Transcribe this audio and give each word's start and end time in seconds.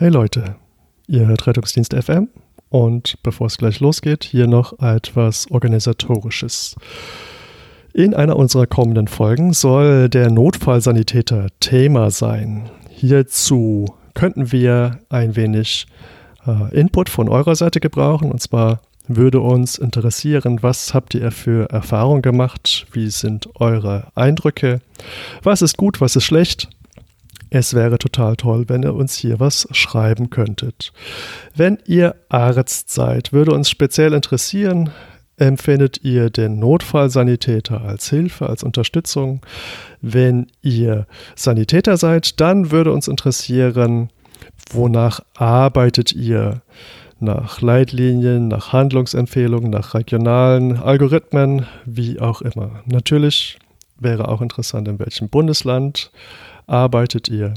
Hey 0.00 0.08
Leute, 0.08 0.56
ihr 1.08 1.26
hört 1.26 1.46
Rettungsdienst 1.46 1.92
FM 1.92 2.30
und 2.70 3.22
bevor 3.22 3.48
es 3.48 3.58
gleich 3.58 3.80
losgeht, 3.80 4.24
hier 4.24 4.46
noch 4.46 4.78
etwas 4.78 5.50
Organisatorisches. 5.50 6.76
In 7.92 8.14
einer 8.14 8.36
unserer 8.36 8.66
kommenden 8.66 9.08
Folgen 9.08 9.52
soll 9.52 10.08
der 10.08 10.30
Notfallsanitäter 10.30 11.48
Thema 11.60 12.10
sein. 12.10 12.70
Hierzu 12.88 13.94
könnten 14.14 14.52
wir 14.52 15.00
ein 15.10 15.36
wenig 15.36 15.86
äh, 16.46 16.74
Input 16.74 17.10
von 17.10 17.28
eurer 17.28 17.54
Seite 17.54 17.78
gebrauchen. 17.78 18.32
Und 18.32 18.40
zwar 18.40 18.80
würde 19.06 19.40
uns 19.40 19.76
interessieren, 19.76 20.62
was 20.62 20.94
habt 20.94 21.12
ihr 21.12 21.30
für 21.30 21.68
Erfahrungen 21.68 22.22
gemacht? 22.22 22.86
Wie 22.92 23.10
sind 23.10 23.50
eure 23.60 24.06
Eindrücke? 24.14 24.80
Was 25.42 25.60
ist 25.60 25.76
gut, 25.76 26.00
was 26.00 26.16
ist 26.16 26.24
schlecht? 26.24 26.70
Es 27.50 27.74
wäre 27.74 27.98
total 27.98 28.36
toll, 28.36 28.68
wenn 28.68 28.84
ihr 28.84 28.94
uns 28.94 29.16
hier 29.16 29.40
was 29.40 29.66
schreiben 29.72 30.30
könntet. 30.30 30.92
Wenn 31.54 31.78
ihr 31.84 32.14
Arzt 32.28 32.90
seid, 32.90 33.32
würde 33.32 33.52
uns 33.52 33.68
speziell 33.68 34.12
interessieren, 34.12 34.90
empfindet 35.36 36.04
ihr 36.04 36.30
den 36.30 36.60
Notfallsanitäter 36.60 37.80
als 37.80 38.08
Hilfe, 38.08 38.48
als 38.48 38.62
Unterstützung? 38.62 39.40
Wenn 40.00 40.46
ihr 40.62 41.06
Sanitäter 41.34 41.96
seid, 41.96 42.40
dann 42.40 42.70
würde 42.70 42.92
uns 42.92 43.08
interessieren, 43.08 44.10
wonach 44.70 45.20
arbeitet 45.34 46.12
ihr? 46.12 46.62
Nach 47.22 47.60
Leitlinien, 47.60 48.48
nach 48.48 48.72
Handlungsempfehlungen, 48.72 49.70
nach 49.70 49.92
regionalen 49.92 50.78
Algorithmen, 50.78 51.66
wie 51.84 52.18
auch 52.18 52.40
immer. 52.40 52.82
Natürlich 52.86 53.58
wäre 53.98 54.28
auch 54.28 54.40
interessant, 54.40 54.88
in 54.88 54.98
welchem 54.98 55.28
Bundesland 55.28 56.10
arbeitet 56.70 57.28
ihr? 57.28 57.54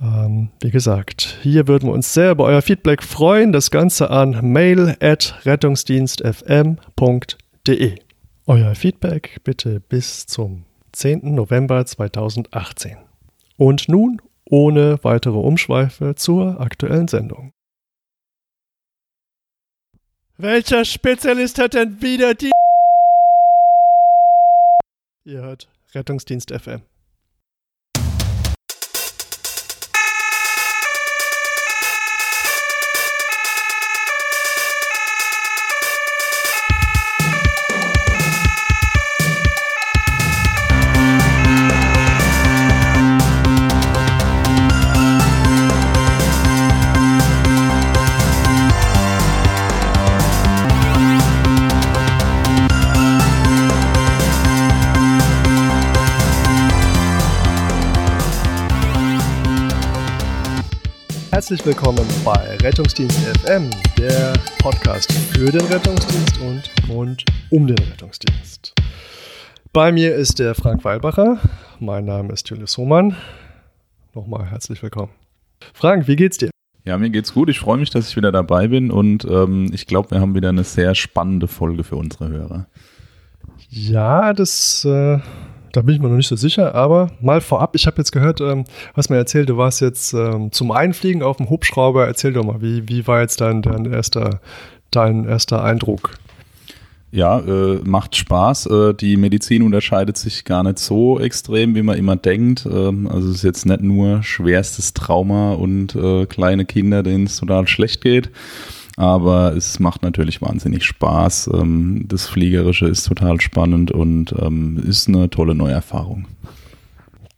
Ähm, 0.00 0.50
wie 0.60 0.70
gesagt, 0.70 1.38
hier 1.42 1.68
würden 1.68 1.88
wir 1.88 1.94
uns 1.94 2.12
sehr 2.12 2.32
über 2.32 2.44
euer 2.44 2.60
Feedback 2.62 3.02
freuen. 3.02 3.52
Das 3.52 3.70
Ganze 3.70 4.10
an 4.10 4.52
mail 4.52 4.96
at 5.00 5.40
rettungsdienstfm.de. 5.44 7.98
Euer 8.46 8.74
Feedback 8.74 9.40
bitte 9.42 9.80
bis 9.80 10.26
zum 10.26 10.66
10. 10.92 11.34
November 11.34 11.86
2018. 11.86 12.98
Und 13.56 13.88
nun 13.88 14.20
ohne 14.44 15.02
weitere 15.02 15.38
Umschweife 15.38 16.14
zur 16.14 16.60
aktuellen 16.60 17.08
Sendung. 17.08 17.52
Welcher 20.38 20.84
Spezialist 20.84 21.58
hat 21.58 21.74
denn 21.74 22.00
wieder 22.02 22.34
die... 22.34 22.50
Ihr 25.24 25.40
hört 25.40 25.68
Rettungsdienst 25.94 26.52
FM. 26.52 26.82
Herzlich 61.48 61.64
willkommen 61.64 62.04
bei 62.24 62.56
Rettungsdienst 62.56 63.20
FM, 63.20 63.70
der 63.96 64.32
Podcast 64.58 65.12
für 65.12 65.48
den 65.48 65.60
Rettungsdienst 65.60 66.40
und 66.40 66.68
rund 66.88 67.24
um 67.50 67.68
den 67.68 67.78
Rettungsdienst. 67.78 68.74
Bei 69.72 69.92
mir 69.92 70.16
ist 70.16 70.40
der 70.40 70.56
Frank 70.56 70.84
Weilbacher. 70.84 71.38
Mein 71.78 72.04
Name 72.04 72.32
ist 72.32 72.50
Julius 72.50 72.76
Hohmann. 72.78 73.14
Nochmal 74.12 74.50
herzlich 74.50 74.82
willkommen. 74.82 75.12
Frank, 75.72 76.08
wie 76.08 76.16
geht's 76.16 76.36
dir? 76.38 76.50
Ja, 76.84 76.98
mir 76.98 77.10
geht's 77.10 77.32
gut. 77.32 77.48
Ich 77.48 77.60
freue 77.60 77.78
mich, 77.78 77.90
dass 77.90 78.08
ich 78.08 78.16
wieder 78.16 78.32
dabei 78.32 78.66
bin 78.66 78.90
und 78.90 79.24
ähm, 79.26 79.70
ich 79.72 79.86
glaube, 79.86 80.10
wir 80.10 80.20
haben 80.20 80.34
wieder 80.34 80.48
eine 80.48 80.64
sehr 80.64 80.96
spannende 80.96 81.46
Folge 81.46 81.84
für 81.84 81.94
unsere 81.94 82.28
Hörer. 82.28 82.66
Ja, 83.68 84.32
das 84.32 84.84
äh, 84.84 85.20
da 85.76 85.82
bin 85.82 85.94
ich 85.94 86.00
mir 86.00 86.08
noch 86.08 86.16
nicht 86.16 86.28
so 86.28 86.36
sicher, 86.36 86.74
aber 86.74 87.10
mal 87.20 87.42
vorab, 87.42 87.74
ich 87.74 87.86
habe 87.86 87.98
jetzt 87.98 88.10
gehört, 88.10 88.40
ähm, 88.40 88.64
was 88.94 89.10
mir 89.10 89.16
erzählt, 89.16 89.50
du 89.50 89.58
warst 89.58 89.82
jetzt 89.82 90.14
ähm, 90.14 90.50
zum 90.50 90.70
Einfliegen 90.70 91.22
auf 91.22 91.36
dem 91.36 91.50
Hubschrauber. 91.50 92.06
Erzähl 92.06 92.32
doch 92.32 92.44
mal, 92.44 92.62
wie, 92.62 92.88
wie 92.88 93.06
war 93.06 93.20
jetzt 93.20 93.42
dein, 93.42 93.60
dein, 93.60 93.84
erster, 93.84 94.40
dein 94.90 95.28
erster 95.28 95.62
Eindruck? 95.62 96.18
Ja, 97.12 97.40
äh, 97.40 97.80
macht 97.84 98.16
Spaß. 98.16 98.66
Äh, 98.66 98.94
die 98.94 99.16
Medizin 99.16 99.62
unterscheidet 99.62 100.16
sich 100.16 100.44
gar 100.44 100.62
nicht 100.62 100.78
so 100.78 101.20
extrem, 101.20 101.74
wie 101.74 101.82
man 101.82 101.98
immer 101.98 102.16
denkt. 102.16 102.66
Ähm, 102.66 103.06
also 103.06 103.28
es 103.28 103.36
ist 103.36 103.42
jetzt 103.42 103.66
nicht 103.66 103.82
nur 103.82 104.22
schwerstes 104.22 104.94
Trauma 104.94 105.52
und 105.52 105.94
äh, 105.94 106.24
kleine 106.26 106.64
Kinder, 106.64 107.02
denen 107.02 107.26
es 107.26 107.36
total 107.36 107.68
schlecht 107.68 108.00
geht, 108.00 108.30
aber 108.96 109.54
es 109.54 109.78
macht 109.78 110.02
natürlich 110.02 110.40
wahnsinnig 110.40 110.84
Spaß. 110.84 111.50
Ähm, 111.54 112.04
das 112.08 112.26
Fliegerische 112.26 112.86
ist 112.88 113.04
total 113.04 113.40
spannend 113.40 113.92
und 113.92 114.34
ähm, 114.40 114.82
ist 114.86 115.06
eine 115.06 115.28
tolle 115.30 115.54
Neuerfahrung. 115.54 116.26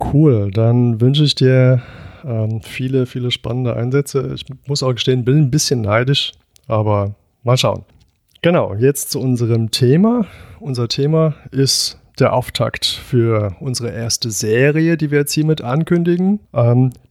Cool, 0.01 0.51
dann 0.53 1.01
wünsche 1.01 1.25
ich 1.25 1.35
dir 1.35 1.83
ähm, 2.25 2.61
viele, 2.63 3.07
viele 3.07 3.33
spannende 3.33 3.75
Einsätze. 3.75 4.33
Ich 4.35 4.45
muss 4.67 4.85
auch 4.85 4.93
gestehen, 4.93 5.25
bin 5.25 5.39
ein 5.39 5.51
bisschen 5.51 5.81
neidisch, 5.81 6.33
aber 6.69 7.15
mal 7.43 7.57
schauen. 7.57 7.85
Genau, 8.41 8.75
jetzt 8.75 9.11
zu 9.11 9.21
unserem 9.21 9.73
Thema. 9.73 10.27
Unser 10.61 10.87
Thema 10.87 11.35
ist 11.51 11.99
der 12.21 12.33
Auftakt 12.33 12.87
für 12.87 13.57
unsere 13.59 13.91
erste 13.91 14.31
Serie, 14.31 14.97
die 14.97 15.11
wir 15.11 15.19
jetzt 15.19 15.33
hiermit 15.33 15.63
ankündigen. 15.63 16.41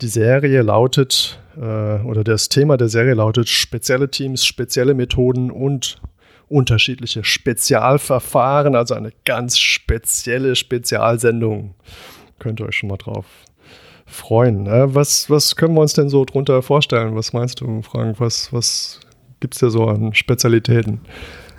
Die 0.02 0.08
Serie 0.08 0.62
lautet, 0.62 1.40
äh, 1.58 2.04
oder 2.04 2.24
das 2.24 2.50
Thema 2.50 2.78
der 2.78 2.90
Serie 2.90 3.14
lautet 3.14 3.50
spezielle 3.50 4.10
Teams, 4.10 4.46
spezielle 4.46 4.94
Methoden 4.94 5.52
und 5.52 6.00
unterschiedliche 6.48 7.24
Spezialverfahren, 7.24 8.76
also 8.76 8.94
eine 8.94 9.12
ganz 9.26 9.60
spezielle 9.60 10.56
Spezialsendung. 10.56 11.76
Könnt 12.40 12.60
ihr 12.60 12.68
euch 12.68 12.78
schon 12.78 12.90
mal 12.90 12.98
drauf 12.98 13.26
freuen. 14.06 14.64
Ne? 14.64 14.96
Was, 14.96 15.30
was 15.30 15.56
können 15.56 15.74
wir 15.76 15.82
uns 15.82 15.94
denn 15.94 16.10
so 16.10 16.24
drunter 16.26 16.62
vorstellen? 16.62 17.16
Was 17.16 17.34
meinst 17.34 17.60
du, 17.62 17.82
Frank? 17.82 18.20
Was, 18.20 18.54
was 18.54 19.02
gibt 19.40 19.54
es 19.54 19.60
da 19.60 19.70
so 19.70 19.86
an 19.86 20.14
Spezialitäten? 20.14 21.02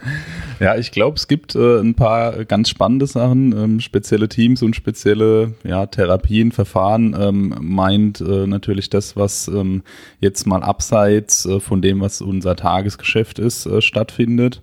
Ja, 0.60 0.76
ich 0.76 0.90
glaube, 0.90 1.16
es 1.16 1.28
gibt 1.28 1.54
äh, 1.54 1.78
ein 1.78 1.94
paar 1.94 2.44
ganz 2.44 2.68
spannende 2.68 3.06
Sachen. 3.06 3.56
Ähm, 3.56 3.80
spezielle 3.80 4.28
Teams 4.28 4.60
und 4.62 4.74
spezielle 4.74 5.54
ja, 5.62 5.86
Therapien, 5.86 6.50
Verfahren 6.50 7.16
ähm, 7.18 7.54
meint 7.60 8.20
äh, 8.20 8.46
natürlich 8.48 8.90
das, 8.90 9.16
was 9.16 9.46
ähm, 9.46 9.82
jetzt 10.18 10.46
mal 10.46 10.64
abseits 10.64 11.46
äh, 11.46 11.60
von 11.60 11.80
dem, 11.80 12.00
was 12.00 12.20
unser 12.20 12.56
Tagesgeschäft 12.56 13.38
ist, 13.38 13.66
äh, 13.66 13.80
stattfindet. 13.80 14.62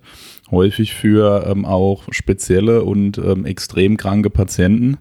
Häufig 0.50 0.92
für 0.92 1.46
ähm, 1.46 1.64
auch 1.64 2.04
spezielle 2.10 2.84
und 2.84 3.16
ähm, 3.18 3.46
extrem 3.46 3.96
kranke 3.96 4.28
Patienten. 4.28 4.98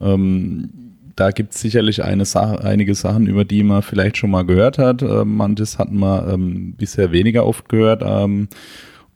Ähm, 0.00 0.70
da 1.16 1.30
gibt 1.30 1.54
es 1.54 1.60
sicherlich 1.60 2.04
Sache, 2.26 2.62
einige 2.62 2.94
Sachen, 2.94 3.26
über 3.26 3.46
die 3.46 3.62
man 3.62 3.80
vielleicht 3.80 4.18
schon 4.18 4.30
mal 4.30 4.44
gehört 4.44 4.76
hat. 4.76 5.02
Ähm, 5.02 5.36
manches 5.36 5.78
hat 5.78 5.90
man 5.90 6.30
ähm, 6.30 6.74
bisher 6.76 7.10
weniger 7.10 7.46
oft 7.46 7.70
gehört. 7.70 8.02
Ähm, 8.04 8.48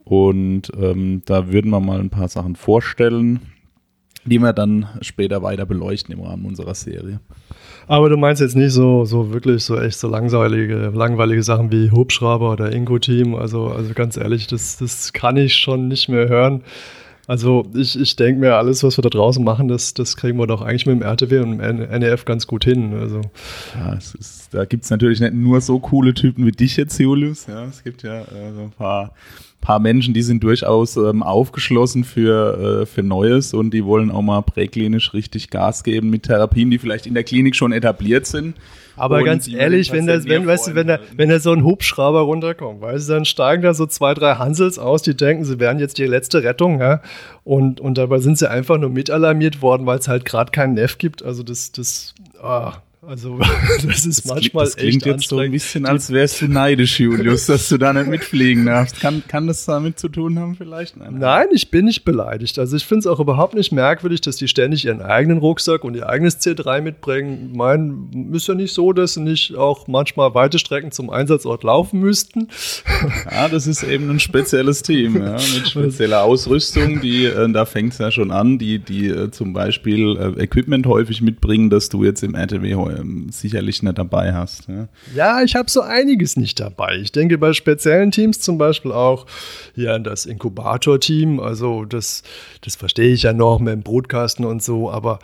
und 0.05 0.71
ähm, 0.81 1.23
da 1.27 1.53
würden 1.53 1.71
wir 1.71 1.81
mal 1.81 2.01
ein 2.01 2.11
paar 2.11 2.29
Sachen 2.29 2.57
vorstellen, 2.57 3.41
die 4.25 4.39
wir 4.39 4.53
dann 4.53 4.87
später 5.01 5.43
weiter 5.43 5.67
beleuchten 5.67 6.15
im 6.15 6.23
Rahmen 6.23 6.45
unserer 6.47 6.75
Serie. 6.75 7.21
Aber 7.87 8.09
du 8.09 8.17
meinst 8.17 8.41
jetzt 8.41 8.55
nicht 8.55 8.73
so, 8.73 9.05
so 9.05 9.33
wirklich 9.33 9.65
so 9.65 9.77
echt 9.77 9.99
so 9.99 10.09
langweilige, 10.09 10.93
langweilige 10.95 11.43
Sachen 11.43 11.73
wie 11.73 11.91
Hubschrauber 11.91 12.53
oder 12.53 12.73
Ingo-Team. 12.73 13.35
Also, 13.35 13.67
also 13.67 13.93
ganz 13.95 14.17
ehrlich, 14.17 14.47
das, 14.47 14.77
das 14.77 15.13
kann 15.13 15.37
ich 15.37 15.55
schon 15.55 15.89
nicht 15.89 16.09
mehr 16.09 16.29
hören. 16.29 16.63
Also 17.27 17.65
ich, 17.75 17.99
ich 17.99 18.17
denke 18.17 18.41
mir, 18.41 18.57
alles, 18.57 18.83
was 18.83 18.99
wir 18.99 19.03
da 19.03 19.09
draußen 19.09 19.43
machen, 19.45 19.69
das, 19.69 19.95
das 19.95 20.17
kriegen 20.17 20.39
wir 20.39 20.47
doch 20.47 20.63
eigentlich 20.63 20.87
mit 20.87 20.97
dem 20.97 21.03
RTW 21.03 21.39
und 21.39 21.59
dem 21.59 21.77
NEF 21.79 22.25
ganz 22.25 22.47
gut 22.47 22.65
hin. 22.65 22.95
Also. 22.95 23.23
Ja, 23.75 23.95
ist, 23.95 24.49
da 24.53 24.65
gibt 24.65 24.85
es 24.85 24.91
natürlich 24.91 25.21
nicht 25.21 25.35
nur 25.35 25.61
so 25.61 25.79
coole 25.79 26.13
Typen 26.15 26.47
wie 26.47 26.53
dich 26.53 26.77
jetzt, 26.77 26.99
Julius. 26.99 27.47
Ja, 27.47 27.65
es 27.67 27.85
gibt 27.85 28.03
ja 28.03 28.23
äh, 28.23 28.53
so 28.55 28.63
ein 28.63 28.73
paar 28.77 29.15
paar 29.61 29.79
Menschen, 29.79 30.15
die 30.15 30.23
sind 30.23 30.43
durchaus 30.43 30.97
ähm, 30.97 31.23
aufgeschlossen 31.23 32.05
für, 32.05 32.83
äh, 32.83 32.87
für 32.87 33.03
Neues 33.03 33.53
und 33.53 33.73
die 33.73 33.85
wollen 33.85 34.11
auch 34.11 34.23
mal 34.23 34.41
präklinisch 34.43 35.13
richtig 35.13 35.51
Gas 35.51 35.85
geben 35.85 36.11
mit 36.11 36.25
Therapien, 36.25 36.71
die 36.71 36.79
vielleicht 36.79 37.07
in 37.07 37.15
der 37.15 37.25
Klinik 37.25 37.55
schon 37.57 37.73
etabliert 37.73 38.27
sind. 38.27 38.57
Aber 38.97 39.23
ganz 39.23 39.49
ehrlich, 39.49 39.93
wenn, 39.93 40.07
das, 40.07 40.27
wenn, 40.27 40.47
weißt 40.47 40.69
du, 40.69 40.75
wenn, 40.75 40.87
da, 40.87 40.99
wenn 41.17 41.31
da 41.31 41.41
so 41.41 41.53
ein 41.53 41.65
Hubschrauber 41.65 42.21
runterkommt, 42.21 42.83
weißt 42.83 43.09
du, 43.09 43.15
dann 43.15 43.25
steigen 43.25 43.63
da 43.63 43.73
so 43.73 43.87
zwei, 43.87 44.13
drei 44.13 44.35
Hansels 44.35 44.79
aus, 44.79 45.01
die 45.01 45.17
denken, 45.17 45.45
sie 45.45 45.59
wären 45.59 45.79
jetzt 45.79 45.97
die 45.97 46.05
letzte 46.05 46.43
Rettung, 46.43 46.81
ja. 46.81 47.01
Und, 47.43 47.81
und 47.81 47.97
dabei 47.97 48.19
sind 48.19 48.37
sie 48.37 48.51
einfach 48.51 48.77
nur 48.77 48.91
mitalarmiert 48.91 49.63
worden, 49.63 49.87
weil 49.87 49.99
es 49.99 50.09
halt 50.09 50.27
gerade 50.27 50.51
keinen 50.51 50.75
Neff 50.75 50.99
gibt. 50.99 51.23
Also 51.23 51.43
das, 51.43 51.73
das, 51.73 52.15
oh, 52.43 52.73
Also 53.07 53.39
das 53.83 54.05
ist 54.05 54.25
das 54.25 54.25
manchmal 54.27 54.67
das 54.67 54.77
klingt 54.77 54.97
echt 54.97 55.07
jetzt 55.07 55.29
so 55.29 55.39
ein 55.39 55.51
bisschen, 55.51 55.87
als 55.87 56.11
wärst 56.11 56.43
du 56.43 56.49
neidisch, 56.49 57.01
Julius, 57.01 57.47
dass 57.47 57.71
du 57.71 57.79
da 57.79 57.95
nicht 57.95 58.09
mitfliegen 58.09 58.67
darfst. 58.67 59.01
Kann, 59.01 59.23
kann 59.27 59.47
das 59.47 59.65
damit 59.65 59.99
zu 59.99 60.11
tun 60.11 60.39
haben 60.39 60.55
vielleicht? 60.55 60.99
Nein, 60.99 61.17
Nein 61.19 61.47
ich 61.53 61.71
bin 61.71 61.87
nicht 61.87 62.05
beleidigt. 62.05 62.59
Also 62.59 62.77
ich 62.77 62.85
finde 62.85 63.01
es 63.01 63.07
auch 63.07 63.19
überhaupt 63.19 63.55
nicht 63.55 63.73
merkwürdig, 63.73 64.21
dass 64.21 64.37
die 64.37 64.49
ständig 64.49 64.85
ihren 64.85 65.01
eigenen 65.01 65.39
Rucksack 65.39 65.83
und 65.85 65.95
ihr 65.95 66.11
eigenes 66.11 66.41
C3 66.41 66.83
mitbringen. 66.83 67.53
Mein 67.55 68.31
ist 68.35 68.49
ja 68.49 68.55
nicht 68.55 68.75
so, 68.75 68.93
dass 68.93 69.15
sie 69.15 69.23
nicht 69.23 69.55
auch 69.57 69.89
manchmal 69.89 70.35
weite 70.35 70.59
Strecken 70.59 70.93
zum 70.93 71.09
Einsatzort 71.09 71.65
laufen 71.65 72.01
müssten. 72.01 72.49
Ja, 73.31 73.49
das 73.49 73.67
ist 73.67 73.83
eben 73.83 74.11
ein 74.11 74.21
spezielles 74.21 74.83
Team, 74.83 75.17
ja, 75.17 75.33
mit 75.33 75.69
spezieller 75.71 76.23
Ausrüstung. 76.23 77.01
Die, 77.01 77.25
äh, 77.25 77.51
da 77.51 77.65
fängt 77.65 77.93
es 77.93 77.99
ja 77.99 78.11
schon 78.11 78.31
an, 78.31 78.59
die, 78.59 78.79
die 78.79 79.09
äh, 79.09 79.31
zum 79.31 79.53
Beispiel 79.53 80.17
äh, 80.17 80.43
Equipment 80.43 80.87
häufig 80.87 81.23
mitbringen, 81.23 81.71
dass 81.71 81.89
du 81.89 82.05
jetzt 82.05 82.23
im 82.23 82.35
RTW 82.35 82.75
ähm, 82.99 83.29
sicherlich 83.31 83.83
nicht 83.83 83.99
dabei 83.99 84.33
hast. 84.33 84.69
Ja, 84.69 84.89
ja 85.15 85.43
ich 85.43 85.55
habe 85.55 85.71
so 85.71 85.81
einiges 85.81 86.37
nicht 86.37 86.61
dabei. 86.61 86.97
Ich 86.97 87.13
denke 87.13 87.39
bei 87.39 87.53
speziellen 87.53 88.11
Teams 88.11 88.41
zum 88.41 88.59
Beispiel 88.59 88.93
auch 88.93 89.27
hier 89.75 89.95
an 89.95 90.05
das 90.05 90.27
Inkubator-Team. 90.27 91.41
Also 91.41 91.85
das, 91.85 92.23
das 92.63 92.77
verstehe 92.77 93.13
ich 93.13 93.23
ja 93.23 93.33
noch 93.33 93.59
mit 93.59 93.73
dem 93.73 93.83
Brutkasten 93.83 94.45
und 94.45 94.63
so, 94.63 94.91
aber 94.91 95.19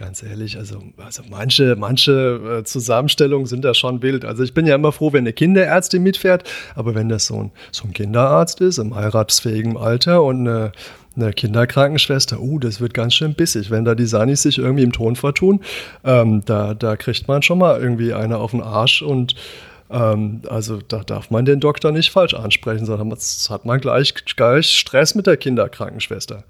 ganz 0.00 0.22
ehrlich, 0.22 0.56
also, 0.56 0.82
also 0.96 1.22
manche, 1.28 1.76
manche 1.76 2.60
äh, 2.60 2.64
Zusammenstellungen 2.64 3.46
sind 3.46 3.66
da 3.66 3.74
schon 3.74 4.00
wild. 4.00 4.24
Also 4.24 4.42
ich 4.42 4.54
bin 4.54 4.66
ja 4.66 4.74
immer 4.74 4.92
froh, 4.92 5.12
wenn 5.12 5.20
eine 5.20 5.34
Kinderärztin 5.34 6.02
mitfährt, 6.02 6.50
aber 6.74 6.94
wenn 6.94 7.10
das 7.10 7.26
so 7.26 7.38
ein, 7.38 7.52
so 7.70 7.84
ein 7.84 7.92
Kinderarzt 7.92 8.62
ist, 8.62 8.78
im 8.78 8.94
heiratsfähigen 8.94 9.76
Alter 9.76 10.22
und 10.22 10.48
eine, 10.48 10.72
eine 11.16 11.34
Kinderkrankenschwester, 11.34 12.40
uh, 12.40 12.58
das 12.58 12.80
wird 12.80 12.94
ganz 12.94 13.12
schön 13.12 13.34
bissig, 13.34 13.70
wenn 13.70 13.84
da 13.84 13.94
die 13.94 14.06
Sanis 14.06 14.40
sich 14.42 14.56
irgendwie 14.56 14.84
im 14.84 14.92
Ton 14.92 15.16
vertun. 15.16 15.60
Ähm, 16.02 16.42
da, 16.46 16.72
da 16.72 16.96
kriegt 16.96 17.28
man 17.28 17.42
schon 17.42 17.58
mal 17.58 17.78
irgendwie 17.78 18.14
eine 18.14 18.38
auf 18.38 18.52
den 18.52 18.62
Arsch 18.62 19.02
und 19.02 19.34
ähm, 19.90 20.40
also 20.48 20.78
da 20.88 21.04
darf 21.04 21.30
man 21.30 21.44
den 21.44 21.60
Doktor 21.60 21.92
nicht 21.92 22.10
falsch 22.10 22.32
ansprechen, 22.32 22.86
sondern 22.86 23.12
hat 23.12 23.64
man 23.66 23.80
gleich, 23.80 24.14
gleich 24.14 24.70
Stress 24.70 25.14
mit 25.14 25.26
der 25.26 25.36
Kinderkrankenschwester. 25.36 26.44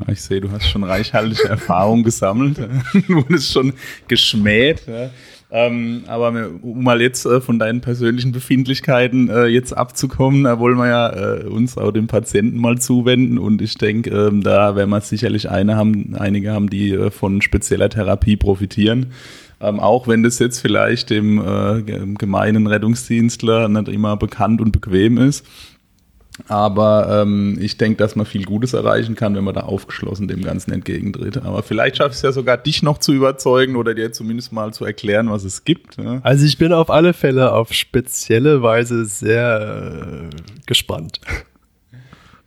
Ja, 0.00 0.12
ich 0.12 0.22
sehe, 0.22 0.40
du 0.40 0.50
hast 0.50 0.68
schon 0.68 0.84
reichhaltige 0.84 1.48
Erfahrung 1.48 2.02
gesammelt. 2.02 2.58
du 2.92 3.14
wurdest 3.14 3.52
schon 3.52 3.72
geschmäht. 4.08 4.82
Ja. 4.86 5.10
Ähm, 5.54 6.04
aber 6.06 6.48
um 6.62 6.82
mal 6.82 7.02
jetzt 7.02 7.26
äh, 7.26 7.42
von 7.42 7.58
deinen 7.58 7.82
persönlichen 7.82 8.32
Befindlichkeiten 8.32 9.28
äh, 9.28 9.44
jetzt 9.46 9.76
abzukommen, 9.76 10.44
da 10.44 10.58
wollen 10.58 10.78
wir 10.78 10.88
ja 10.88 11.10
äh, 11.12 11.44
uns 11.44 11.76
auch 11.76 11.92
dem 11.92 12.06
Patienten 12.06 12.56
mal 12.56 12.78
zuwenden 12.78 13.36
und 13.36 13.60
ich 13.60 13.76
denke, 13.76 14.08
ähm, 14.08 14.42
da 14.42 14.76
werden 14.76 14.88
wir 14.88 15.02
sicherlich 15.02 15.50
eine 15.50 15.76
haben, 15.76 16.16
einige 16.18 16.52
haben, 16.52 16.70
die 16.70 16.92
äh, 16.92 17.10
von 17.10 17.42
spezieller 17.42 17.90
Therapie 17.90 18.38
profitieren. 18.38 19.12
Ähm, 19.60 19.78
auch 19.78 20.08
wenn 20.08 20.22
das 20.22 20.38
jetzt 20.38 20.58
vielleicht 20.58 21.10
dem 21.10 21.38
äh, 21.38 21.82
gemeinen 22.14 22.66
Rettungsdienstler 22.66 23.68
nicht 23.68 23.88
immer 23.88 24.16
bekannt 24.16 24.62
und 24.62 24.72
bequem 24.72 25.18
ist. 25.18 25.46
Aber 26.48 27.22
ähm, 27.22 27.58
ich 27.60 27.76
denke, 27.76 27.98
dass 27.98 28.16
man 28.16 28.24
viel 28.24 28.44
Gutes 28.44 28.72
erreichen 28.72 29.14
kann, 29.14 29.34
wenn 29.34 29.44
man 29.44 29.54
da 29.54 29.60
aufgeschlossen 29.60 30.28
dem 30.28 30.42
Ganzen 30.42 30.72
entgegentritt. 30.72 31.38
Aber 31.38 31.62
vielleicht 31.62 31.98
schafft 31.98 32.14
es 32.14 32.22
ja 32.22 32.32
sogar, 32.32 32.56
dich 32.56 32.82
noch 32.82 32.98
zu 32.98 33.12
überzeugen 33.12 33.76
oder 33.76 33.94
dir 33.94 34.12
zumindest 34.12 34.52
mal 34.52 34.72
zu 34.72 34.84
erklären, 34.84 35.30
was 35.30 35.44
es 35.44 35.64
gibt. 35.64 35.98
Ja. 35.98 36.20
Also 36.22 36.46
ich 36.46 36.56
bin 36.56 36.72
auf 36.72 36.90
alle 36.90 37.12
Fälle 37.12 37.52
auf 37.52 37.72
spezielle 37.72 38.62
Weise 38.62 39.04
sehr 39.04 40.30
äh, 40.30 40.36
gespannt. 40.66 41.20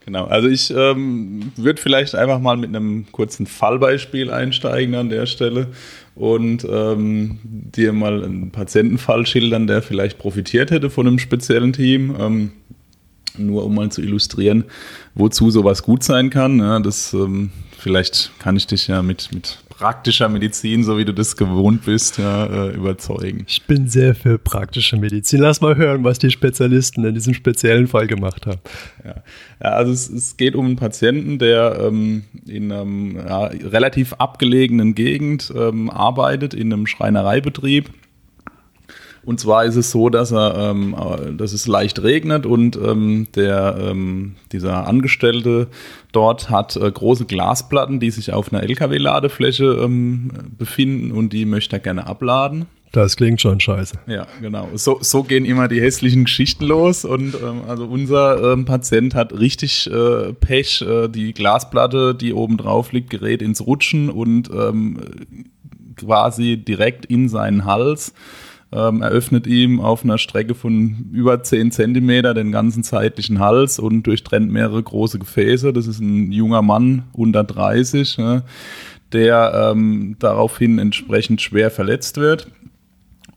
Genau, 0.05 0.25
also 0.25 0.47
ich 0.47 0.69
ähm, 0.69 1.51
würde 1.55 1.81
vielleicht 1.81 2.13
einfach 2.13 2.39
mal 2.39 2.57
mit 2.57 2.69
einem 2.69 3.11
kurzen 3.11 3.47
Fallbeispiel 3.47 4.29
einsteigen 4.29 4.93
an 4.93 5.09
der 5.09 5.25
Stelle 5.25 5.67
und 6.13 6.65
ähm, 6.69 7.39
dir 7.43 7.91
mal 7.91 8.23
einen 8.23 8.51
Patientenfall 8.51 9.25
schildern, 9.25 9.65
der 9.65 9.81
vielleicht 9.81 10.19
profitiert 10.19 10.69
hätte 10.69 10.91
von 10.91 11.07
einem 11.07 11.17
speziellen 11.17 11.73
Team. 11.73 12.15
Nur 13.37 13.65
um 13.65 13.75
mal 13.75 13.91
zu 13.91 14.01
illustrieren, 14.01 14.65
wozu 15.13 15.51
sowas 15.51 15.83
gut 15.83 16.03
sein 16.03 16.29
kann. 16.29 16.59
Ja, 16.59 16.79
das 16.79 17.13
ähm, 17.13 17.51
vielleicht 17.77 18.31
kann 18.39 18.55
ich 18.55 18.67
dich 18.67 18.87
ja 18.87 19.01
mit, 19.01 19.29
mit 19.33 19.59
praktischer 19.77 20.29
Medizin, 20.29 20.83
so 20.83 20.97
wie 20.97 21.05
du 21.05 21.13
das 21.13 21.35
gewohnt 21.35 21.85
bist, 21.85 22.17
ja, 22.17 22.45
äh, 22.45 22.75
überzeugen. 22.75 23.45
Ich 23.47 23.63
bin 23.63 23.87
sehr 23.87 24.15
für 24.15 24.37
praktische 24.37 24.97
Medizin. 24.97 25.41
Lass 25.41 25.61
mal 25.61 25.75
hören, 25.75 26.03
was 26.03 26.17
die 26.19 26.31
Spezialisten 26.31 27.03
in 27.03 27.13
diesem 27.13 27.33
speziellen 27.33 27.87
Fall 27.87 28.07
gemacht 28.07 28.45
haben. 28.45 28.61
Ja, 29.03 29.15
ja 29.61 29.69
also 29.71 29.91
es, 29.91 30.09
es, 30.09 30.37
geht 30.37 30.55
um 30.55 30.65
einen 30.65 30.75
Patienten, 30.77 31.39
der 31.39 31.77
ähm, 31.81 32.23
in 32.47 32.71
einer 32.71 33.51
relativ 33.51 34.13
abgelegenen 34.13 34.95
Gegend 34.95 35.53
ähm, 35.55 35.89
arbeitet, 35.89 36.53
in 36.53 36.71
einem 36.71 36.87
Schreinereibetrieb 36.87 37.89
und 39.25 39.39
zwar 39.39 39.65
ist 39.65 39.75
es 39.75 39.91
so, 39.91 40.09
dass 40.09 40.31
er, 40.31 40.71
ähm, 40.71 40.95
dass 41.37 41.53
es 41.53 41.67
leicht 41.67 42.01
regnet 42.03 42.45
und 42.45 42.77
ähm, 42.77 43.27
der 43.35 43.77
ähm, 43.79 44.35
dieser 44.51 44.87
Angestellte 44.87 45.67
dort 46.11 46.49
hat 46.49 46.75
äh, 46.75 46.91
große 46.91 47.25
Glasplatten, 47.25 47.99
die 47.99 48.11
sich 48.11 48.31
auf 48.31 48.53
einer 48.53 48.63
LKW-Ladefläche 48.63 49.65
ähm, 49.83 50.31
befinden 50.57 51.11
und 51.11 51.33
die 51.33 51.45
möchte 51.45 51.77
er 51.77 51.79
gerne 51.79 52.07
abladen. 52.07 52.67
Das 52.91 53.17
klingt 53.17 53.41
schon 53.41 53.59
scheiße. 53.59 53.97
Ja, 54.07 54.25
genau. 54.39 54.69
So, 54.75 54.99
so 55.01 55.23
gehen 55.23 55.43
immer 55.43 55.67
die 55.67 55.81
hässlichen 55.81 56.23
Geschichten 56.23 56.63
los. 56.63 57.03
Und 57.03 57.35
ähm, 57.35 57.63
also 57.67 57.83
unser 57.85 58.53
ähm, 58.53 58.63
Patient 58.63 59.15
hat 59.15 59.37
richtig 59.37 59.91
äh, 59.91 60.31
Pech. 60.31 60.81
Äh, 60.81 61.09
die 61.09 61.33
Glasplatte, 61.33 62.15
die 62.15 62.31
oben 62.31 62.55
drauf 62.55 62.93
liegt, 62.93 63.09
gerät 63.09 63.41
ins 63.41 63.59
Rutschen 63.59 64.09
und 64.09 64.49
ähm, 64.49 65.01
quasi 65.97 66.55
direkt 66.55 67.05
in 67.05 67.27
seinen 67.27 67.65
Hals 67.65 68.13
ähm, 68.75 69.01
eröffnet 69.01 69.47
ihm 69.47 69.79
auf 69.79 70.03
einer 70.03 70.17
Strecke 70.17 70.53
von 70.53 71.09
über 71.13 71.41
10 71.41 71.71
Zentimeter 71.71 72.33
den 72.33 72.51
ganzen 72.51 72.83
zeitlichen 72.83 73.39
Hals 73.39 73.79
und 73.79 74.03
durchtrennt 74.03 74.51
mehrere 74.51 74.83
große 74.83 75.17
Gefäße. 75.17 75.71
Das 75.71 75.87
ist 75.87 75.99
ein 75.99 76.31
junger 76.31 76.61
Mann 76.61 77.03
unter 77.13 77.43
30, 77.43 78.17
ne, 78.17 78.43
der 79.13 79.71
ähm, 79.71 80.17
daraufhin 80.19 80.77
entsprechend 80.77 81.41
schwer 81.41 81.71
verletzt 81.71 82.17
wird. 82.17 82.47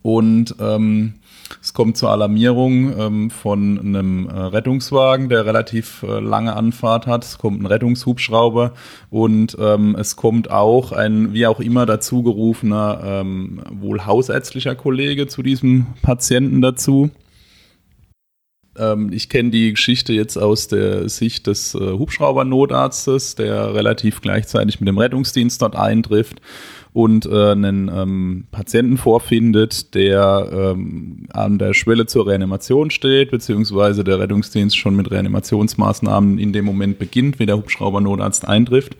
Und 0.02 0.54
ähm, 0.60 1.14
es 1.60 1.72
kommt 1.72 1.96
zur 1.96 2.10
Alarmierung 2.10 2.98
ähm, 2.98 3.30
von 3.30 3.78
einem 3.78 4.28
äh, 4.28 4.32
Rettungswagen, 4.32 5.28
der 5.28 5.46
relativ 5.46 6.02
äh, 6.02 6.20
lange 6.20 6.54
Anfahrt 6.54 7.06
hat. 7.06 7.24
Es 7.24 7.38
kommt 7.38 7.62
ein 7.62 7.66
Rettungshubschrauber 7.66 8.74
und 9.10 9.56
ähm, 9.58 9.96
es 9.98 10.16
kommt 10.16 10.50
auch 10.50 10.92
ein, 10.92 11.32
wie 11.32 11.46
auch 11.46 11.60
immer, 11.60 11.86
dazugerufener, 11.86 13.00
ähm, 13.04 13.62
wohl 13.70 14.04
hausärztlicher 14.04 14.74
Kollege 14.74 15.26
zu 15.26 15.42
diesem 15.42 15.86
Patienten 16.02 16.60
dazu. 16.60 17.10
Ähm, 18.76 19.10
ich 19.12 19.28
kenne 19.28 19.50
die 19.50 19.70
Geschichte 19.70 20.12
jetzt 20.12 20.36
aus 20.36 20.68
der 20.68 21.08
Sicht 21.08 21.46
des 21.46 21.74
äh, 21.74 21.78
Hubschraubernotarztes, 21.78 23.34
der 23.34 23.74
relativ 23.74 24.20
gleichzeitig 24.20 24.80
mit 24.80 24.88
dem 24.88 24.98
Rettungsdienst 24.98 25.60
dort 25.62 25.76
eintrifft 25.76 26.40
und 26.98 27.26
äh, 27.26 27.52
einen 27.52 27.88
ähm, 27.94 28.44
Patienten 28.50 28.96
vorfindet, 28.96 29.94
der 29.94 30.48
ähm, 30.52 31.28
an 31.32 31.56
der 31.56 31.72
Schwelle 31.72 32.06
zur 32.06 32.26
Reanimation 32.26 32.90
steht, 32.90 33.30
beziehungsweise 33.30 34.02
der 34.02 34.18
Rettungsdienst 34.18 34.76
schon 34.76 34.96
mit 34.96 35.08
Reanimationsmaßnahmen 35.08 36.40
in 36.40 36.52
dem 36.52 36.64
Moment 36.64 36.98
beginnt, 36.98 37.38
wie 37.38 37.46
der 37.46 37.56
Hubschraubernotarzt 37.56 38.48
eintrifft. 38.48 38.96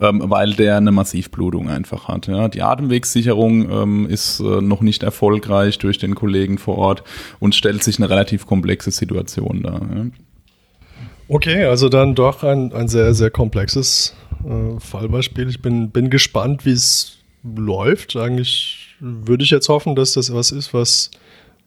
Ähm, 0.00 0.24
weil 0.24 0.54
der 0.54 0.78
eine 0.78 0.90
Massivblutung 0.90 1.68
einfach 1.68 2.08
hat. 2.08 2.26
Ja. 2.26 2.48
Die 2.48 2.62
Atemwegssicherung 2.62 3.70
ähm, 3.70 4.06
ist 4.08 4.40
äh, 4.40 4.60
noch 4.60 4.80
nicht 4.80 5.04
erfolgreich 5.04 5.78
durch 5.78 5.98
den 5.98 6.16
Kollegen 6.16 6.58
vor 6.58 6.78
Ort 6.78 7.04
und 7.38 7.54
stellt 7.54 7.84
sich 7.84 7.98
eine 7.98 8.10
relativ 8.10 8.46
komplexe 8.46 8.90
Situation 8.90 9.62
dar. 9.62 9.82
Ja. 9.94 10.06
Okay, 11.28 11.64
also 11.64 11.88
dann 11.88 12.16
doch 12.16 12.42
ein, 12.42 12.72
ein 12.72 12.88
sehr, 12.88 13.14
sehr 13.14 13.30
komplexes 13.30 14.16
äh, 14.44 14.80
Fallbeispiel. 14.80 15.48
Ich 15.48 15.62
bin, 15.62 15.90
bin 15.90 16.10
gespannt, 16.10 16.64
wie 16.64 16.72
es 16.72 17.19
läuft. 17.42 18.16
Eigentlich 18.16 18.96
würde 19.00 19.44
ich 19.44 19.50
jetzt 19.50 19.68
hoffen, 19.68 19.94
dass 19.94 20.12
das 20.12 20.32
was 20.32 20.50
ist, 20.52 20.74
was 20.74 21.10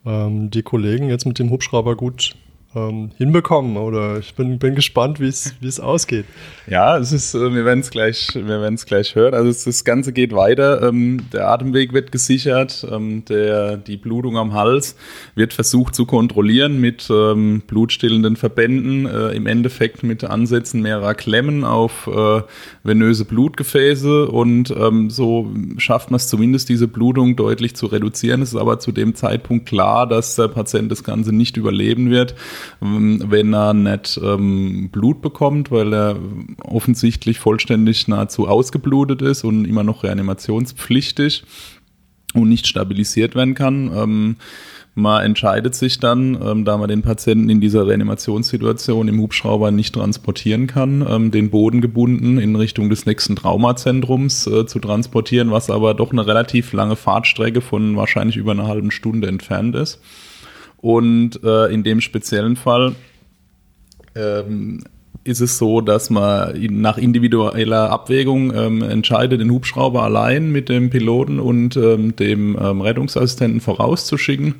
ähm, 0.05 0.49
die 0.49 0.63
Kollegen 0.63 1.09
jetzt 1.09 1.25
mit 1.25 1.39
dem 1.39 1.49
Hubschrauber 1.49 1.95
gut 1.95 2.35
ähm, 2.75 3.11
hinbekommen 3.17 3.77
oder 3.77 4.17
ich 4.19 4.35
bin, 4.35 4.59
bin 4.59 4.75
gespannt, 4.75 5.19
wie 5.19 5.27
es 5.27 5.79
ausgeht. 5.79 6.25
Ja, 6.67 6.97
es 6.97 7.11
ist, 7.11 7.35
äh, 7.35 7.53
wir 7.53 7.65
werden 7.65 7.81
es 7.81 7.91
gleich, 7.91 8.29
wir 8.33 8.45
werden 8.45 8.75
es 8.75 8.85
gleich 8.85 9.15
hören. 9.15 9.33
Also 9.33 9.51
das 9.69 9.83
Ganze 9.83 10.13
geht 10.13 10.33
weiter. 10.33 10.81
Ähm, 10.81 11.25
der 11.31 11.49
Atemweg 11.49 11.93
wird 11.93 12.11
gesichert, 12.11 12.85
ähm, 12.89 13.25
der, 13.25 13.77
die 13.77 13.97
Blutung 13.97 14.37
am 14.37 14.53
Hals 14.53 14.95
wird 15.35 15.53
versucht 15.53 15.95
zu 15.95 16.05
kontrollieren 16.05 16.79
mit 16.79 17.09
ähm, 17.09 17.63
blutstillenden 17.67 18.35
Verbänden, 18.35 19.05
äh, 19.05 19.29
im 19.31 19.45
Endeffekt 19.45 20.03
mit 20.03 20.23
Ansätzen 20.23 20.81
mehrerer 20.81 21.15
Klemmen 21.15 21.63
auf 21.63 22.07
äh, 22.07 22.41
venöse 22.83 23.25
Blutgefäße 23.25 24.27
und 24.27 24.71
ähm, 24.71 25.09
so 25.09 25.51
schafft 25.77 26.11
man 26.11 26.17
es 26.17 26.27
zumindest, 26.27 26.69
diese 26.69 26.87
Blutung 26.87 27.35
deutlich 27.35 27.75
zu 27.75 27.87
reduzieren. 27.87 28.41
Es 28.41 28.53
ist 28.53 28.59
aber 28.59 28.79
zu 28.79 28.91
dem 28.91 29.15
Zeitpunkt 29.15 29.65
klar, 29.65 30.07
dass 30.07 30.35
der 30.35 30.47
Patient 30.47 30.91
das 30.91 31.03
Ganze 31.03 31.33
nicht 31.33 31.57
überleben 31.57 32.09
wird. 32.09 32.35
Wenn 32.79 33.53
er 33.53 33.73
nicht 33.73 34.19
ähm, 34.23 34.89
Blut 34.91 35.21
bekommt, 35.21 35.71
weil 35.71 35.93
er 35.93 36.17
offensichtlich 36.63 37.39
vollständig 37.39 38.07
nahezu 38.07 38.47
ausgeblutet 38.47 39.21
ist 39.21 39.43
und 39.43 39.65
immer 39.65 39.83
noch 39.83 40.03
reanimationspflichtig. 40.03 41.43
und 42.33 42.49
nicht 42.49 42.65
stabilisiert 42.65 43.35
werden 43.35 43.53
kann. 43.53 43.91
Ähm, 43.95 44.35
man 44.95 45.25
entscheidet 45.25 45.73
sich 45.73 45.99
dann, 45.99 46.37
ähm, 46.39 46.65
da 46.65 46.77
man 46.77 46.87
den 46.87 47.01
Patienten 47.01 47.49
in 47.49 47.59
dieser 47.59 47.87
Reanimationssituation 47.87 49.07
im 49.07 49.19
Hubschrauber 49.19 49.71
nicht 49.71 49.95
transportieren 49.95 50.67
kann, 50.67 51.03
ähm, 51.07 51.31
den 51.31 51.49
Boden 51.49 51.81
gebunden 51.81 52.37
in 52.37 52.55
Richtung 52.55 52.91
des 52.91 53.07
nächsten 53.07 53.35
Traumazentrums 53.35 54.45
äh, 54.45 54.67
zu 54.67 54.77
transportieren, 54.77 55.49
was 55.49 55.71
aber 55.71 55.95
doch 55.95 56.11
eine 56.11 56.27
relativ 56.27 56.73
lange 56.73 56.95
Fahrtstrecke 56.95 57.61
von 57.61 57.95
wahrscheinlich 57.95 58.37
über 58.37 58.51
einer 58.51 58.67
halben 58.67 58.91
Stunde 58.91 59.27
entfernt 59.27 59.75
ist. 59.75 59.99
Und 60.83 61.41
äh, 61.45 61.73
in 61.73 61.83
dem 61.83 62.01
speziellen 62.01 62.57
Fall 62.57 62.93
ähm, 64.15 64.83
ist 65.23 65.39
es 65.39 65.57
so, 65.57 65.79
dass 65.79 66.09
man 66.09 66.59
nach 66.71 66.97
individueller 66.97 67.89
Abwägung 67.89 68.53
ähm, 68.53 68.81
entscheidet, 68.81 69.39
den 69.39 69.49
Hubschrauber 69.49 70.03
allein 70.03 70.51
mit 70.51 70.67
dem 70.67 70.89
Piloten 70.89 71.39
und 71.39 71.77
ähm, 71.77 72.17
dem 72.17 72.57
ähm, 72.61 72.81
Rettungsassistenten 72.81 73.61
vorauszuschicken 73.61 74.55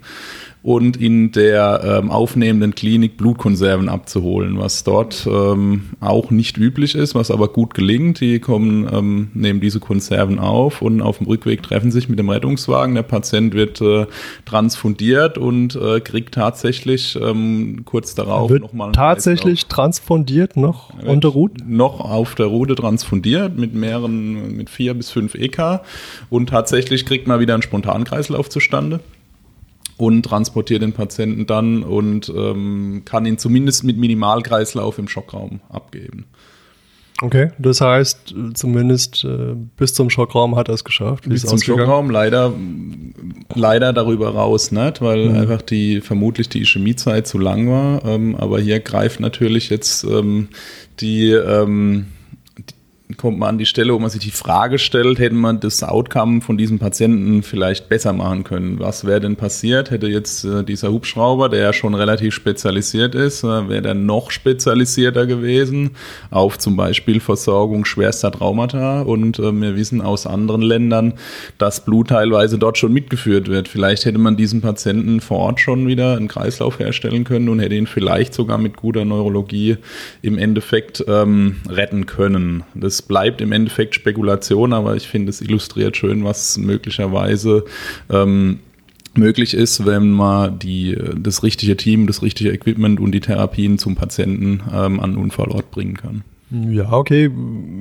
und 0.64 0.96
in 0.96 1.34
der 1.34 1.82
ähm, 1.84 2.10
aufnehmenden 2.10 2.74
Klinik 2.74 3.18
Blutkonserven 3.18 3.90
abzuholen, 3.90 4.58
was 4.58 4.86
dort 4.86 5.28
ähm, 5.30 5.90
auch 6.00 6.32
nicht 6.32 6.58
üblich 6.58 6.96
ist, 6.96 7.16
was 7.16 7.32
aber 7.32 7.50
gut 7.50 7.74
gelingt. 7.74 8.22
Die 8.22 8.40
kommen, 8.40 8.88
ähm, 8.92 9.28
nehmen 9.34 9.60
diese 9.60 9.82
Konserven 9.82 10.40
auf 10.40 10.82
und 10.82 11.02
auf 11.02 11.18
dem 11.18 11.28
Rückweg 11.28 11.64
treffen 11.64 11.92
sich 11.92 12.08
mit 12.08 12.18
dem 12.18 12.30
Rettungswagen. 12.30 12.96
Der 12.96 13.04
Patient 13.04 13.54
wird 13.54 13.82
äh, 13.82 14.08
transfundiert 14.46 15.38
und 15.38 15.76
äh, 15.76 16.00
kriegt 16.00 16.34
tatsächlich 16.34 17.20
ähm, 17.22 17.82
kurz 17.84 18.16
darauf 18.16 18.50
nochmal 18.50 18.94
tatsächlich 18.94 19.66
transfundiert 19.66 20.56
noch 20.56 20.94
on 21.06 21.20
der 21.20 21.32
Route? 21.32 21.62
Noch 21.68 22.00
auf 22.00 22.36
der 22.36 22.46
Route 22.46 22.76
transfundiert 22.76 23.58
mit 23.58 23.74
mehreren, 23.74 24.56
mit 24.56 24.70
vier 24.70 24.94
bis 24.94 25.10
fünf 25.12 25.36
EK 25.36 25.82
und 26.30 26.48
tatsächlich 26.48 27.06
kriegt 27.06 27.28
man 27.28 27.42
wieder 27.42 27.54
einen 27.54 27.64
Spontankreislauf 27.64 28.48
zustande 28.50 29.02
und 29.98 30.24
transportiert 30.24 30.82
den 30.82 30.94
Patienten 30.94 31.46
dann 31.46 31.84
und 31.84 32.32
ähm, 32.36 33.04
kann 33.06 33.26
ihn 33.26 33.38
zumindest 33.38 33.84
mit 33.84 33.98
Minimalkreislauf 33.98 34.98
im 34.98 35.08
Schockraum 35.08 35.62
abgeben. 35.70 36.26
Okay, 37.22 37.52
das 37.58 37.80
heißt, 37.80 38.36
zumindest 38.54 39.24
äh, 39.24 39.56
bis 39.78 39.94
zum 39.94 40.10
Schockraum 40.10 40.56
hat 40.56 40.68
er 40.68 40.74
es 40.74 40.84
geschafft. 40.84 41.30
Bis 41.30 41.46
zum 41.46 41.60
Schockraum 41.60 42.10
leider, 42.10 42.52
leider 43.54 43.94
darüber 43.94 44.30
raus 44.32 44.72
nicht, 44.72 45.02
weil 45.02 45.30
mhm. 45.30 45.36
einfach 45.38 45.62
die 45.62 46.02
vermutlich 46.02 46.50
die 46.50 46.62
Ischämiezeit 46.62 47.26
zu 47.28 47.38
lang 47.38 47.70
war. 47.70 48.04
Ähm, 48.04 48.36
aber 48.36 48.60
hier 48.60 48.80
greift 48.80 49.20
natürlich 49.20 49.70
jetzt 49.70 50.04
ähm, 50.04 50.50
die 51.00 51.30
ähm, 51.30 52.08
kommt 53.18 53.38
man 53.38 53.50
an 53.50 53.58
die 53.58 53.66
Stelle, 53.66 53.94
wo 53.94 54.00
man 54.00 54.10
sich 54.10 54.22
die 54.22 54.32
Frage 54.32 54.80
stellt, 54.80 55.20
hätte 55.20 55.36
man 55.36 55.60
das 55.60 55.84
Outcome 55.84 56.42
von 56.42 56.58
diesem 56.58 56.80
Patienten 56.80 57.44
vielleicht 57.44 57.90
besser 57.90 58.14
machen 58.14 58.44
können? 58.44 58.80
Was 58.80 59.06
wäre 59.06 59.20
denn 59.20 59.36
passiert? 59.36 59.92
Hätte 59.92 60.08
jetzt 60.08 60.46
äh, 60.46 60.64
dieser 60.64 60.92
Hubschrauber, 60.92 61.50
der 61.50 61.62
ja 61.62 61.74
schon 61.74 61.96
relativ 61.96 62.34
spezialisiert 62.34 63.14
ist, 63.14 63.44
äh, 63.44 63.70
wäre 63.70 63.82
der 63.82 63.94
noch 63.94 64.32
spezialisierter 64.32 65.26
gewesen 65.26 65.92
auf 66.32 66.58
zum 66.58 66.76
Beispiel 66.76 67.20
Versorgung 67.20 67.86
schwerster 67.86 68.32
Traumata? 68.32 69.02
Und 69.02 69.38
äh, 69.40 69.52
wir 69.52 69.76
wissen 69.76 70.02
aus 70.02 70.26
anderen 70.26 70.62
Ländern, 70.62 71.14
dass 71.58 71.86
Blut 71.86 72.10
teilweise 72.10 72.58
dort 72.58 72.78
schon 72.78 72.94
mitgeführt 72.94 73.48
wird. 73.48 73.68
Vielleicht 73.68 74.06
hätte 74.06 74.18
man 74.18 74.38
diesen 74.38 74.62
Patienten 74.62 75.20
vor 75.20 75.40
Ort 75.40 75.60
schon 75.60 75.88
wieder 75.88 76.16
einen 76.16 76.28
Kreislauf 76.28 76.80
herstellen 76.80 77.26
können 77.26 77.50
und 77.50 77.60
hätte 77.60 77.76
ihn 77.76 77.88
vielleicht 77.88 78.34
sogar 78.34 78.58
mit 78.58 78.78
guter 78.78 79.06
Neurologie 79.06 79.78
im 80.22 80.38
Endeffekt 80.38 81.04
ähm, 81.08 81.58
retten 81.70 82.06
können. 82.06 82.64
Das 82.74 82.93
bleibt 83.02 83.42
im 83.42 83.52
Endeffekt 83.52 83.96
Spekulation, 83.96 84.74
aber 84.74 84.96
ich 84.96 85.08
finde, 85.08 85.30
es 85.30 85.42
illustriert 85.42 85.98
schön, 85.98 86.24
was 86.24 86.58
möglicherweise 86.58 87.66
ähm, 88.10 88.60
möglich 89.16 89.54
ist, 89.54 89.86
wenn 89.86 90.12
man 90.12 90.60
die, 90.60 90.98
das 91.16 91.44
richtige 91.44 91.78
Team, 91.78 92.08
das 92.08 92.22
richtige 92.22 92.52
Equipment 92.52 93.00
und 93.00 93.12
die 93.12 93.20
Therapien 93.20 93.78
zum 93.78 93.96
Patienten 93.96 94.62
ähm, 94.74 95.00
an 95.00 95.12
den 95.12 95.18
Unfallort 95.18 95.72
bringen 95.72 95.96
kann. 95.96 96.24
Ja, 96.50 96.92
okay, 96.92 97.32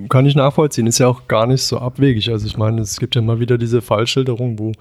kann 0.09 0.25
ich 0.25 0.35
nachvollziehen. 0.35 0.87
Ist 0.87 0.99
ja 0.99 1.09
auch 1.09 1.29
gar 1.29 1.47
nicht 1.47 1.63
so 1.63 1.79
abwegig. 1.79 2.31
Also 2.31 2.47
ich 2.47 2.57
meine, 2.57 2.81
es 2.81 2.99
gibt 2.99 3.15
ja 3.15 3.21
immer 3.21 3.39
wieder 3.39 3.59
diese 3.59 3.83
Fallschilderung, 3.83 4.59
wo 4.59 4.73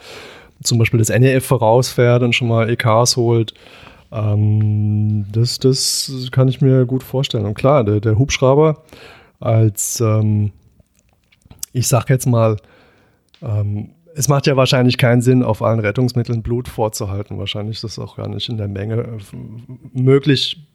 zum 0.64 0.78
Beispiel 0.78 1.00
das 1.00 1.10
NEF 1.10 1.46
vorausfährt 1.46 2.24
und 2.24 2.34
schon 2.34 2.48
mal 2.48 2.70
EKs 2.70 3.18
holt. 3.18 3.54
Ähm, 4.12 5.26
das, 5.32 5.60
das 5.60 6.30
kann 6.32 6.48
ich 6.48 6.62
mir 6.62 6.86
gut 6.86 7.04
vorstellen. 7.04 7.46
Und 7.46 7.56
klar, 7.56 7.84
der, 7.84 8.00
der 8.00 8.18
Hubschrauber 8.18 8.78
als, 9.42 10.00
ähm, 10.00 10.52
ich 11.74 11.88
sag 11.88 12.10
jetzt 12.10 12.28
mal, 12.28 12.58
ähm, 13.42 13.90
es 14.14 14.28
macht 14.28 14.48
ja 14.48 14.56
wahrscheinlich 14.56 14.98
keinen 14.98 15.22
Sinn, 15.22 15.44
auf 15.44 15.62
allen 15.62 15.80
Rettungsmitteln 15.80 16.44
Blut 16.44 16.68
vorzuhalten. 16.68 17.38
Wahrscheinlich 17.38 17.78
ist 17.78 17.84
das 17.84 18.00
auch 18.00 18.18
gar 18.18 18.28
nicht 18.28 18.50
in 18.50 18.58
der 18.58 18.68
Menge 18.68 18.96
äh, 18.96 19.18
möglich. 19.94 20.66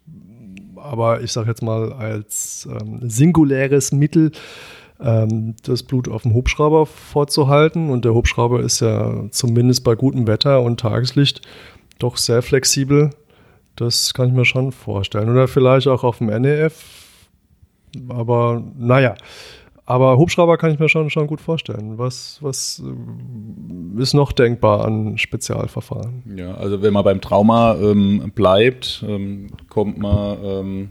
Aber 0.77 1.23
ich 1.23 1.33
sage 1.33 1.49
jetzt 1.49 1.63
mal, 1.63 1.93
als 1.93 2.69
ähm, 2.71 3.09
singuläres 3.09 3.93
Mittel 3.93 4.33
ähm, 5.01 5.55
das 5.63 5.83
Blut 5.83 6.09
auf 6.09 6.23
dem 6.23 6.35
Hubschrauber 6.35 6.87
vorzuhalten. 6.87 7.91
Und 7.91 8.05
der 8.05 8.15
Hubschrauber 8.15 8.61
ist 8.61 8.81
ja 8.81 9.25
zumindest 9.31 9.85
bei 9.85 9.95
gutem 9.95 10.27
Wetter 10.27 10.63
und 10.63 10.81
Tageslicht 10.81 11.43
doch 11.99 12.17
sehr 12.17 12.43
flexibel. 12.43 13.11
Das 13.77 14.15
kann 14.15 14.29
ich 14.29 14.35
mir 14.35 14.45
schon 14.47 14.73
vorstellen. 14.73 15.29
Oder 15.29 15.49
vielleicht 15.49 15.89
auch 15.89 16.05
auf 16.05 16.19
dem 16.19 16.29
NEF 16.29 16.96
aber 18.09 18.63
naja. 18.77 19.15
Aber 19.89 20.19
Hubschrauber 20.19 20.59
kann 20.59 20.73
ich 20.73 20.81
mir 20.81 20.89
schon, 20.89 21.11
schon 21.11 21.29
gut 21.29 21.41
vorstellen. 21.41 21.97
Was, 21.97 22.39
was 22.41 22.83
äh, 22.85 24.03
ist 24.03 24.15
noch 24.15 24.33
denkbar 24.33 24.85
an 24.85 25.17
Spezialverfahren? 25.17 26.25
Ja, 26.37 26.55
also 26.55 26.83
wenn 26.83 26.93
man 26.93 27.05
beim 27.05 27.21
Trauma 27.21 27.77
ähm, 27.77 28.33
bleibt, 28.35 29.05
ähm, 29.07 29.47
kommt 29.69 29.99
man 29.99 30.39
ähm, 30.43 30.91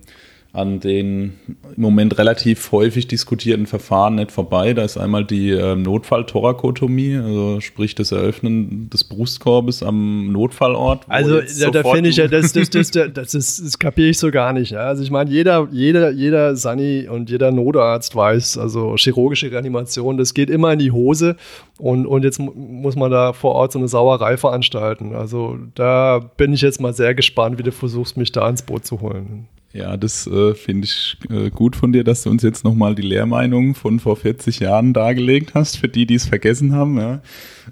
an 0.55 0.79
den 0.79 1.33
im 1.75 1.81
Moment 1.81 2.17
relativ 2.17 2.71
häufig 2.71 3.07
diskutierten 3.07 3.65
Verfahren 3.65 4.15
nicht 4.15 4.31
vorbei. 4.31 4.74
Da 4.74 4.83
ist 4.83 4.97
einmal 4.97 5.25
die 5.25 5.51
äh, 5.51 5.75
Notfall-Thorakotomie, 5.75 7.17
also 7.17 7.59
sprich 7.59 7.95
das 7.95 8.12
Eröffnen 8.12 8.89
des 8.89 9.03
Brustkorbes 9.03 9.83
am 9.83 10.31
Notfallort. 10.31 11.03
Also 11.09 11.41
da, 11.59 11.69
da 11.71 11.83
finde 11.83 12.09
ich 12.09 12.17
ja, 12.17 12.27
das, 12.27 12.53
das, 12.53 12.69
das, 12.69 12.91
das, 12.91 13.13
das, 13.13 13.31
das, 13.31 13.62
das 13.63 13.79
kapiere 13.79 14.09
ich 14.09 14.17
so 14.17 14.31
gar 14.31 14.53
nicht. 14.53 14.71
Ja. 14.71 14.79
Also 14.79 15.03
ich 15.03 15.12
meine, 15.12 15.29
jeder, 15.29 15.67
jeder, 15.71 16.09
jeder 16.12 16.55
Sani 16.55 17.07
und 17.09 17.29
jeder 17.29 17.51
Notarzt 17.51 18.15
weiß, 18.15 18.57
also 18.57 18.95
chirurgische 18.95 19.51
Reanimation, 19.51 20.17
das 20.17 20.33
geht 20.33 20.50
immer 20.50 20.71
in 20.74 20.79
die 20.79 20.91
Hose 20.91 21.35
und, 21.77 22.05
und 22.05 22.24
jetzt 22.24 22.39
muss 22.39 22.95
man 22.95 23.12
da 23.12 23.33
vor 23.33 23.53
Ort 23.55 23.74
so 23.74 23.79
eine 23.79 23.89
Sauerei 23.89 24.38
veranstalten. 24.38 25.13
Also 25.13 25.57
da 25.75 26.19
bin 26.38 26.53
ich 26.53 26.62
jetzt 26.62 26.79
mal 26.79 26.93
sehr 26.93 27.13
gespannt, 27.13 27.57
wie 27.57 27.63
du 27.63 27.74
versuchst, 27.74 28.15
mich 28.15 28.31
da 28.31 28.47
ins 28.47 28.62
Boot 28.62 28.85
zu 28.85 29.01
holen. 29.01 29.47
Ja, 29.75 29.98
das 29.98 30.25
äh, 30.25 30.53
finde 30.53 30.86
ich 30.86 31.17
äh, 31.29 31.50
gut 31.50 31.75
von 31.75 31.91
dir, 31.91 32.05
dass 32.05 32.24
du 32.24 32.29
uns 32.29 32.44
jetzt 32.44 32.63
nochmal 32.63 32.96
die 32.96 33.01
Lehrmeinung 33.01 33.75
von 33.75 34.00
vor 34.00 34.15
40 34.15 34.62
Jahren 34.62 34.94
dargelegt 34.94 35.53
hast, 35.53 35.77
für 35.77 35.89
die, 35.89 36.05
die 36.05 36.15
es 36.15 36.27
vergessen 36.27 36.74
haben. 36.74 36.98
Ja. 36.98 37.22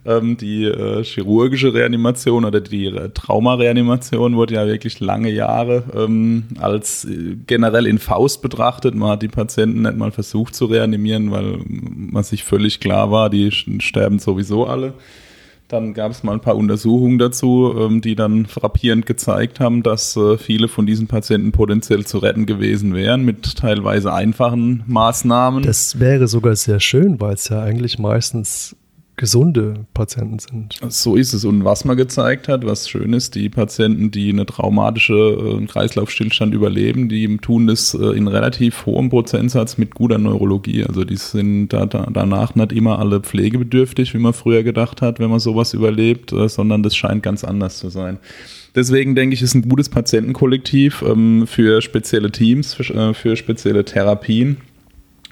Ähm, 0.06 0.36
die 0.36 0.66
äh, 0.66 1.02
chirurgische 1.06 1.74
Reanimation 1.74 2.44
oder 2.44 2.60
die 2.60 2.88
äh, 2.88 3.10
Traumareanimation 3.14 4.36
wurde 4.36 4.56
ja 4.56 4.68
wirklich 4.68 5.00
lange 5.00 5.30
Jahre 5.30 5.86
ähm, 5.96 6.44
als 6.60 7.06
äh, 7.06 7.38
generell 7.48 7.88
in 7.88 8.00
Faust 8.00 8.42
betrachtet. 8.42 8.96
Man 8.96 9.12
hat 9.12 9.22
die 9.22 9.30
Patienten 9.30 9.84
nicht 9.84 9.96
mal 9.96 10.12
versucht 10.12 10.56
zu 10.56 10.66
reanimieren, 10.66 11.32
weil 11.32 11.60
man 11.66 12.24
sich 12.24 12.44
völlig 12.44 12.82
klar 12.82 13.12
war, 13.12 13.30
die 13.30 13.50
sterben 13.52 14.20
sowieso 14.20 14.68
alle. 14.68 14.94
Dann 15.74 15.96
gab 15.96 16.12
es 16.12 16.22
mal 16.22 16.34
ein 16.34 16.40
paar 16.40 16.56
Untersuchungen 16.56 17.18
dazu, 17.18 17.74
ähm, 17.76 18.00
die 18.00 18.14
dann 18.14 18.46
frappierend 18.46 19.08
gezeigt 19.08 19.60
haben, 19.60 19.82
dass 19.82 20.16
äh, 20.16 20.38
viele 20.38 20.68
von 20.68 20.86
diesen 20.86 21.08
Patienten 21.08 21.52
potenziell 21.52 22.06
zu 22.06 22.20
retten 22.20 22.46
gewesen 22.46 22.94
wären 22.94 23.26
mit 23.26 23.58
teilweise 23.58 24.14
einfachen 24.14 24.84
Maßnahmen. 24.86 25.64
Das 25.64 26.00
wäre 26.00 26.28
sogar 26.28 26.56
sehr 26.56 26.80
schön, 26.80 27.20
weil 27.20 27.34
es 27.34 27.50
ja 27.50 27.64
eigentlich 27.64 27.98
meistens 27.98 28.76
gesunde 29.16 29.86
Patienten 29.94 30.40
sind. 30.40 30.80
So 30.90 31.16
ist 31.16 31.34
es. 31.34 31.46
Und 31.46 31.64
was 31.64 31.86
man 31.86 31.96
gezeigt 31.96 32.48
hat, 32.48 32.66
was 32.66 32.90
schön 32.90 33.14
ist, 33.14 33.36
die 33.36 33.50
Patienten, 33.50 34.10
die 34.10 34.30
eine 34.30 34.46
traumatische 34.46 35.60
äh, 35.62 35.66
Kreislaufstillstand 35.68 36.54
überleben, 36.54 37.10
die 37.10 37.38
tun 37.38 37.68
das 37.68 37.94
äh, 37.94 38.18
in 38.18 38.28
relativ 38.28 38.88
hohem 38.88 39.10
Prozentsatz 39.10 39.78
mit 39.78 39.94
guter 39.94 40.18
Neurologie. 40.18 40.84
Also 40.84 41.04
die 41.04 41.18
sind 41.18 41.70
da, 41.70 41.86
da, 41.86 42.08
danach 42.12 42.56
nicht 42.56 42.72
immer 42.72 42.98
alle 42.98 43.20
pflegebedürftig, 43.20 44.16
wie 44.16 44.20
man 44.20 44.34
früher 44.34 44.64
gedacht 44.64 45.04
hat, 45.04 45.20
wenn 45.20 45.30
man 45.30 45.40
sowas 45.40 45.76
überlebt, 45.76 46.34
äh, 46.34 46.50
sondern 46.50 46.82
das 46.82 46.96
scheint 46.96 47.22
ganz 47.22 47.44
anders 47.44 47.78
zu 47.78 47.90
sein. 47.90 48.18
Deswegen 48.76 49.14
denke 49.14 49.36
ich, 49.36 49.44
ist 49.44 49.54
ein 49.54 49.70
gutes 49.70 49.90
Patientenkollektiv 49.90 51.04
ähm, 51.08 51.46
für 51.46 51.84
spezielle 51.84 52.32
Teams, 52.32 52.74
für, 52.74 52.94
äh, 52.94 53.14
für 53.14 53.36
spezielle 53.36 53.86
Therapien. 53.86 54.58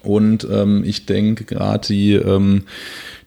Und 0.04 0.48
ähm, 0.52 0.84
ich 0.86 1.06
denke 1.06 1.46
gerade 1.46 1.88
die 1.88 2.14
ähm, 2.14 2.64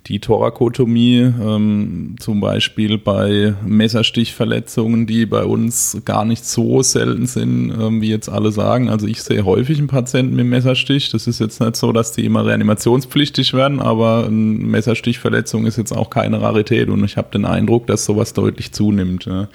die 0.07 0.21
Thorakotomie, 0.21 1.21
ähm, 1.21 2.17
zum 2.19 2.41
Beispiel 2.41 2.99
bei 2.99 3.55
Messerstichverletzungen, 3.65 5.07
die 5.07 5.25
bei 5.25 5.45
uns 5.45 5.99
gar 6.05 6.27
nicht 6.27 6.45
so 6.45 6.83
selten 6.83 7.27
sind, 7.27 7.71
ähm, 7.71 8.03
wie 8.03 8.11
jetzt 8.11 8.29
alle 8.29 8.53
sagen. 8.53 8.91
Also 8.91 9.07
ich 9.07 9.23
sehe 9.23 9.45
häufig 9.45 9.79
einen 9.79 9.87
Patienten 9.87 10.37
mit 10.37 10.47
Messerstich. 10.47 11.11
Das 11.11 11.27
ist 11.27 11.41
jetzt 11.41 11.61
nicht 11.61 11.77
so, 11.77 11.93
dass 11.93 12.13
die 12.13 12.27
immer 12.27 12.45
reanimationspflichtig 12.45 13.55
werden, 13.55 13.81
aber 13.81 14.27
eine 14.27 14.35
Messerstichverletzung 14.35 15.65
ist 15.65 15.79
jetzt 15.79 15.93
auch 15.93 16.11
keine 16.11 16.43
Rarität 16.43 16.91
und 16.91 17.03
ich 17.05 17.17
habe 17.17 17.31
den 17.33 17.47
Eindruck, 17.47 17.87
dass 17.87 18.05
sowas 18.05 18.35
deutlich 18.35 18.73
zunimmt. 18.73 19.25
Ja. 19.25 19.49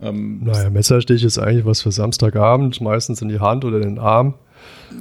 Ähm, 0.00 0.40
naja, 0.44 0.70
Messerstich 0.70 1.22
ist 1.24 1.38
eigentlich 1.38 1.66
was 1.66 1.82
für 1.82 1.92
Samstagabend, 1.92 2.80
meistens 2.80 3.20
in 3.20 3.28
die 3.28 3.40
Hand 3.40 3.66
oder 3.66 3.80
den 3.80 3.98
Arm. 3.98 4.34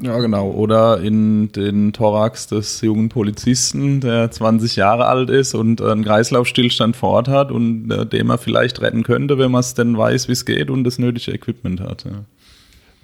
Ja, 0.01 0.19
genau. 0.19 0.51
Oder 0.51 1.01
in 1.01 1.51
den 1.51 1.93
Thorax 1.93 2.47
des 2.47 2.81
jungen 2.81 3.09
Polizisten, 3.09 3.99
der 3.99 4.31
20 4.31 4.75
Jahre 4.75 5.05
alt 5.05 5.29
ist 5.29 5.53
und 5.53 5.81
einen 5.81 6.03
Kreislaufstillstand 6.03 6.95
vor 6.95 7.09
Ort 7.09 7.27
hat 7.27 7.51
und 7.51 7.91
äh, 7.91 8.05
dem 8.05 8.29
er 8.29 8.37
vielleicht 8.37 8.81
retten 8.81 9.03
könnte, 9.03 9.37
wenn 9.37 9.51
man 9.51 9.59
es 9.59 9.73
denn 9.73 9.97
weiß, 9.97 10.27
wie 10.27 10.33
es 10.33 10.45
geht 10.45 10.69
und 10.69 10.83
das 10.83 10.97
nötige 10.97 11.31
Equipment 11.31 11.81
hat. 11.81 12.05
Ja. 12.05 12.23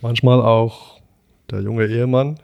Manchmal 0.01 0.41
auch 0.41 0.99
der 1.51 1.61
junge 1.61 1.87
Ehemann, 1.87 2.39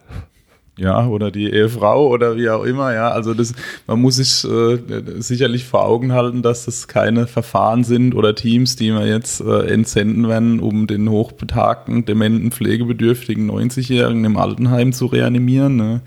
ja, 0.78 1.08
oder 1.08 1.30
die 1.30 1.52
Ehefrau 1.52 2.08
oder 2.08 2.36
wie 2.36 2.50
auch 2.50 2.64
immer, 2.64 2.92
ja. 2.94 3.10
Also 3.10 3.36
das, 3.36 3.54
man 3.86 4.02
muss 4.02 4.16
sich 4.16 4.44
äh, 4.44 4.80
sicherlich 5.20 5.66
vor 5.66 5.86
Augen 5.86 6.14
halten, 6.14 6.42
dass 6.42 6.66
das 6.66 6.88
keine 6.88 7.28
Verfahren 7.28 7.84
sind 7.84 8.16
oder 8.16 8.34
Teams, 8.34 8.76
die 8.76 8.90
man 8.92 9.08
jetzt 9.08 9.40
äh, 9.42 9.68
entsenden 9.68 10.28
werden, 10.28 10.60
um 10.60 10.88
den 10.88 11.08
hochbetagten, 11.10 12.06
dementen, 12.06 12.52
pflegebedürftigen 12.52 13.52
90-Jährigen 13.52 14.26
im 14.26 14.36
Altenheim 14.36 14.94
zu 14.94 15.06
reanimieren, 15.06 15.76
ne? 15.76 16.02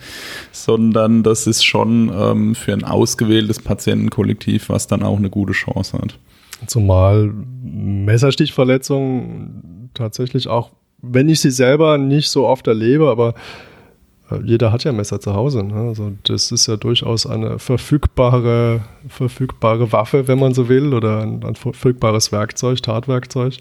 sondern 0.50 1.22
das 1.22 1.46
ist 1.46 1.64
schon 1.64 2.10
ähm, 2.12 2.56
für 2.56 2.72
ein 2.72 2.82
ausgewähltes 2.82 3.60
Patientenkollektiv, 3.60 4.68
was 4.68 4.88
dann 4.88 5.04
auch 5.04 5.18
eine 5.18 5.30
gute 5.30 5.52
Chance 5.52 5.96
hat. 5.98 6.18
Zumal 6.66 7.32
Messerstichverletzungen 7.62 9.90
tatsächlich 9.94 10.48
auch, 10.48 10.72
wenn 11.02 11.28
ich 11.28 11.38
sie 11.40 11.52
selber 11.52 11.98
nicht 11.98 12.30
so 12.30 12.48
oft 12.48 12.66
erlebe, 12.66 13.10
aber 13.10 13.34
jeder 14.42 14.72
hat 14.72 14.84
ja 14.84 14.92
Messer 14.92 15.20
zu 15.20 15.34
Hause. 15.34 15.62
Ne? 15.62 15.74
Also 15.74 16.12
das 16.24 16.50
ist 16.50 16.66
ja 16.66 16.76
durchaus 16.76 17.26
eine 17.26 17.58
verfügbare, 17.58 18.80
verfügbare 19.08 19.92
Waffe, 19.92 20.28
wenn 20.28 20.38
man 20.38 20.54
so 20.54 20.68
will, 20.68 20.94
oder 20.94 21.22
ein, 21.22 21.44
ein 21.44 21.54
verfügbares 21.54 22.32
Werkzeug, 22.32 22.82
Tatwerkzeug. 22.82 23.58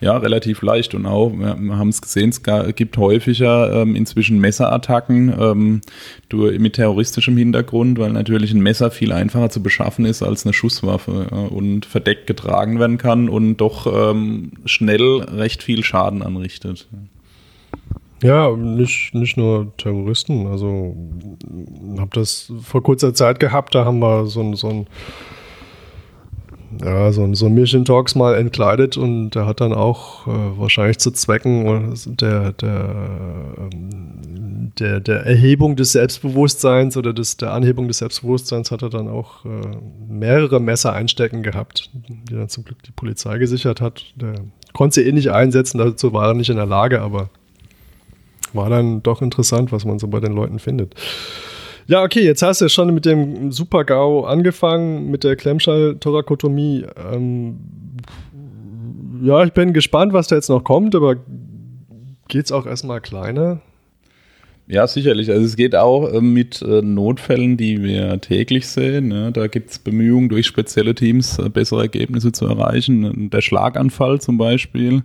Ja, 0.00 0.18
relativ 0.18 0.60
leicht 0.60 0.94
und 0.94 1.06
auch, 1.06 1.30
wir 1.30 1.78
haben 1.78 1.88
es 1.88 2.02
gesehen, 2.02 2.28
es 2.28 2.42
gibt 2.74 2.98
häufiger 2.98 3.72
ähm, 3.72 3.94
inzwischen 3.94 4.38
Messerattacken 4.38 5.32
ähm, 5.40 5.80
durch, 6.28 6.58
mit 6.58 6.74
terroristischem 6.74 7.36
Hintergrund, 7.36 7.98
weil 7.98 8.12
natürlich 8.12 8.52
ein 8.52 8.60
Messer 8.60 8.90
viel 8.90 9.12
einfacher 9.12 9.48
zu 9.48 9.62
beschaffen 9.62 10.04
ist 10.04 10.22
als 10.22 10.44
eine 10.44 10.52
Schusswaffe 10.52 11.28
äh, 11.30 11.34
und 11.34 11.86
verdeckt 11.86 12.26
getragen 12.26 12.80
werden 12.80 12.98
kann 12.98 13.28
und 13.28 13.56
doch 13.58 14.10
ähm, 14.10 14.52
schnell 14.66 15.22
recht 15.22 15.62
viel 15.62 15.84
Schaden 15.84 16.22
anrichtet. 16.22 16.86
Ja, 18.24 18.56
nicht, 18.56 19.14
nicht 19.14 19.36
nur 19.36 19.76
Terroristen. 19.76 20.46
Also 20.46 20.96
habe 21.98 22.10
das 22.14 22.50
vor 22.62 22.82
kurzer 22.82 23.12
Zeit 23.12 23.38
gehabt, 23.38 23.74
da 23.74 23.84
haben 23.84 23.98
wir 23.98 24.24
so 24.24 24.40
ein, 24.40 24.54
so 24.54 24.68
ein 24.68 24.86
ja, 26.82 27.12
so 27.12 27.34
so 27.34 27.50
Mission 27.50 27.84
Talks 27.84 28.14
mal 28.14 28.34
entkleidet 28.34 28.96
und 28.96 29.32
der 29.32 29.44
hat 29.44 29.60
dann 29.60 29.74
auch 29.74 30.26
äh, 30.26 30.30
wahrscheinlich 30.58 30.98
zu 30.98 31.10
Zwecken 31.10 31.94
der, 32.18 32.52
der, 32.52 32.94
ähm, 33.58 34.72
der, 34.78 35.00
der 35.00 35.26
Erhebung 35.26 35.76
des 35.76 35.92
Selbstbewusstseins 35.92 36.96
oder 36.96 37.12
des, 37.12 37.36
der 37.36 37.52
Anhebung 37.52 37.88
des 37.88 37.98
Selbstbewusstseins 37.98 38.70
hat 38.70 38.80
er 38.80 38.88
dann 38.88 39.06
auch 39.06 39.44
äh, 39.44 39.48
mehrere 40.08 40.60
Messer 40.60 40.94
einstecken 40.94 41.42
gehabt, 41.42 41.90
die 41.92 42.34
dann 42.34 42.48
zum 42.48 42.64
Glück 42.64 42.82
die 42.84 42.92
Polizei 42.92 43.36
gesichert 43.36 43.82
hat. 43.82 44.14
Der 44.16 44.34
konnte 44.72 44.94
sie 44.94 45.06
eh 45.06 45.12
nicht 45.12 45.30
einsetzen, 45.30 45.76
dazu 45.76 46.14
war 46.14 46.28
er 46.28 46.34
nicht 46.34 46.48
in 46.48 46.56
der 46.56 46.66
Lage, 46.66 47.02
aber 47.02 47.28
war 48.54 48.70
dann 48.70 49.02
doch 49.02 49.22
interessant, 49.22 49.72
was 49.72 49.84
man 49.84 49.98
so 49.98 50.08
bei 50.08 50.20
den 50.20 50.32
Leuten 50.32 50.58
findet. 50.58 50.94
Ja, 51.86 52.02
okay, 52.02 52.24
jetzt 52.24 52.42
hast 52.42 52.62
du 52.62 52.68
schon 52.68 52.94
mit 52.94 53.04
dem 53.04 53.52
Super-GAU 53.52 54.24
angefangen, 54.24 55.10
mit 55.10 55.22
der 55.22 55.36
Klemmschall-Thorakotomie. 55.36 56.86
Ähm, 57.12 57.58
ja, 59.22 59.44
ich 59.44 59.52
bin 59.52 59.72
gespannt, 59.72 60.12
was 60.12 60.28
da 60.28 60.36
jetzt 60.36 60.48
noch 60.48 60.64
kommt, 60.64 60.94
aber 60.94 61.16
geht 62.28 62.46
es 62.46 62.52
auch 62.52 62.66
erstmal 62.66 63.00
kleiner? 63.00 63.60
Ja, 64.66 64.86
sicherlich. 64.86 65.30
Also 65.30 65.44
es 65.44 65.56
geht 65.56 65.76
auch 65.76 66.10
äh, 66.10 66.20
mit 66.22 66.62
äh, 66.62 66.80
Notfällen, 66.80 67.58
die 67.58 67.82
wir 67.82 68.18
täglich 68.20 68.66
sehen. 68.66 69.10
Ja. 69.10 69.30
Da 69.30 69.46
gibt 69.46 69.70
es 69.70 69.78
Bemühungen 69.78 70.30
durch 70.30 70.46
spezielle 70.46 70.94
Teams, 70.94 71.38
äh, 71.38 71.50
bessere 71.50 71.82
Ergebnisse 71.82 72.32
zu 72.32 72.46
erreichen. 72.46 73.28
Der 73.28 73.42
Schlaganfall 73.42 74.22
zum 74.22 74.38
Beispiel 74.38 75.02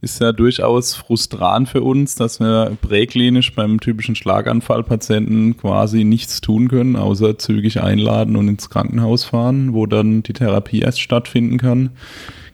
ist 0.00 0.20
ja 0.20 0.32
durchaus 0.32 0.94
frustrant 0.94 1.68
für 1.68 1.82
uns, 1.82 2.14
dass 2.14 2.38
wir 2.38 2.76
präklinisch 2.80 3.54
beim 3.54 3.80
typischen 3.80 4.14
Schlaganfallpatienten 4.14 5.56
quasi 5.56 6.04
nichts 6.04 6.40
tun 6.40 6.68
können, 6.68 6.96
außer 6.96 7.38
zügig 7.38 7.80
einladen 7.80 8.36
und 8.36 8.48
ins 8.48 8.70
Krankenhaus 8.70 9.24
fahren, 9.24 9.74
wo 9.74 9.86
dann 9.86 10.22
die 10.22 10.32
Therapie 10.32 10.80
erst 10.80 11.00
stattfinden 11.00 11.58
kann 11.58 11.90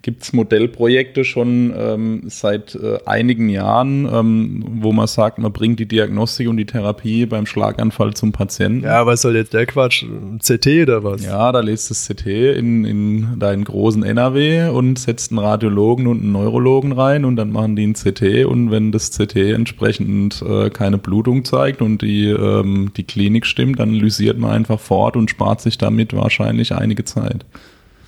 gibt 0.04 0.22
es 0.22 0.34
Modellprojekte 0.34 1.24
schon 1.24 1.72
ähm, 1.74 2.24
seit 2.26 2.74
äh, 2.74 2.98
einigen 3.06 3.48
Jahren, 3.48 4.06
ähm, 4.12 4.62
wo 4.68 4.92
man 4.92 5.06
sagt, 5.06 5.38
man 5.38 5.50
bringt 5.50 5.80
die 5.80 5.88
Diagnostik 5.88 6.46
und 6.46 6.58
die 6.58 6.66
Therapie 6.66 7.24
beim 7.24 7.46
Schlaganfall 7.46 8.12
zum 8.12 8.30
Patienten. 8.30 8.84
Ja, 8.84 9.06
was 9.06 9.22
soll 9.22 9.34
jetzt 9.34 9.54
der 9.54 9.64
Quatsch? 9.64 10.04
CT 10.40 10.66
oder 10.82 11.02
was? 11.04 11.24
Ja, 11.24 11.50
da 11.52 11.60
lässt 11.60 11.90
das 11.90 12.06
CT 12.06 12.26
in, 12.26 12.84
in 12.84 13.38
deinen 13.38 13.64
großen 13.64 14.02
NRW 14.02 14.68
und 14.68 14.98
setzt 14.98 15.32
einen 15.32 15.38
Radiologen 15.38 16.06
und 16.06 16.20
einen 16.20 16.32
Neurologen 16.32 16.92
rein 16.92 17.24
und 17.24 17.36
dann 17.36 17.50
machen 17.50 17.74
die 17.74 17.86
ein 17.86 17.94
CT 17.94 18.44
und 18.44 18.70
wenn 18.70 18.92
das 18.92 19.10
CT 19.10 19.36
entsprechend 19.36 20.42
äh, 20.46 20.68
keine 20.68 20.98
Blutung 20.98 21.46
zeigt 21.46 21.80
und 21.80 22.02
die, 22.02 22.28
ähm, 22.28 22.92
die 22.94 23.04
Klinik 23.04 23.46
stimmt, 23.46 23.80
dann 23.80 23.94
lysiert 23.94 24.36
man 24.36 24.50
einfach 24.50 24.80
fort 24.80 25.16
und 25.16 25.30
spart 25.30 25.62
sich 25.62 25.78
damit 25.78 26.14
wahrscheinlich 26.14 26.74
einige 26.74 27.06
Zeit. 27.06 27.46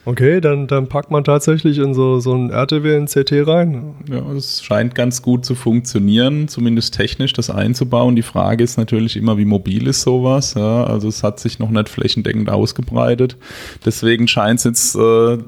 Okay, 0.07 0.41
dann, 0.41 0.69
dann 0.69 0.89
packt 0.89 1.11
man 1.11 1.25
tatsächlich 1.25 1.79
in 1.79 1.93
so, 1.93 2.21
so 2.21 2.33
ein 2.33 2.51
RTW 2.51 2.97
in 2.97 3.07
CT 3.07 3.45
rein. 3.45 3.97
Ja, 4.09 4.23
es 4.33 4.63
scheint 4.63 4.95
ganz 4.95 5.21
gut 5.21 5.45
zu 5.45 5.57
funktionieren, 5.57 6.47
zumindest 6.47 6.95
technisch 6.95 7.33
das 7.33 7.51
einzubauen. 7.51 8.15
Die 8.15 8.23
Frage 8.23 8.63
ist 8.63 8.79
natürlich 8.79 9.17
immer, 9.17 9.37
wie 9.37 9.45
mobil 9.45 9.89
ist 9.89 10.03
sowas. 10.03 10.55
Ja, 10.55 10.85
also 10.85 11.09
es 11.09 11.25
hat 11.25 11.41
sich 11.41 11.59
noch 11.59 11.71
nicht 11.71 11.89
flächendeckend 11.89 12.49
ausgebreitet. 12.51 13.37
Deswegen 13.85 14.29
scheint 14.29 14.61
es 14.61 14.65
jetzt, 14.65 14.95
äh, 14.95 15.39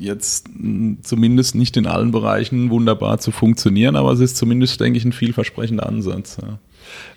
jetzt 0.00 0.48
zumindest 1.02 1.54
nicht 1.54 1.76
in 1.76 1.86
allen 1.86 2.10
Bereichen 2.10 2.70
wunderbar 2.70 3.18
zu 3.18 3.30
funktionieren, 3.30 3.94
aber 3.94 4.10
es 4.10 4.18
ist 4.18 4.36
zumindest, 4.36 4.80
denke 4.80 4.98
ich, 4.98 5.04
ein 5.04 5.12
vielversprechender 5.12 5.86
Ansatz. 5.86 6.38
Ja. 6.42 6.58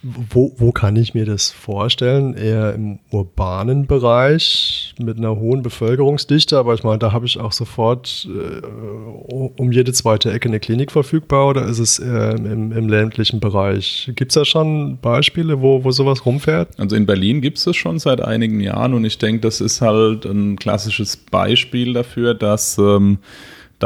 Wo, 0.03 0.53
wo 0.57 0.71
kann 0.71 0.95
ich 0.95 1.13
mir 1.13 1.25
das 1.25 1.51
vorstellen? 1.51 2.35
Eher 2.35 2.73
im 2.73 2.99
urbanen 3.11 3.87
Bereich 3.87 4.93
mit 4.99 5.17
einer 5.17 5.35
hohen 5.35 5.63
Bevölkerungsdichte, 5.63 6.57
aber 6.57 6.73
ich 6.73 6.83
meine, 6.83 6.99
da 6.99 7.11
habe 7.11 7.25
ich 7.25 7.39
auch 7.39 7.51
sofort 7.51 8.27
äh, 8.29 8.65
um 8.65 9.71
jede 9.71 9.93
zweite 9.93 10.31
Ecke 10.31 10.49
eine 10.49 10.59
Klinik 10.59 10.91
verfügbar 10.91 11.47
oder 11.47 11.65
ist 11.65 11.79
es 11.79 11.99
eher 11.99 12.35
im, 12.35 12.71
im 12.71 12.89
ländlichen 12.89 13.39
Bereich? 13.39 14.11
Gibt 14.15 14.31
es 14.31 14.35
da 14.35 14.45
schon 14.45 14.97
Beispiele, 15.01 15.61
wo, 15.61 15.83
wo 15.83 15.91
sowas 15.91 16.25
rumfährt? 16.25 16.79
Also 16.79 16.95
in 16.95 17.05
Berlin 17.05 17.41
gibt 17.41 17.57
es 17.57 17.63
das 17.63 17.75
schon 17.75 17.99
seit 17.99 18.21
einigen 18.21 18.59
Jahren 18.59 18.93
und 18.93 19.05
ich 19.05 19.17
denke, 19.17 19.41
das 19.41 19.61
ist 19.61 19.81
halt 19.81 20.25
ein 20.25 20.57
klassisches 20.57 21.17
Beispiel 21.17 21.93
dafür, 21.93 22.33
dass 22.33 22.77
ähm, 22.77 23.19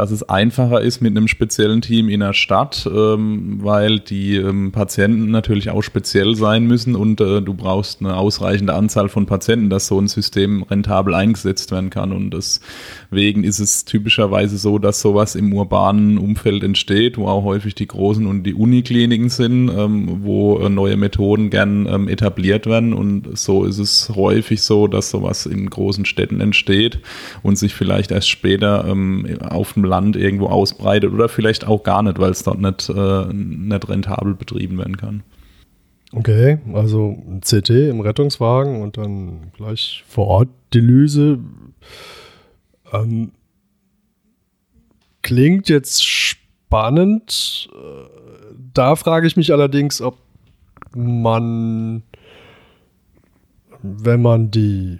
dass 0.00 0.10
es 0.12 0.26
einfacher 0.30 0.80
ist 0.80 1.02
mit 1.02 1.14
einem 1.14 1.28
speziellen 1.28 1.82
Team 1.82 2.08
in 2.08 2.20
der 2.20 2.32
Stadt, 2.32 2.88
ähm, 2.90 3.58
weil 3.60 4.00
die 4.00 4.36
ähm, 4.36 4.72
Patienten 4.72 5.30
natürlich 5.30 5.68
auch 5.68 5.82
speziell 5.82 6.36
sein 6.36 6.64
müssen 6.64 6.96
und 6.96 7.20
äh, 7.20 7.42
du 7.42 7.52
brauchst 7.52 8.00
eine 8.00 8.16
ausreichende 8.16 8.72
Anzahl 8.72 9.10
von 9.10 9.26
Patienten, 9.26 9.68
dass 9.68 9.88
so 9.88 10.00
ein 10.00 10.08
System 10.08 10.62
rentabel 10.62 11.12
eingesetzt 11.12 11.70
werden 11.70 11.90
kann. 11.90 12.12
Und 12.12 12.30
deswegen 13.10 13.44
ist 13.44 13.58
es 13.58 13.84
typischerweise 13.84 14.56
so, 14.58 14.78
dass 14.78 15.00
sowas 15.00 15.34
im 15.34 15.52
urbanen 15.52 16.18
Umfeld 16.18 16.62
entsteht, 16.62 17.18
wo 17.18 17.26
auch 17.26 17.44
häufig 17.44 17.74
die 17.74 17.86
großen 17.86 18.26
und 18.26 18.44
die 18.44 18.54
Unikliniken 18.54 19.28
sind, 19.28 19.68
ähm, 19.68 20.20
wo 20.22 20.58
äh, 20.58 20.68
neue 20.68 20.96
Methoden 20.96 21.50
gern 21.50 21.86
ähm, 21.86 22.08
etabliert 22.08 22.66
werden. 22.66 22.92
Und 22.92 23.36
so 23.36 23.64
ist 23.64 23.78
es 23.78 24.12
häufig 24.14 24.62
so, 24.62 24.86
dass 24.86 25.10
sowas 25.10 25.46
in 25.46 25.68
großen 25.68 26.04
Städten 26.04 26.40
entsteht 26.40 27.00
und 27.42 27.58
sich 27.58 27.74
vielleicht 27.74 28.10
erst 28.10 28.28
später 28.28 28.84
ähm, 28.86 29.26
auf 29.40 29.72
dem 29.74 29.84
Land 29.84 30.16
irgendwo 30.16 30.46
ausbreitet 30.46 31.12
oder 31.12 31.28
vielleicht 31.28 31.66
auch 31.66 31.82
gar 31.82 32.02
nicht, 32.02 32.18
weil 32.18 32.30
es 32.30 32.42
dort 32.42 32.60
nicht, 32.60 32.88
äh, 32.88 33.32
nicht 33.32 33.88
rentabel 33.88 34.34
betrieben 34.34 34.78
werden 34.78 34.96
kann. 34.96 35.22
Okay, 36.12 36.58
also 36.72 37.16
ein 37.28 37.40
CT 37.40 37.70
im 37.70 38.00
Rettungswagen 38.00 38.82
und 38.82 38.96
dann 38.96 39.52
gleich 39.56 40.04
vor 40.08 40.26
Ort 40.26 40.48
Dilyse. 40.74 41.38
Ähm, 42.92 43.32
klingt 45.22 45.68
jetzt 45.68 46.04
spannend. 46.04 47.68
Da 48.74 48.96
frage 48.96 49.26
ich 49.26 49.36
mich 49.36 49.52
allerdings, 49.52 50.00
ob 50.00 50.18
man, 50.94 52.02
wenn 53.82 54.22
man 54.22 54.50
die 54.50 54.98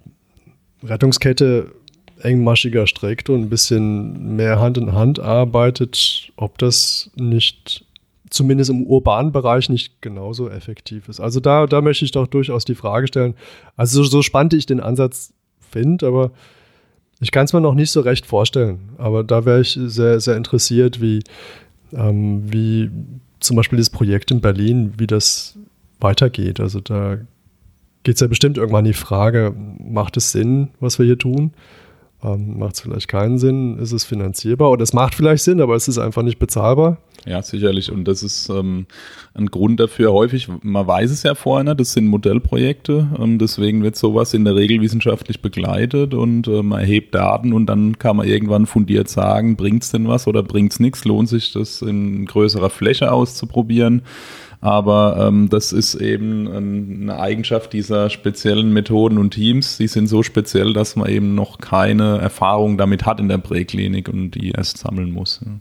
Rettungskette 0.82 1.74
engmaschiger 2.22 2.86
streckt 2.86 3.30
und 3.30 3.42
ein 3.42 3.48
bisschen 3.48 4.36
mehr 4.36 4.60
Hand 4.60 4.78
in 4.78 4.92
Hand 4.92 5.20
arbeitet, 5.20 6.32
ob 6.36 6.58
das 6.58 7.10
nicht 7.16 7.84
zumindest 8.28 8.70
im 8.70 8.84
urbanen 8.84 9.32
Bereich 9.32 9.68
nicht 9.68 10.00
genauso 10.02 10.48
effektiv 10.48 11.08
ist. 11.08 11.18
Also 11.18 11.40
da, 11.40 11.66
da 11.66 11.80
möchte 11.80 12.04
ich 12.04 12.12
doch 12.12 12.26
durchaus 12.26 12.64
die 12.64 12.74
Frage 12.74 13.08
stellen. 13.08 13.34
Also 13.76 14.02
so, 14.02 14.10
so 14.10 14.22
spannend 14.22 14.54
ich 14.54 14.66
den 14.66 14.80
Ansatz 14.80 15.32
finde, 15.58 16.06
aber 16.06 16.30
ich 17.20 17.30
kann 17.30 17.44
es 17.44 17.52
mir 17.52 17.60
noch 17.60 17.74
nicht 17.74 17.90
so 17.90 18.00
recht 18.00 18.26
vorstellen. 18.26 18.90
Aber 18.98 19.22
da 19.24 19.44
wäre 19.44 19.60
ich 19.60 19.78
sehr, 19.80 20.20
sehr 20.20 20.36
interessiert, 20.36 21.00
wie, 21.00 21.22
ähm, 21.92 22.42
wie 22.50 22.90
zum 23.40 23.56
Beispiel 23.56 23.78
das 23.78 23.90
Projekt 23.90 24.30
in 24.30 24.40
Berlin, 24.40 24.94
wie 24.96 25.06
das 25.06 25.58
weitergeht. 26.00 26.60
Also 26.60 26.80
da 26.80 27.18
geht 28.02 28.14
es 28.14 28.20
ja 28.20 28.26
bestimmt 28.26 28.56
irgendwann 28.56 28.84
die 28.84 28.94
Frage, 28.94 29.54
macht 29.78 30.16
es 30.16 30.32
Sinn, 30.32 30.68
was 30.80 30.98
wir 30.98 31.06
hier 31.06 31.18
tun? 31.18 31.52
Ähm, 32.22 32.58
macht 32.58 32.74
es 32.74 32.80
vielleicht 32.80 33.08
keinen 33.08 33.38
Sinn? 33.38 33.78
Ist 33.78 33.92
es 33.92 34.04
finanzierbar? 34.04 34.70
Oder 34.70 34.82
es 34.82 34.92
macht 34.92 35.14
vielleicht 35.14 35.44
Sinn, 35.44 35.60
aber 35.60 35.74
es 35.74 35.88
ist 35.88 35.98
einfach 35.98 36.22
nicht 36.22 36.38
bezahlbar. 36.38 36.98
Ja, 37.26 37.42
sicherlich. 37.42 37.92
Und 37.92 38.06
das 38.06 38.22
ist 38.22 38.48
ähm, 38.48 38.86
ein 39.34 39.46
Grund 39.46 39.78
dafür 39.78 40.12
häufig, 40.12 40.48
man 40.62 40.86
weiß 40.86 41.10
es 41.10 41.22
ja 41.22 41.34
vorher, 41.34 41.74
das 41.74 41.92
sind 41.92 42.06
Modellprojekte. 42.06 43.08
Ähm, 43.18 43.38
deswegen 43.38 43.82
wird 43.82 43.96
sowas 43.96 44.32
in 44.32 44.44
der 44.44 44.54
Regel 44.54 44.80
wissenschaftlich 44.80 45.42
begleitet 45.42 46.14
und 46.14 46.48
äh, 46.48 46.62
man 46.62 46.80
erhebt 46.80 47.14
Daten 47.14 47.52
und 47.52 47.66
dann 47.66 47.98
kann 47.98 48.16
man 48.16 48.26
irgendwann 48.26 48.66
fundiert 48.66 49.08
sagen, 49.08 49.56
bringt 49.56 49.82
es 49.82 49.90
denn 49.90 50.08
was 50.08 50.26
oder 50.26 50.42
bringt 50.42 50.72
es 50.72 50.80
nichts? 50.80 51.04
Lohnt 51.04 51.28
sich 51.28 51.52
das 51.52 51.82
in 51.82 52.24
größerer 52.24 52.70
Fläche 52.70 53.12
auszuprobieren? 53.12 54.02
Aber 54.60 55.16
ähm, 55.18 55.48
das 55.48 55.72
ist 55.72 55.94
eben 55.94 56.46
eine 57.02 57.18
Eigenschaft 57.18 57.72
dieser 57.72 58.10
speziellen 58.10 58.72
Methoden 58.72 59.16
und 59.16 59.30
Teams. 59.30 59.78
Die 59.78 59.88
sind 59.88 60.06
so 60.06 60.22
speziell, 60.22 60.74
dass 60.74 60.96
man 60.96 61.08
eben 61.08 61.34
noch 61.34 61.58
keine 61.58 62.18
Erfahrung 62.18 62.76
damit 62.76 63.06
hat 63.06 63.20
in 63.20 63.28
der 63.28 63.38
Präklinik 63.38 64.08
und 64.08 64.32
die 64.32 64.50
erst 64.50 64.78
sammeln 64.78 65.12
muss. 65.12 65.40
Ja. 65.44 65.52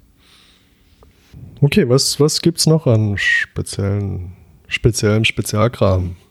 Okay, 1.61 1.87
was, 1.87 2.19
was 2.19 2.41
gibt 2.41 2.59
es 2.59 2.67
noch 2.67 2.87
an 2.87 3.17
speziellen, 3.17 4.33
speziellen 4.67 5.25
Spezialkram? 5.25 6.15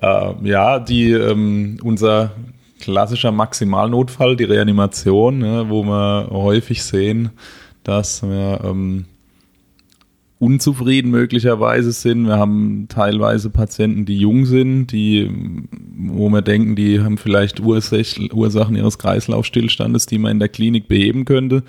Äh, 0.00 0.48
ja, 0.48 0.78
die, 0.78 1.10
ähm, 1.10 1.80
unser 1.82 2.30
klassischer 2.78 3.32
Maximalnotfall, 3.32 4.36
die 4.36 4.44
Reanimation, 4.44 5.44
ja, 5.44 5.68
wo 5.68 5.82
wir 5.82 6.28
häufig 6.30 6.84
sehen, 6.84 7.30
dass 7.82 8.22
wir 8.22 8.60
ähm, 8.62 9.06
unzufrieden 10.38 11.10
möglicherweise 11.10 11.92
sind. 11.92 12.26
Wir 12.26 12.38
haben 12.38 12.86
teilweise 12.88 13.50
Patienten, 13.50 14.04
die 14.04 14.18
jung 14.18 14.46
sind, 14.46 14.88
die, 14.88 15.30
wo 15.96 16.28
wir 16.28 16.42
denken, 16.42 16.76
die 16.76 17.00
haben 17.00 17.18
vielleicht 17.18 17.60
Ursachen 17.60 18.76
ihres 18.76 18.98
Kreislaufstillstandes, 18.98 20.06
die 20.06 20.18
man 20.18 20.32
in 20.32 20.38
der 20.38 20.48
Klinik 20.48 20.86
beheben 20.86 21.24
könnte, 21.24 21.64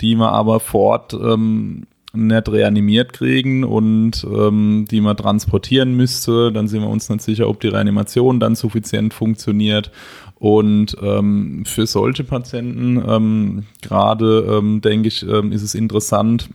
die 0.00 0.16
man 0.16 0.28
aber 0.28 0.60
fort 0.60 1.14
ähm, 1.14 1.86
nicht 2.12 2.48
reanimiert 2.48 3.12
kriegen 3.12 3.64
und 3.64 4.26
ähm, 4.30 4.84
die 4.90 5.00
man 5.00 5.16
transportieren 5.16 5.96
müsste. 5.96 6.52
Dann 6.52 6.68
sind 6.68 6.82
wir 6.82 6.88
uns 6.88 7.08
nicht 7.08 7.22
sicher, 7.22 7.48
ob 7.48 7.60
die 7.60 7.68
Reanimation 7.68 8.40
dann 8.40 8.54
suffizient 8.54 9.14
funktioniert. 9.14 9.90
Und 10.34 10.96
ähm, 11.02 11.64
für 11.66 11.86
solche 11.86 12.24
Patienten 12.24 13.02
ähm, 13.06 13.64
gerade, 13.82 14.58
ähm, 14.58 14.80
denke 14.80 15.08
ich, 15.08 15.22
ähm, 15.22 15.52
ist 15.52 15.62
es 15.62 15.74
interessant, 15.74 16.48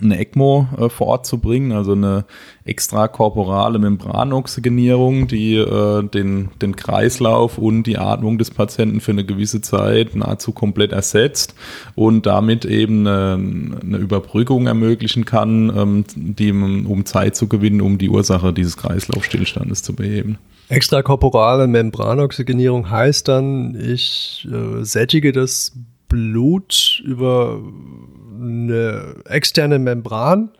eine 0.00 0.18
ECMO 0.18 0.68
äh, 0.78 0.88
vor 0.88 1.06
Ort 1.08 1.26
zu 1.26 1.38
bringen, 1.38 1.72
also 1.72 1.92
eine 1.92 2.24
extrakorporale 2.64 3.78
Membranoxygenierung, 3.78 5.28
die 5.28 5.56
äh, 5.56 6.02
den, 6.02 6.50
den 6.60 6.76
Kreislauf 6.76 7.58
und 7.58 7.84
die 7.84 7.98
Atmung 7.98 8.38
des 8.38 8.50
Patienten 8.50 9.00
für 9.00 9.12
eine 9.12 9.24
gewisse 9.24 9.60
Zeit 9.60 10.14
nahezu 10.14 10.52
komplett 10.52 10.92
ersetzt 10.92 11.54
und 11.94 12.26
damit 12.26 12.64
eben 12.64 13.06
eine, 13.06 13.34
eine 13.82 13.96
Überbrückung 13.98 14.66
ermöglichen 14.66 15.24
kann, 15.24 15.72
ähm, 15.76 16.04
die, 16.14 16.52
um 16.52 17.04
Zeit 17.04 17.36
zu 17.36 17.48
gewinnen, 17.48 17.80
um 17.80 17.98
die 17.98 18.08
Ursache 18.08 18.52
dieses 18.52 18.76
Kreislaufstillstandes 18.76 19.82
zu 19.82 19.94
beheben. 19.94 20.38
Extrakorporale 20.68 21.66
Membranoxygenierung 21.66 22.90
heißt 22.90 23.28
dann, 23.28 23.76
ich 23.78 24.48
äh, 24.50 24.82
sättige 24.82 25.32
das 25.32 25.72
Blut 26.08 27.02
über 27.04 27.60
eine 28.44 29.14
externe 29.26 29.78
Membran 29.78 30.50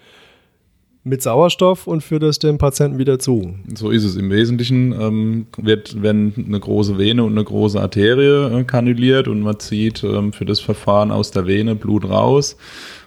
mit 1.04 1.22
Sauerstoff 1.22 1.86
und 1.86 2.02
führt 2.02 2.22
das 2.22 2.38
dem 2.38 2.56
Patienten 2.56 2.98
wieder 2.98 3.18
zu. 3.18 3.54
So 3.74 3.90
ist 3.90 4.04
es. 4.04 4.16
Im 4.16 4.30
Wesentlichen 4.30 4.92
ähm, 4.92 5.46
wird, 5.58 6.02
wenn 6.02 6.32
eine 6.36 6.58
große 6.58 6.96
Vene 6.96 7.22
und 7.22 7.32
eine 7.32 7.44
große 7.44 7.78
Arterie 7.78 8.60
äh, 8.60 8.64
kanuliert 8.64 9.28
und 9.28 9.40
man 9.40 9.60
zieht 9.60 10.02
ähm, 10.02 10.32
für 10.32 10.46
das 10.46 10.60
Verfahren 10.60 11.10
aus 11.10 11.30
der 11.30 11.46
Vene 11.46 11.74
Blut 11.74 12.08
raus 12.08 12.56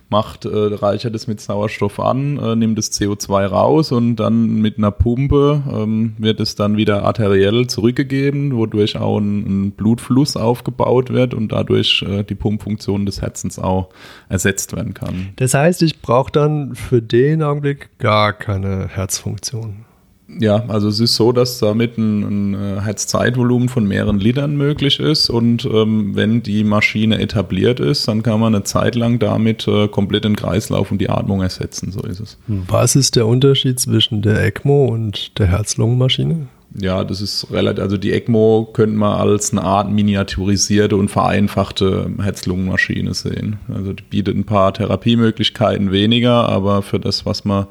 macht, 0.09 0.45
äh, 0.45 0.49
reichert 0.49 1.15
es 1.15 1.27
mit 1.27 1.41
Sauerstoff 1.41 1.99
an, 1.99 2.37
äh, 2.37 2.55
nimmt 2.55 2.77
das 2.77 2.91
CO2 2.91 3.45
raus 3.45 3.91
und 3.91 4.15
dann 4.17 4.61
mit 4.61 4.77
einer 4.77 4.91
Pumpe 4.91 5.63
ähm, 5.71 6.13
wird 6.17 6.39
es 6.39 6.55
dann 6.55 6.77
wieder 6.77 7.03
arteriell 7.03 7.67
zurückgegeben, 7.67 8.55
wodurch 8.55 8.97
auch 8.97 9.17
ein, 9.17 9.65
ein 9.65 9.71
Blutfluss 9.71 10.37
aufgebaut 10.37 11.11
wird 11.11 11.33
und 11.33 11.51
dadurch 11.51 12.05
äh, 12.07 12.23
die 12.23 12.35
Pumpfunktion 12.35 13.05
des 13.05 13.21
Herzens 13.21 13.59
auch 13.59 13.89
ersetzt 14.29 14.75
werden 14.75 14.93
kann. 14.93 15.29
Das 15.35 15.53
heißt, 15.53 15.81
ich 15.83 16.01
brauche 16.01 16.31
dann 16.31 16.75
für 16.75 17.01
den 17.01 17.43
Augenblick 17.43 17.89
gar 17.99 18.33
keine 18.33 18.87
Herzfunktion. 18.87 19.86
Ja, 20.27 20.65
also 20.67 20.89
es 20.89 20.99
ist 20.99 21.15
so, 21.15 21.31
dass 21.31 21.59
damit 21.59 21.97
ein, 21.97 22.53
ein 22.53 22.53
äh, 22.53 22.81
Herzzeitvolumen 22.81 23.69
von 23.69 23.87
mehreren 23.87 24.19
Litern 24.19 24.57
möglich 24.57 24.99
ist 24.99 25.29
und 25.29 25.65
ähm, 25.65 26.15
wenn 26.15 26.43
die 26.43 26.63
Maschine 26.63 27.19
etabliert 27.19 27.79
ist, 27.79 28.07
dann 28.07 28.23
kann 28.23 28.39
man 28.39 28.53
eine 28.53 28.63
Zeit 28.63 28.95
lang 28.95 29.19
damit 29.19 29.67
äh, 29.67 29.87
komplett 29.87 30.25
den 30.25 30.35
Kreislauf 30.35 30.91
und 30.91 30.99
die 30.99 31.09
Atmung 31.09 31.41
ersetzen, 31.41 31.91
so 31.91 32.01
ist 32.01 32.19
es. 32.19 32.37
Was 32.47 32.95
ist 32.95 33.15
der 33.15 33.25
Unterschied 33.25 33.79
zwischen 33.79 34.21
der 34.21 34.43
ECMO 34.43 34.85
und 34.87 35.37
der 35.39 35.47
Herz-Lungen-Maschine? 35.47 36.47
Ja, 36.79 37.03
das 37.03 37.21
ist 37.21 37.51
relativ, 37.51 37.83
also 37.83 37.97
die 37.97 38.13
ECMO 38.13 38.69
könnte 38.71 38.95
man 38.95 39.19
als 39.19 39.51
eine 39.51 39.63
Art 39.63 39.89
miniaturisierte 39.89 40.95
und 40.95 41.09
vereinfachte 41.09 42.11
Herz-Lungen-Maschine 42.21 43.15
sehen. 43.15 43.57
Also 43.73 43.93
die 43.93 44.03
bietet 44.03 44.35
ein 44.35 44.43
paar 44.43 44.73
Therapiemöglichkeiten 44.75 45.91
weniger, 45.91 46.47
aber 46.47 46.83
für 46.83 46.99
das, 46.99 47.25
was 47.25 47.45
man 47.45 47.65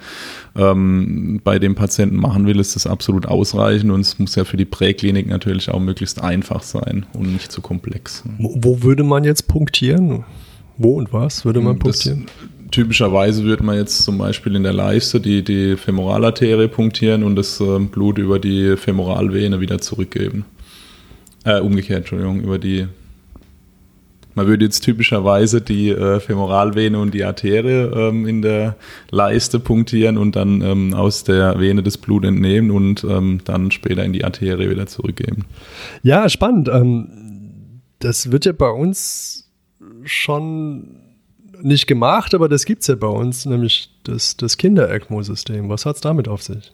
ähm, 0.56 1.40
bei 1.44 1.60
dem 1.60 1.76
Patienten 1.76 2.16
machen 2.16 2.46
will, 2.46 2.58
ist 2.58 2.74
das 2.74 2.88
absolut 2.88 3.26
ausreichend 3.26 3.92
und 3.92 4.00
es 4.00 4.18
muss 4.18 4.34
ja 4.34 4.44
für 4.44 4.56
die 4.56 4.64
Präklinik 4.64 5.28
natürlich 5.28 5.70
auch 5.70 5.80
möglichst 5.80 6.20
einfach 6.20 6.64
sein 6.64 7.06
und 7.12 7.32
nicht 7.32 7.52
zu 7.52 7.60
komplex. 7.60 8.24
Wo, 8.38 8.56
wo 8.56 8.82
würde 8.82 9.04
man 9.04 9.22
jetzt 9.22 9.46
punktieren? 9.46 10.24
Wo 10.78 10.96
und 10.96 11.12
was 11.12 11.44
würde 11.44 11.60
man 11.60 11.78
punktieren? 11.78 12.26
Das, 12.26 12.55
typischerweise 12.70 13.44
würde 13.44 13.64
man 13.64 13.76
jetzt 13.76 14.02
zum 14.02 14.18
Beispiel 14.18 14.57
in 14.57 14.62
der 14.62 14.72
Leiste 14.72 15.20
die, 15.20 15.42
die 15.42 15.76
Femoralarterie 15.76 16.68
punktieren 16.68 17.22
und 17.22 17.37
das 17.37 17.61
äh, 17.61 17.79
Blut 17.79 18.18
über 18.18 18.38
die 18.38 18.76
Femoralvene 18.76 19.61
wieder 19.61 19.79
zurückgeben. 19.79 20.44
Äh, 21.44 21.61
umgekehrt, 21.61 22.00
Entschuldigung, 22.00 22.40
über 22.40 22.59
die. 22.59 22.87
Man 24.35 24.46
würde 24.48 24.66
jetzt 24.66 24.81
typischerweise 24.81 25.62
die 25.62 25.88
äh, 25.88 26.20
Femoralvene 26.20 26.98
und 26.98 27.14
die 27.14 27.24
Arterie 27.24 27.90
ähm, 27.94 28.26
in 28.26 28.42
der 28.42 28.76
Leiste 29.11 29.59
punktieren 29.59 30.18
und 30.18 30.37
dann 30.37 30.61
ähm, 30.61 30.92
aus 30.92 31.24
der 31.24 31.59
Vene 31.59 31.83
das 31.83 31.96
Blut 31.96 32.24
entnehmen 32.24 32.70
und 32.70 33.02
ähm, 33.05 33.40
dann 33.44 33.70
später 33.70 34.05
in 34.05 34.12
die 34.12 34.24
Arterie 34.24 34.68
wieder 34.68 34.87
zurückgeben. 34.87 35.46
Ja, 36.02 36.29
spannend. 36.29 36.68
Ähm, 36.68 37.09
das 37.98 38.31
wird 38.31 38.44
ja 38.44 38.52
bei 38.52 38.68
uns 38.68 39.48
schon 40.05 41.05
nicht 41.62 41.86
gemacht, 41.86 42.34
aber 42.34 42.48
das 42.48 42.64
gibt 42.64 42.82
es 42.82 42.88
ja 42.88 42.94
bei 42.94 43.06
uns, 43.06 43.46
nämlich 43.46 43.90
das, 44.04 44.36
das 44.36 44.56
Kinder-ECMO-System. 44.56 45.68
Was 45.68 45.86
hat 45.86 45.96
es 45.96 46.00
damit 46.00 46.28
auf 46.28 46.42
sich? 46.42 46.72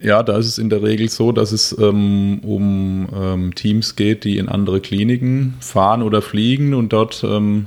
Ja, 0.00 0.22
da 0.22 0.36
ist 0.38 0.46
es 0.46 0.58
in 0.58 0.70
der 0.70 0.82
Regel 0.82 1.08
so, 1.08 1.32
dass 1.32 1.50
es 1.50 1.76
ähm, 1.78 2.40
um 2.44 3.08
ähm, 3.12 3.54
Teams 3.54 3.96
geht, 3.96 4.24
die 4.24 4.38
in 4.38 4.48
andere 4.48 4.80
Kliniken 4.80 5.54
fahren 5.60 6.02
oder 6.02 6.22
fliegen 6.22 6.72
und 6.74 6.92
dort 6.92 7.24
ähm, 7.24 7.66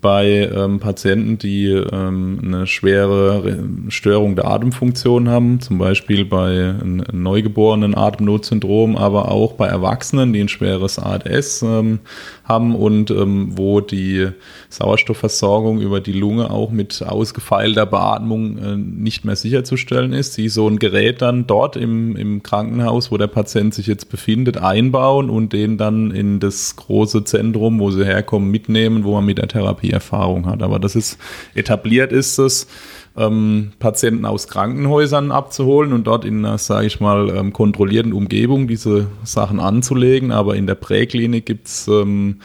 bei 0.00 0.48
ähm, 0.54 0.78
Patienten, 0.78 1.38
die 1.38 1.66
ähm, 1.66 2.40
eine 2.42 2.66
schwere 2.66 3.58
Störung 3.88 4.36
der 4.36 4.46
Atemfunktion 4.46 5.28
haben, 5.28 5.60
zum 5.60 5.78
Beispiel 5.78 6.24
bei 6.24 6.74
neugeborenen 7.12 7.96
Atemnotsyndrom, 7.96 8.96
aber 8.96 9.30
auch 9.30 9.54
bei 9.54 9.66
Erwachsenen, 9.66 10.32
die 10.32 10.40
ein 10.40 10.48
schweres 10.48 10.98
ADS 10.98 11.62
ähm, 11.62 11.98
haben 12.44 12.76
und 12.76 13.10
ähm, 13.10 13.52
wo 13.56 13.80
die 13.80 14.28
Sauerstoffversorgung 14.68 15.80
über 15.80 16.00
die 16.00 16.12
Lunge 16.12 16.50
auch 16.50 16.70
mit 16.70 17.02
ausgefeilter 17.02 17.86
Beatmung 17.86 18.58
äh, 18.58 18.76
nicht 18.76 19.24
mehr 19.24 19.36
sicherzustellen 19.36 20.12
ist, 20.12 20.34
sie 20.34 20.48
so 20.48 20.68
ein 20.68 20.78
Gerät 20.78 21.22
dann 21.22 21.46
dort 21.46 21.76
im, 21.76 22.14
im 22.16 22.42
Krankenhaus, 22.44 23.10
wo 23.10 23.16
der 23.16 23.26
Patient 23.26 23.74
sich 23.74 23.88
jetzt 23.88 24.10
befindet, 24.10 24.58
einbauen 24.58 25.28
und 25.28 25.52
den 25.52 25.76
dann 25.76 26.12
in 26.12 26.38
das 26.38 26.76
große 26.76 27.24
Zentrum, 27.24 27.80
wo 27.80 27.90
sie 27.90 28.04
herkommen, 28.04 28.50
mitnehmen, 28.50 29.04
wo 29.04 29.14
man 29.14 29.24
mit 29.24 29.38
der 29.38 29.48
Therapie 29.48 29.87
die 29.88 29.92
Erfahrung 29.92 30.46
hat. 30.46 30.62
Aber 30.62 30.78
das 30.78 30.94
ist 30.94 31.18
etabliert 31.54 32.12
ist 32.12 32.38
es, 32.38 32.68
ähm, 33.16 33.72
Patienten 33.78 34.24
aus 34.24 34.46
Krankenhäusern 34.46 35.32
abzuholen 35.32 35.92
und 35.92 36.06
dort 36.06 36.24
in 36.24 36.44
einer, 36.44 36.58
sage 36.58 36.86
ich 36.86 37.00
mal, 37.00 37.30
ähm, 37.30 37.52
kontrollierten 37.52 38.12
Umgebung 38.12 38.68
diese 38.68 39.08
Sachen 39.24 39.58
anzulegen. 39.58 40.30
Aber 40.30 40.54
in 40.54 40.66
der 40.66 40.76
Präklinik 40.76 41.46
gibt 41.46 41.66
es 41.66 41.88
ähm, 41.88 42.36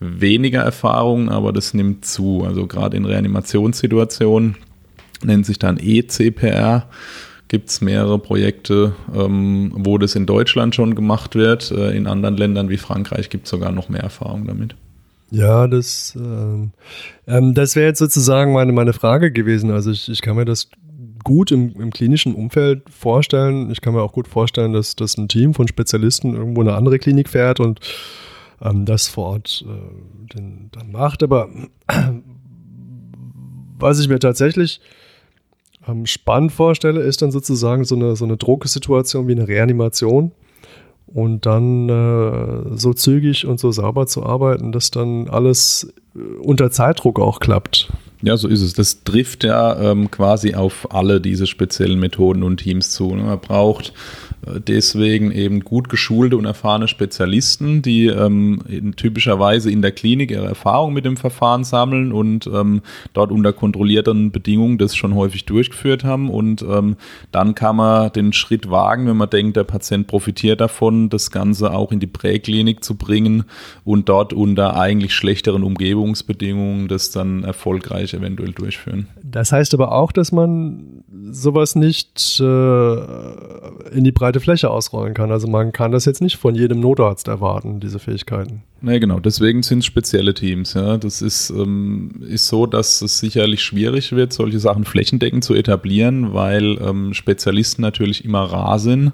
weniger 0.00 0.62
Erfahrung, 0.62 1.28
aber 1.28 1.52
das 1.52 1.74
nimmt 1.74 2.06
zu. 2.06 2.44
Also 2.46 2.66
gerade 2.66 2.96
in 2.96 3.04
Reanimationssituationen 3.04 4.56
nennt 5.22 5.44
sich 5.44 5.58
dann 5.58 5.78
ECPR 5.78 6.88
gibt 7.48 7.68
es 7.68 7.82
mehrere 7.82 8.18
Projekte, 8.18 8.94
ähm, 9.14 9.72
wo 9.74 9.98
das 9.98 10.14
in 10.14 10.24
Deutschland 10.24 10.74
schon 10.74 10.94
gemacht 10.94 11.34
wird. 11.34 11.70
Äh, 11.70 11.94
in 11.94 12.06
anderen 12.06 12.38
Ländern 12.38 12.70
wie 12.70 12.78
Frankreich 12.78 13.28
gibt 13.28 13.44
es 13.44 13.50
sogar 13.50 13.72
noch 13.72 13.90
mehr 13.90 14.00
Erfahrung 14.00 14.46
damit. 14.46 14.74
Ja, 15.32 15.66
das, 15.66 16.14
ähm, 16.14 16.72
ähm, 17.26 17.54
das 17.54 17.74
wäre 17.74 17.86
jetzt 17.86 18.00
sozusagen 18.00 18.52
meine, 18.52 18.70
meine 18.72 18.92
Frage 18.92 19.32
gewesen. 19.32 19.70
Also 19.70 19.90
ich, 19.90 20.10
ich 20.10 20.20
kann 20.20 20.36
mir 20.36 20.44
das 20.44 20.68
gut 21.24 21.50
im, 21.50 21.74
im, 21.80 21.90
klinischen 21.90 22.34
Umfeld 22.34 22.82
vorstellen. 22.90 23.70
Ich 23.70 23.80
kann 23.80 23.94
mir 23.94 24.02
auch 24.02 24.12
gut 24.12 24.28
vorstellen, 24.28 24.74
dass, 24.74 24.94
dass 24.94 25.16
ein 25.16 25.28
Team 25.28 25.54
von 25.54 25.66
Spezialisten 25.66 26.34
irgendwo 26.34 26.60
eine 26.60 26.74
andere 26.74 26.98
Klinik 26.98 27.30
fährt 27.30 27.60
und 27.60 27.80
ähm, 28.60 28.84
das 28.84 29.08
vor 29.08 29.28
Ort 29.28 29.64
äh, 29.66 30.34
den, 30.36 30.68
dann 30.72 30.92
macht. 30.92 31.22
Aber 31.22 31.48
was 33.78 34.00
ich 34.00 34.08
mir 34.08 34.18
tatsächlich 34.18 34.82
ähm, 35.88 36.04
spannend 36.04 36.52
vorstelle, 36.52 37.00
ist 37.00 37.22
dann 37.22 37.30
sozusagen 37.30 37.84
so 37.84 37.94
eine, 37.94 38.16
so 38.16 38.26
eine 38.26 38.36
Drucksituation 38.36 39.28
wie 39.28 39.32
eine 39.32 39.48
Reanimation 39.48 40.32
und 41.14 41.46
dann 41.46 41.88
äh, 41.88 42.76
so 42.76 42.94
zügig 42.94 43.46
und 43.46 43.60
so 43.60 43.70
sauber 43.70 44.06
zu 44.06 44.24
arbeiten, 44.24 44.72
dass 44.72 44.90
dann 44.90 45.28
alles 45.28 45.92
äh, 46.14 46.18
unter 46.40 46.70
Zeitdruck 46.70 47.20
auch 47.20 47.40
klappt. 47.40 47.92
Ja, 48.22 48.36
so 48.36 48.48
ist 48.48 48.62
es. 48.62 48.72
Das 48.72 49.02
trifft 49.02 49.44
ja 49.44 49.90
ähm, 49.90 50.10
quasi 50.10 50.54
auf 50.54 50.92
alle 50.94 51.20
diese 51.20 51.46
speziellen 51.46 51.98
Methoden 51.98 52.42
und 52.44 52.58
Teams 52.58 52.90
zu. 52.90 53.14
Ne? 53.14 53.24
Man 53.24 53.40
braucht 53.40 53.92
deswegen 54.44 55.30
eben 55.30 55.60
gut 55.60 55.88
geschulte 55.88 56.36
und 56.36 56.44
erfahrene 56.44 56.88
Spezialisten, 56.88 57.82
die 57.82 58.06
ähm, 58.06 58.60
in, 58.68 58.96
typischerweise 58.96 59.70
in 59.70 59.82
der 59.82 59.92
Klinik 59.92 60.30
ihre 60.30 60.46
Erfahrung 60.46 60.92
mit 60.92 61.04
dem 61.04 61.16
Verfahren 61.16 61.64
sammeln 61.64 62.12
und 62.12 62.48
ähm, 62.52 62.82
dort 63.12 63.30
unter 63.30 63.52
kontrollierten 63.52 64.32
Bedingungen 64.32 64.78
das 64.78 64.96
schon 64.96 65.14
häufig 65.14 65.44
durchgeführt 65.44 66.02
haben. 66.02 66.28
Und 66.28 66.62
ähm, 66.62 66.96
dann 67.30 67.54
kann 67.54 67.76
man 67.76 68.12
den 68.12 68.32
Schritt 68.32 68.70
wagen, 68.70 69.06
wenn 69.06 69.16
man 69.16 69.30
denkt, 69.30 69.56
der 69.56 69.64
Patient 69.64 70.06
profitiert 70.06 70.60
davon, 70.60 71.08
das 71.08 71.30
Ganze 71.30 71.72
auch 71.72 71.92
in 71.92 72.00
die 72.00 72.06
Präklinik 72.06 72.82
zu 72.82 72.96
bringen 72.96 73.44
und 73.84 74.08
dort 74.08 74.32
unter 74.32 74.76
eigentlich 74.76 75.14
schlechteren 75.14 75.62
Umgebungsbedingungen 75.62 76.88
das 76.88 77.10
dann 77.10 77.44
erfolgreich 77.44 78.12
eventuell 78.14 78.52
durchführen. 78.52 79.06
Das 79.22 79.52
heißt 79.52 79.72
aber 79.74 79.92
auch, 79.92 80.10
dass 80.12 80.32
man 80.32 81.04
sowas 81.30 81.74
nicht 81.74 82.40
äh, 82.40 82.94
in 83.92 84.04
die 84.04 84.12
breite 84.32 84.40
Fläche 84.40 84.70
ausrollen 84.70 85.14
kann. 85.14 85.30
Also 85.30 85.46
man 85.46 85.72
kann 85.72 85.92
das 85.92 86.04
jetzt 86.04 86.22
nicht 86.22 86.36
von 86.36 86.54
jedem 86.54 86.80
Notarzt 86.80 87.28
erwarten, 87.28 87.80
diese 87.80 87.98
Fähigkeiten. 87.98 88.62
Nee, 88.80 88.98
genau, 88.98 89.20
deswegen 89.20 89.62
sind 89.62 89.80
es 89.80 89.86
spezielle 89.86 90.34
Teams. 90.34 90.74
Ja. 90.74 90.96
Das 90.96 91.22
ist, 91.22 91.50
ähm, 91.50 92.22
ist 92.28 92.48
so, 92.48 92.66
dass 92.66 93.02
es 93.02 93.18
sicherlich 93.18 93.62
schwierig 93.62 94.12
wird, 94.12 94.32
solche 94.32 94.58
Sachen 94.58 94.84
flächendeckend 94.84 95.44
zu 95.44 95.54
etablieren, 95.54 96.32
weil 96.32 96.78
ähm, 96.80 97.14
Spezialisten 97.14 97.82
natürlich 97.82 98.24
immer 98.24 98.44
rar 98.44 98.78
sind. 98.78 99.12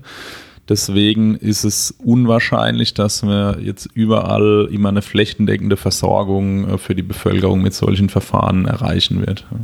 Deswegen 0.69 1.35
ist 1.35 1.65
es 1.65 1.95
unwahrscheinlich, 2.05 2.93
dass 2.93 3.23
wir 3.23 3.59
jetzt 3.61 3.89
überall 3.95 4.69
immer 4.71 4.91
eine 4.91 5.03
flächendeckende 5.03 5.77
Versorgung 5.77 6.69
äh, 6.69 6.79
für 6.79 6.95
die 6.95 7.03
Bevölkerung 7.03 7.61
mit 7.63 7.75
solchen 7.75 8.09
Verfahren 8.09 8.67
erreichen 8.67 9.27
wird. 9.27 9.47
Ja 9.51 9.59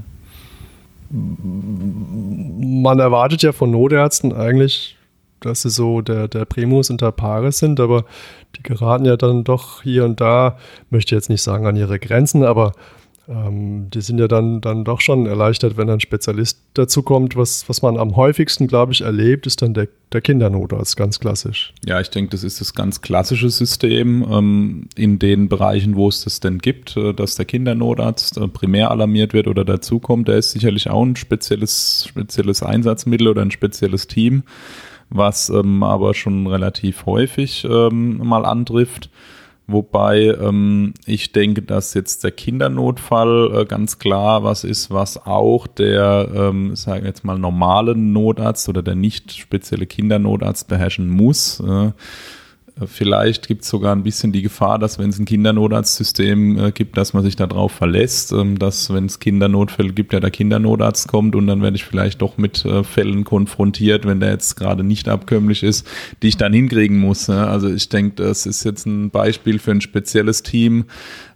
man 1.15 2.99
erwartet 2.99 3.43
ja 3.43 3.53
von 3.53 3.71
Notärzten 3.71 4.33
eigentlich, 4.33 4.97
dass 5.45 5.63
sie 5.63 5.71
so 5.71 6.01
der, 6.01 6.29
der 6.29 6.45
Primus 6.45 6.91
inter 6.91 7.13
pares 7.13 7.59
sind, 7.59 7.81
aber 7.81 8.05
die 8.57 8.63
geraten 8.63 9.05
ja 9.05 9.17
dann 9.17 9.45
doch 9.45 9.83
hier 9.83 10.05
und 10.05 10.21
da, 10.21 10.59
möchte 10.91 11.15
jetzt 11.15 11.31
nicht 11.31 11.43
sagen 11.43 11.67
an 11.67 11.77
ihre 11.77 11.99
Grenzen, 11.99 12.45
aber 12.45 12.73
ähm, 13.27 13.89
die 13.91 14.03
sind 14.03 14.19
ja 14.19 14.29
dann, 14.29 14.61
dann 14.61 14.85
doch 14.85 15.01
schon 15.01 15.27
erleichtert, 15.27 15.77
wenn 15.77 15.89
ein 15.89 16.01
Spezialist 16.01 16.61
dazukommt. 16.75 17.37
Was, 17.37 17.69
was 17.69 17.81
man 17.81 17.97
am 17.97 18.17
häufigsten, 18.17 18.67
glaube 18.67 18.93
ich, 18.93 19.01
erlebt, 19.01 19.47
ist 19.47 19.63
dann 19.63 19.73
der, 19.73 19.89
der 20.13 20.21
Kindernotarzt, 20.21 20.97
ganz 20.97 21.21
klassisch. 21.21 21.73
Ja, 21.87 22.01
ich 22.01 22.11
denke, 22.11 22.31
das 22.31 22.45
ist 22.45 22.61
das 22.61 22.75
ganz 22.75 23.01
klassische 23.01 23.49
System 23.49 24.27
ähm, 24.31 24.89
in 24.95 25.19
den 25.19 25.49
Bereichen, 25.49 25.97
wo 25.97 26.09
es 26.09 26.23
das 26.25 26.41
denn 26.41 26.59
gibt, 26.59 26.97
äh, 26.97 27.15
dass 27.15 27.37
der 27.37 27.47
Kindernotarzt 27.47 28.37
äh, 28.37 28.49
primär 28.49 28.91
alarmiert 28.91 29.33
wird 29.33 29.49
oder 29.49 29.65
dazukommt. 29.65 30.29
Der 30.29 30.37
ist 30.37 30.51
sicherlich 30.51 30.91
auch 30.91 31.03
ein 31.03 31.17
spezielles, 31.17 32.07
spezielles 32.09 32.63
Einsatzmittel 32.63 33.29
oder 33.29 33.41
ein 33.41 33.51
spezielles 33.51 34.07
Team, 34.07 34.43
was 35.11 35.51
ähm, 35.51 35.83
aber 35.83 36.15
schon 36.15 36.47
relativ 36.47 37.07
häufig 37.07 37.65
ähm, 37.69 38.19
mal 38.19 38.45
antrifft. 38.45 39.11
Wobei 39.67 40.25
ähm, 40.25 40.93
ich 41.07 41.33
denke, 41.33 41.63
dass 41.63 41.95
jetzt 41.95 42.23
der 42.23 42.33
Kindernotfall 42.33 43.51
äh, 43.55 43.65
ganz 43.65 43.99
klar 43.99 44.45
was 44.45 44.63
ist, 44.63 44.91
was 44.91 45.27
auch 45.27 45.67
der, 45.67 46.29
ähm, 46.35 46.77
sagen 46.77 47.07
jetzt 47.07 47.25
mal, 47.25 47.39
normale 47.39 47.97
Notarzt 47.97 48.69
oder 48.69 48.83
der 48.83 48.95
nicht 48.95 49.33
spezielle 49.33 49.87
Kindernotarzt 49.87 50.69
beherrschen 50.69 51.09
muss. 51.09 51.61
Äh, 51.61 51.93
Vielleicht 52.87 53.47
gibt 53.47 53.63
es 53.63 53.69
sogar 53.69 53.95
ein 53.95 54.03
bisschen 54.03 54.33
die 54.33 54.43
Gefahr, 54.43 54.81
dass 54.81 54.99
wenn 54.99 55.09
es 55.09 55.19
ein 55.21 55.27
Kindernotarztsystem 55.27 56.59
äh, 56.59 56.73
gibt, 56.73 56.97
dass 56.97 57.13
man 57.13 57.23
sich 57.23 57.37
darauf 57.37 57.71
verlässt, 57.71 58.33
ähm, 58.33 58.59
dass 58.59 58.93
wenn 58.93 59.07
es 59.07 59.21
Kindernotfälle 59.21 59.93
gibt, 59.93 60.13
ja 60.13 60.19
der 60.19 60.33
Kindernotarzt 60.33 61.07
kommt 61.07 61.37
und 61.37 61.47
dann 61.47 61.63
werde 61.63 61.77
ich 61.77 61.85
vielleicht 61.85 62.21
doch 62.21 62.37
mit 62.37 62.65
äh, 62.65 62.83
Fällen 62.83 63.23
konfrontiert, 63.23 64.07
wenn 64.07 64.19
der 64.19 64.31
jetzt 64.31 64.57
gerade 64.57 64.83
nicht 64.83 65.09
abkömmlich 65.09 65.63
ist, 65.63 65.87
die 66.23 66.29
ich 66.29 66.37
dann 66.37 66.53
hinkriegen 66.53 66.99
muss. 66.99 67.29
Ja? 67.29 67.47
Also 67.47 67.73
ich 67.73 67.89
denke, 67.91 68.25
das 68.25 68.45
ist 68.45 68.65
jetzt 68.65 68.87
ein 68.87 69.11
Beispiel 69.11 69.61
für 69.61 69.71
ein 69.71 69.81
spezielles 69.81 70.43
Team, 70.43 70.87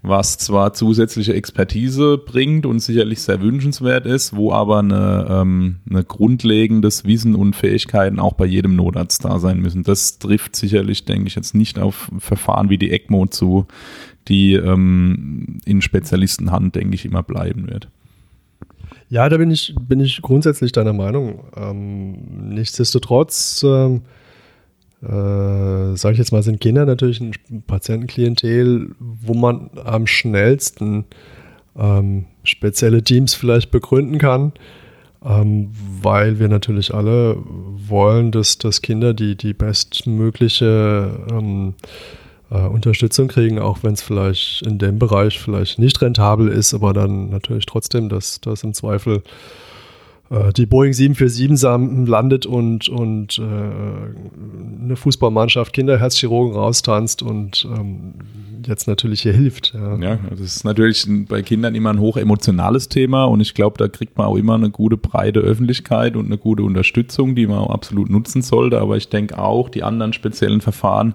was 0.02 0.38
zwar 0.38 0.74
zusätzliche 0.74 1.34
Expertise 1.34 2.18
bringt 2.18 2.66
und 2.66 2.80
sicherlich 2.80 3.20
sehr 3.22 3.40
wünschenswert 3.40 4.06
ist, 4.06 4.34
wo 4.34 4.52
aber 4.52 4.78
eine, 4.78 5.26
ähm, 5.30 5.76
grundlegendes 6.06 7.04
Wissen 7.04 7.34
und 7.34 7.54
Fähigkeiten 7.54 8.18
auch 8.18 8.34
bei 8.34 8.46
jedem 8.46 8.76
Notarzt 8.76 9.24
da 9.24 9.38
sein 9.38 9.60
müssen. 9.60 9.82
Das 9.82 10.18
trifft 10.18 10.56
sicherlich, 10.56 11.04
denke 11.04 11.27
ich, 11.27 11.27
jetzt 11.34 11.54
nicht 11.54 11.78
auf 11.78 12.10
Verfahren 12.18 12.70
wie 12.70 12.78
die 12.78 12.90
ECMO 12.90 13.26
zu, 13.26 13.66
die 14.28 14.54
ähm, 14.54 15.58
in 15.64 15.82
Spezialistenhand, 15.82 16.74
denke 16.74 16.94
ich, 16.94 17.04
immer 17.04 17.22
bleiben 17.22 17.68
wird. 17.68 17.88
Ja, 19.08 19.28
da 19.28 19.38
bin 19.38 19.50
ich, 19.50 19.74
bin 19.80 20.00
ich 20.00 20.20
grundsätzlich 20.20 20.72
deiner 20.72 20.92
Meinung. 20.92 21.44
Ähm, 21.56 22.48
nichtsdestotrotz 22.50 23.62
ähm, 23.64 24.02
äh, 25.02 25.96
sage 25.96 26.12
ich 26.12 26.18
jetzt 26.18 26.32
mal, 26.32 26.42
sind 26.42 26.60
Kinder 26.60 26.84
natürlich 26.84 27.20
ein 27.20 27.32
Patientenklientel, 27.66 28.94
wo 28.98 29.34
man 29.34 29.70
am 29.84 30.06
schnellsten 30.06 31.04
ähm, 31.76 32.26
spezielle 32.42 33.02
Teams 33.02 33.34
vielleicht 33.34 33.70
begründen 33.70 34.18
kann, 34.18 34.52
ähm, 35.24 35.70
weil 36.00 36.38
wir 36.38 36.48
natürlich 36.48 36.94
alle 36.94 37.36
wollen, 37.44 38.30
dass, 38.30 38.58
dass 38.58 38.82
Kinder 38.82 39.14
die, 39.14 39.36
die 39.36 39.54
bestmögliche 39.54 41.10
ähm, 41.30 41.74
äh, 42.50 42.60
Unterstützung 42.60 43.28
kriegen, 43.28 43.58
auch 43.58 43.82
wenn 43.82 43.94
es 43.94 44.02
vielleicht 44.02 44.62
in 44.62 44.78
dem 44.78 44.98
Bereich 44.98 45.38
vielleicht 45.38 45.78
nicht 45.78 46.00
rentabel 46.00 46.48
ist, 46.48 46.74
aber 46.74 46.92
dann 46.92 47.30
natürlich 47.30 47.66
trotzdem, 47.66 48.08
dass 48.08 48.40
das 48.40 48.62
im 48.62 48.74
Zweifel 48.74 49.22
die 50.56 50.66
Boeing 50.66 50.92
747 50.92 52.06
landet 52.06 52.44
und, 52.44 52.88
und 52.88 53.38
äh, 53.38 53.42
eine 53.42 54.96
Fußballmannschaft 54.96 55.72
Kinderherzchirurgen 55.72 56.54
raustanzt 56.54 57.22
und 57.22 57.66
ähm, 57.74 58.14
jetzt 58.66 58.86
natürlich 58.86 59.22
hier 59.22 59.32
hilft. 59.32 59.74
Ja. 59.74 59.96
ja, 59.96 60.18
das 60.30 60.40
ist 60.40 60.64
natürlich 60.64 61.06
bei 61.28 61.42
Kindern 61.42 61.74
immer 61.74 61.90
ein 61.90 62.00
hochemotionales 62.00 62.88
Thema 62.88 63.24
und 63.24 63.40
ich 63.40 63.54
glaube, 63.54 63.78
da 63.78 63.88
kriegt 63.88 64.18
man 64.18 64.26
auch 64.26 64.36
immer 64.36 64.54
eine 64.54 64.70
gute 64.70 64.96
breite 64.96 65.40
Öffentlichkeit 65.40 66.16
und 66.16 66.26
eine 66.26 66.38
gute 66.38 66.62
Unterstützung, 66.62 67.34
die 67.34 67.46
man 67.46 67.58
auch 67.58 67.70
absolut 67.70 68.10
nutzen 68.10 68.42
sollte. 68.42 68.80
Aber 68.80 68.96
ich 68.96 69.08
denke 69.08 69.38
auch, 69.38 69.68
die 69.68 69.82
anderen 69.82 70.12
speziellen 70.12 70.60
Verfahren 70.60 71.14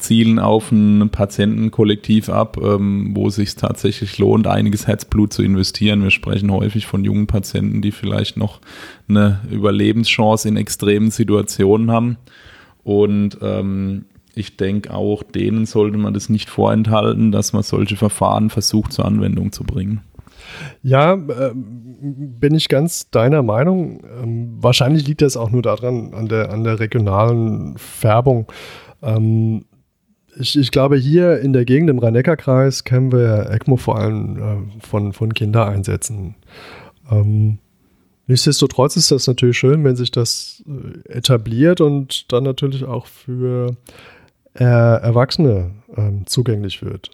zielen 0.00 0.38
auf 0.38 0.72
ein 0.72 1.10
Patientenkollektiv 1.10 2.28
ab, 2.28 2.56
ähm, 2.62 3.10
wo 3.14 3.28
es 3.28 3.36
sich 3.36 3.54
tatsächlich 3.54 4.18
lohnt, 4.18 4.46
einiges 4.46 4.86
Herzblut 4.86 5.32
zu 5.32 5.42
investieren. 5.42 6.02
Wir 6.02 6.10
sprechen 6.10 6.50
häufig 6.50 6.86
von 6.86 7.04
jungen 7.04 7.26
Patienten, 7.26 7.82
die 7.82 7.92
vielleicht 7.92 8.36
noch 8.36 8.60
eine 9.08 9.40
Überlebenschance 9.50 10.48
in 10.48 10.56
extremen 10.56 11.10
Situationen 11.10 11.90
haben. 11.90 12.16
Und 12.82 13.38
ähm, 13.42 14.06
ich 14.34 14.56
denke 14.56 14.94
auch, 14.94 15.22
denen 15.22 15.66
sollte 15.66 15.98
man 15.98 16.14
das 16.14 16.28
nicht 16.28 16.48
vorenthalten, 16.48 17.32
dass 17.32 17.52
man 17.52 17.62
solche 17.62 17.96
Verfahren 17.96 18.50
versucht 18.50 18.92
zur 18.92 19.04
Anwendung 19.04 19.52
zu 19.52 19.64
bringen. 19.64 20.00
Ja, 20.82 21.14
äh, 21.14 21.52
bin 21.54 22.54
ich 22.54 22.68
ganz 22.68 23.10
deiner 23.10 23.42
Meinung. 23.42 24.02
Ähm, 24.22 24.56
wahrscheinlich 24.60 25.06
liegt 25.06 25.22
das 25.22 25.36
auch 25.36 25.50
nur 25.50 25.62
daran, 25.62 26.14
an 26.14 26.28
der, 26.28 26.50
an 26.50 26.64
der 26.64 26.80
regionalen 26.80 27.76
Färbung. 27.76 28.46
Ähm, 29.02 29.64
ich, 30.38 30.58
ich, 30.58 30.70
glaube, 30.70 30.96
hier 30.96 31.40
in 31.40 31.52
der 31.52 31.64
Gegend 31.64 31.90
im 31.90 31.98
Rhein-Neckar-Kreis 31.98 32.84
kennen 32.84 33.12
wir 33.12 33.50
ECMO 33.50 33.76
vor 33.76 33.98
allem 33.98 34.38
äh, 34.38 34.86
von, 34.86 35.12
von 35.12 35.34
Kindereinsätzen. 35.34 36.34
Ähm, 37.10 37.58
nichtsdestotrotz 38.26 38.96
ist 38.96 39.10
das 39.10 39.26
natürlich 39.26 39.58
schön, 39.58 39.84
wenn 39.84 39.96
sich 39.96 40.10
das 40.10 40.62
äh, 40.66 41.08
etabliert 41.08 41.80
und 41.80 42.32
dann 42.32 42.44
natürlich 42.44 42.84
auch 42.84 43.06
für 43.06 43.76
äh, 44.54 44.64
Erwachsene 44.64 45.72
ähm, 45.96 46.26
zugänglich 46.26 46.82
wird. 46.82 47.10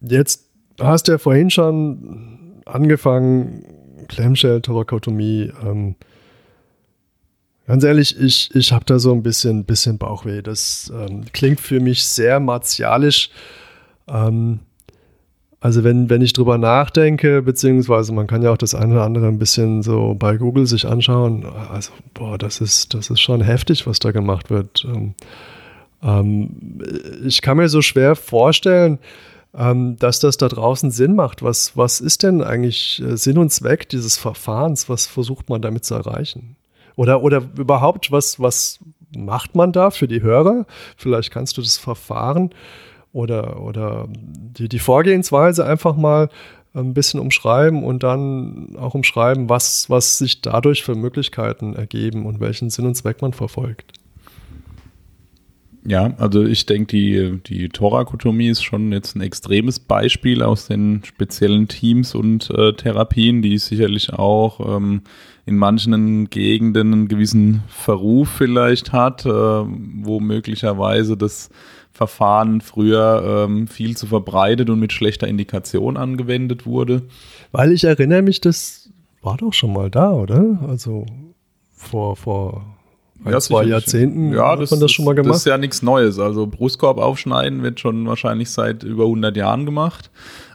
Jetzt 0.00 0.48
hast 0.80 1.08
du 1.08 1.12
ja 1.12 1.18
vorhin 1.18 1.50
schon 1.50 2.62
angefangen, 2.64 3.64
Clamshell-Thorakotomie. 4.08 5.52
Ähm, 5.64 5.96
ganz 7.66 7.84
ehrlich, 7.84 8.18
ich, 8.18 8.54
ich 8.54 8.72
habe 8.72 8.84
da 8.84 8.98
so 8.98 9.12
ein 9.12 9.22
bisschen, 9.22 9.64
bisschen 9.64 9.98
Bauchweh. 9.98 10.42
Das 10.42 10.92
ähm, 10.94 11.24
klingt 11.32 11.60
für 11.60 11.80
mich 11.80 12.04
sehr 12.04 12.40
martialisch. 12.40 13.30
Ähm, 14.08 14.60
also 15.60 15.84
wenn, 15.84 16.10
wenn 16.10 16.22
ich 16.22 16.32
drüber 16.32 16.58
nachdenke, 16.58 17.40
beziehungsweise 17.40 18.12
man 18.12 18.26
kann 18.26 18.42
ja 18.42 18.50
auch 18.50 18.56
das 18.56 18.74
eine 18.74 18.94
oder 18.94 19.04
andere 19.04 19.28
ein 19.28 19.38
bisschen 19.38 19.84
so 19.84 20.16
bei 20.18 20.36
Google 20.36 20.66
sich 20.66 20.88
anschauen, 20.88 21.46
also 21.46 21.92
boah, 22.14 22.36
das 22.36 22.60
ist, 22.60 22.94
das 22.94 23.10
ist 23.10 23.20
schon 23.20 23.40
heftig, 23.40 23.86
was 23.86 24.00
da 24.00 24.10
gemacht 24.10 24.50
wird. 24.50 24.84
Ähm, 24.84 25.14
ähm, 26.02 26.80
ich 27.24 27.42
kann 27.42 27.58
mir 27.58 27.68
so 27.68 27.80
schwer 27.80 28.16
vorstellen, 28.16 28.98
ähm, 29.54 29.96
dass 29.98 30.18
das 30.18 30.36
da 30.36 30.48
draußen 30.48 30.90
Sinn 30.90 31.14
macht. 31.14 31.42
Was, 31.42 31.76
was 31.76 32.00
ist 32.00 32.24
denn 32.24 32.42
eigentlich 32.42 33.00
äh, 33.00 33.16
Sinn 33.16 33.38
und 33.38 33.52
Zweck 33.52 33.88
dieses 33.88 34.16
Verfahrens? 34.16 34.88
Was 34.88 35.06
versucht 35.06 35.48
man 35.48 35.62
damit 35.62 35.84
zu 35.84 35.94
erreichen? 35.94 36.56
Oder, 36.96 37.22
oder 37.22 37.42
überhaupt, 37.56 38.12
was, 38.12 38.40
was 38.40 38.78
macht 39.16 39.54
man 39.54 39.72
da 39.72 39.90
für 39.90 40.08
die 40.08 40.22
Hörer? 40.22 40.66
Vielleicht 40.96 41.30
kannst 41.30 41.56
du 41.56 41.62
das 41.62 41.76
Verfahren 41.76 42.50
oder, 43.12 43.60
oder 43.62 44.08
die, 44.08 44.68
die 44.68 44.78
Vorgehensweise 44.78 45.66
einfach 45.66 45.96
mal 45.96 46.28
ein 46.74 46.94
bisschen 46.94 47.20
umschreiben 47.20 47.84
und 47.84 48.02
dann 48.02 48.76
auch 48.78 48.94
umschreiben, 48.94 49.48
was, 49.48 49.90
was 49.90 50.18
sich 50.18 50.40
dadurch 50.40 50.82
für 50.82 50.94
Möglichkeiten 50.94 51.74
ergeben 51.74 52.24
und 52.24 52.40
welchen 52.40 52.70
Sinn 52.70 52.86
und 52.86 52.94
Zweck 52.94 53.20
man 53.20 53.34
verfolgt. 53.34 53.92
Ja, 55.84 56.14
also 56.18 56.44
ich 56.44 56.64
denke, 56.64 56.86
die, 56.86 57.40
die 57.44 57.68
Thorakotomie 57.68 58.48
ist 58.48 58.62
schon 58.62 58.92
jetzt 58.92 59.16
ein 59.16 59.20
extremes 59.20 59.80
Beispiel 59.80 60.42
aus 60.42 60.68
den 60.68 61.02
speziellen 61.04 61.66
Teams 61.66 62.14
und 62.14 62.50
äh, 62.50 62.72
Therapien, 62.72 63.42
die 63.42 63.58
sicherlich 63.58 64.12
auch 64.12 64.76
ähm, 64.76 65.02
in 65.44 65.56
manchen 65.56 66.30
Gegenden 66.30 66.92
einen 66.92 67.08
gewissen 67.08 67.62
Verruf 67.68 68.28
vielleicht 68.30 68.92
hat, 68.92 69.26
äh, 69.26 69.30
wo 69.30 70.20
möglicherweise 70.20 71.16
das 71.16 71.50
Verfahren 71.92 72.60
früher 72.60 73.46
ähm, 73.46 73.66
viel 73.66 73.96
zu 73.96 74.06
verbreitet 74.06 74.70
und 74.70 74.78
mit 74.78 74.92
schlechter 74.92 75.28
Indikation 75.28 75.96
angewendet 75.96 76.64
wurde. 76.64 77.02
Weil 77.50 77.72
ich 77.72 77.84
erinnere 77.84 78.22
mich, 78.22 78.40
das 78.40 78.90
war 79.20 79.36
doch 79.36 79.52
schon 79.52 79.72
mal 79.72 79.90
da, 79.90 80.12
oder? 80.12 80.58
Also 80.66 81.06
vor, 81.74 82.16
vor 82.16 82.64
ein, 83.24 83.32
ja, 83.32 83.40
zwei 83.40 83.64
Jahrzehnten 83.64 84.32
ja, 84.32 84.50
hat 84.50 84.70
man 84.70 84.80
das 84.80 84.90
schon 84.90 85.04
mal 85.04 85.14
gemacht. 85.14 85.30
Das 85.30 85.38
ist 85.38 85.46
ja 85.46 85.58
nichts 85.58 85.82
Neues. 85.82 86.18
Also 86.18 86.46
Brustkorb 86.46 86.98
aufschneiden 86.98 87.62
wird 87.62 87.78
schon 87.78 88.06
wahrscheinlich 88.06 88.50
seit 88.50 88.82
über 88.82 89.04
100 89.04 89.36
Jahren 89.36 89.64
gemacht. 89.64 90.10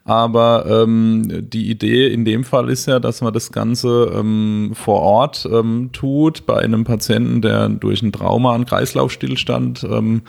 Aber 0.08 0.65
ähm, 0.67 1.50
die 1.52 1.70
Idee 1.70 2.08
in 2.08 2.24
dem 2.24 2.46
Fall 2.46 2.70
ist 2.70 2.86
ja, 2.86 2.98
dass 3.02 3.20
man 3.20 3.34
das 3.34 3.52
Ganze 3.52 4.10
ähm, 4.15 4.72
vor 4.74 5.02
Ort 5.02 5.46
ähm, 5.52 5.89
tut 5.91 6.46
bei 6.46 6.60
einem 6.60 6.86
Patienten, 6.86 7.41
der 7.41 7.67
durch 7.67 8.02
ein 8.02 8.13
Trauma 8.13 8.56
einen 8.56 8.63
Kreislaufstillstand 8.63 9.86
ähm, 9.91 10.22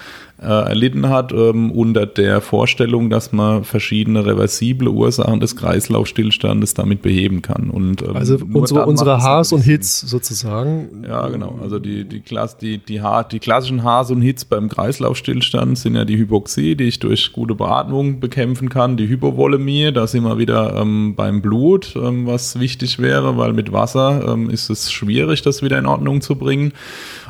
äh, 0.42 0.46
erlitten 0.46 1.08
hat, 1.08 1.32
ähm, 1.32 1.70
unter 1.70 2.06
der 2.06 2.40
Vorstellung, 2.40 3.08
dass 3.08 3.30
man 3.30 3.62
verschiedene 3.62 4.26
reversible 4.26 4.88
Ursachen 4.88 5.38
des 5.38 5.54
Kreislaufstillstandes 5.54 6.74
damit 6.74 7.00
beheben 7.00 7.40
kann. 7.42 7.70
Und, 7.70 8.02
ähm, 8.02 8.16
also 8.16 8.36
unsere, 8.52 8.84
unsere 8.84 9.22
Haars 9.22 9.52
und 9.52 9.60
Hits 9.60 10.00
sozusagen. 10.00 11.04
Ja, 11.06 11.28
genau. 11.28 11.56
Also 11.62 11.78
die, 11.78 12.04
die, 12.04 12.18
Klass, 12.18 12.56
die, 12.56 12.78
die, 12.78 13.00
ha 13.00 13.22
die 13.22 13.38
klassischen 13.38 13.84
Haars 13.84 14.10
und 14.10 14.22
Hits 14.22 14.44
beim 14.44 14.68
Kreislaufstillstand 14.68 15.78
sind 15.78 15.94
ja 15.94 16.04
die 16.04 16.18
Hypoxie, 16.18 16.74
die 16.74 16.84
ich 16.84 16.98
durch 16.98 17.32
gute 17.32 17.54
Beatmung 17.54 18.18
bekämpfen 18.18 18.68
kann, 18.68 18.96
die 18.96 19.06
Hypovolemie 19.06 19.67
Hypothermie, 19.68 19.92
da 19.92 20.06
sind 20.06 20.24
wir 20.24 20.38
wieder 20.38 20.76
ähm, 20.76 21.14
beim 21.14 21.42
Blut, 21.42 21.94
ähm, 21.96 22.26
was 22.26 22.58
wichtig 22.58 22.98
wäre, 22.98 23.36
weil 23.36 23.52
mit 23.52 23.72
Wasser 23.72 24.26
ähm, 24.26 24.50
ist 24.50 24.70
es 24.70 24.90
schwierig, 24.90 25.42
das 25.42 25.62
wieder 25.62 25.78
in 25.78 25.86
Ordnung 25.86 26.20
zu 26.20 26.36
bringen. 26.36 26.72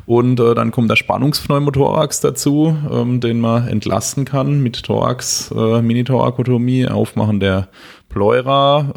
Und 0.06 0.40
äh, 0.40 0.54
dann 0.54 0.70
kommt 0.70 0.90
der 0.90 0.96
Spannungspneumothorax 0.96 2.20
dazu, 2.20 2.76
ähm, 2.90 3.20
den 3.20 3.40
man 3.40 3.68
entlasten 3.68 4.24
kann 4.24 4.62
mit 4.62 4.82
Thorax, 4.82 5.52
äh, 5.54 5.82
Mini-Thorakotomie, 5.82 6.88
Aufmachen 6.88 7.40
der 7.40 7.68
Pleura. 8.08 8.92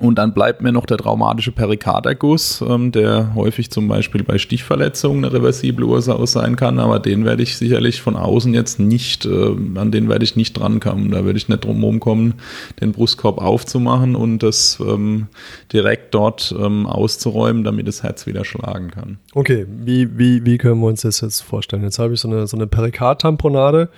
Und 0.00 0.16
dann 0.16 0.32
bleibt 0.32 0.62
mir 0.62 0.72
noch 0.72 0.86
der 0.86 0.96
traumatische 0.96 1.52
Perikarderguss, 1.52 2.64
ähm, 2.66 2.92
der 2.92 3.34
häufig 3.34 3.70
zum 3.70 3.88
Beispiel 3.88 4.24
bei 4.24 4.38
Stichverletzungen 4.38 5.24
eine 5.24 5.34
reversible 5.34 5.84
Ursache 5.84 6.26
sein 6.26 6.56
kann, 6.56 6.78
aber 6.78 6.98
den 6.98 7.26
werde 7.26 7.42
ich 7.42 7.56
sicherlich 7.56 8.00
von 8.00 8.16
außen 8.16 8.54
jetzt 8.54 8.80
nicht, 8.80 9.26
äh, 9.26 9.54
an 9.74 9.90
den 9.90 10.08
werde 10.08 10.24
ich 10.24 10.34
nicht 10.34 10.54
drankommen. 10.54 11.10
Da 11.10 11.26
werde 11.26 11.36
ich 11.36 11.48
nicht 11.48 11.64
drum 11.64 11.84
rumkommen, 11.84 12.34
den 12.80 12.92
Brustkorb 12.92 13.38
aufzumachen 13.38 14.16
und 14.16 14.42
das 14.42 14.78
ähm, 14.80 15.26
direkt 15.72 16.14
dort 16.14 16.54
ähm, 16.58 16.86
auszuräumen, 16.86 17.62
damit 17.62 17.86
das 17.86 18.02
Herz 18.02 18.26
wieder 18.26 18.44
schlagen 18.44 18.90
kann. 18.90 19.18
Okay, 19.34 19.66
wie, 19.68 20.18
wie, 20.18 20.44
wie 20.46 20.56
können 20.56 20.80
wir 20.80 20.86
uns 20.86 21.02
das 21.02 21.20
jetzt 21.20 21.40
vorstellen? 21.40 21.82
Jetzt 21.82 21.98
habe 21.98 22.14
ich 22.14 22.20
so 22.20 22.28
eine, 22.28 22.46
so 22.46 22.56
eine 22.56 22.66
Perikardtamponade 22.66 23.90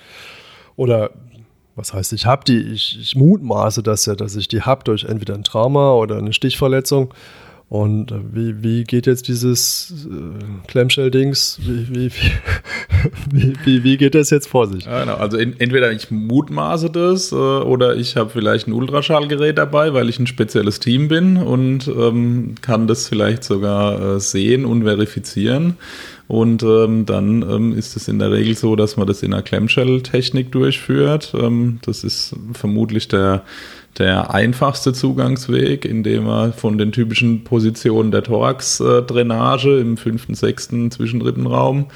oder 0.75 1.11
was 1.75 1.93
heißt, 1.93 2.13
ich 2.13 2.25
habe 2.25 2.43
die, 2.45 2.59
ich, 2.59 2.97
ich, 2.99 3.15
mutmaße 3.15 3.83
das 3.83 4.05
ja, 4.05 4.15
dass 4.15 4.35
ich 4.35 4.47
die 4.47 4.61
habe 4.61 4.83
durch 4.83 5.03
entweder 5.03 5.33
ein 5.33 5.43
Trauma 5.43 5.93
oder 5.93 6.17
eine 6.17 6.33
Stichverletzung. 6.33 7.13
Und 7.67 8.11
äh, 8.11 8.15
wie, 8.31 8.63
wie 8.63 8.83
geht 8.83 9.07
jetzt 9.07 9.27
dieses 9.27 10.07
äh, 10.07 10.67
Clamshell-Dings, 10.67 11.59
wie, 11.63 11.89
wie, 11.89 12.11
wie, 13.31 13.53
wie, 13.65 13.83
wie, 13.83 13.97
geht 13.97 14.13
das 14.13 14.29
jetzt 14.29 14.47
vor 14.47 14.67
sich? 14.67 14.85
Ja, 14.85 14.99
genau. 14.99 15.15
Also 15.15 15.37
in, 15.37 15.59
entweder 15.59 15.91
ich 15.91 16.11
mutmaße 16.11 16.91
das 16.91 17.31
äh, 17.31 17.35
oder 17.35 17.95
ich 17.95 18.17
habe 18.17 18.29
vielleicht 18.29 18.67
ein 18.67 18.73
Ultraschallgerät 18.73 19.57
dabei, 19.57 19.93
weil 19.93 20.09
ich 20.09 20.19
ein 20.19 20.27
spezielles 20.27 20.79
Team 20.79 21.07
bin 21.07 21.37
und 21.37 21.87
ähm, 21.87 22.53
kann 22.61 22.85
das 22.85 23.07
vielleicht 23.07 23.43
sogar 23.43 24.15
äh, 24.15 24.19
sehen 24.19 24.65
und 24.65 24.83
verifizieren. 24.83 25.77
Und 26.27 26.63
ähm, 26.63 27.05
dann 27.05 27.43
ähm, 27.43 27.77
ist 27.77 27.95
es 27.95 28.07
in 28.07 28.17
der 28.17 28.31
Regel 28.31 28.55
so, 28.55 28.75
dass 28.75 28.97
man 28.97 29.05
das 29.05 29.21
in 29.21 29.33
einer 29.33 29.43
Clamshell-Technik 29.43 30.51
durchführt. 30.51 31.33
Ähm, 31.39 31.79
das 31.83 32.03
ist 32.03 32.35
vermutlich 32.53 33.07
der, 33.07 33.43
der 33.97 34.33
einfachste 34.33 34.93
Zugangsweg, 34.93 35.85
indem 35.85 36.25
man 36.25 36.53
von 36.53 36.77
den 36.77 36.91
typischen 36.91 37.43
Positionen 37.43 38.11
der 38.11 38.23
Thorax-Drainage 38.23 39.79
im 39.79 39.97
fünften, 39.97 40.35
sechsten 40.35 40.91
Zwischenrippenraum 40.91 41.87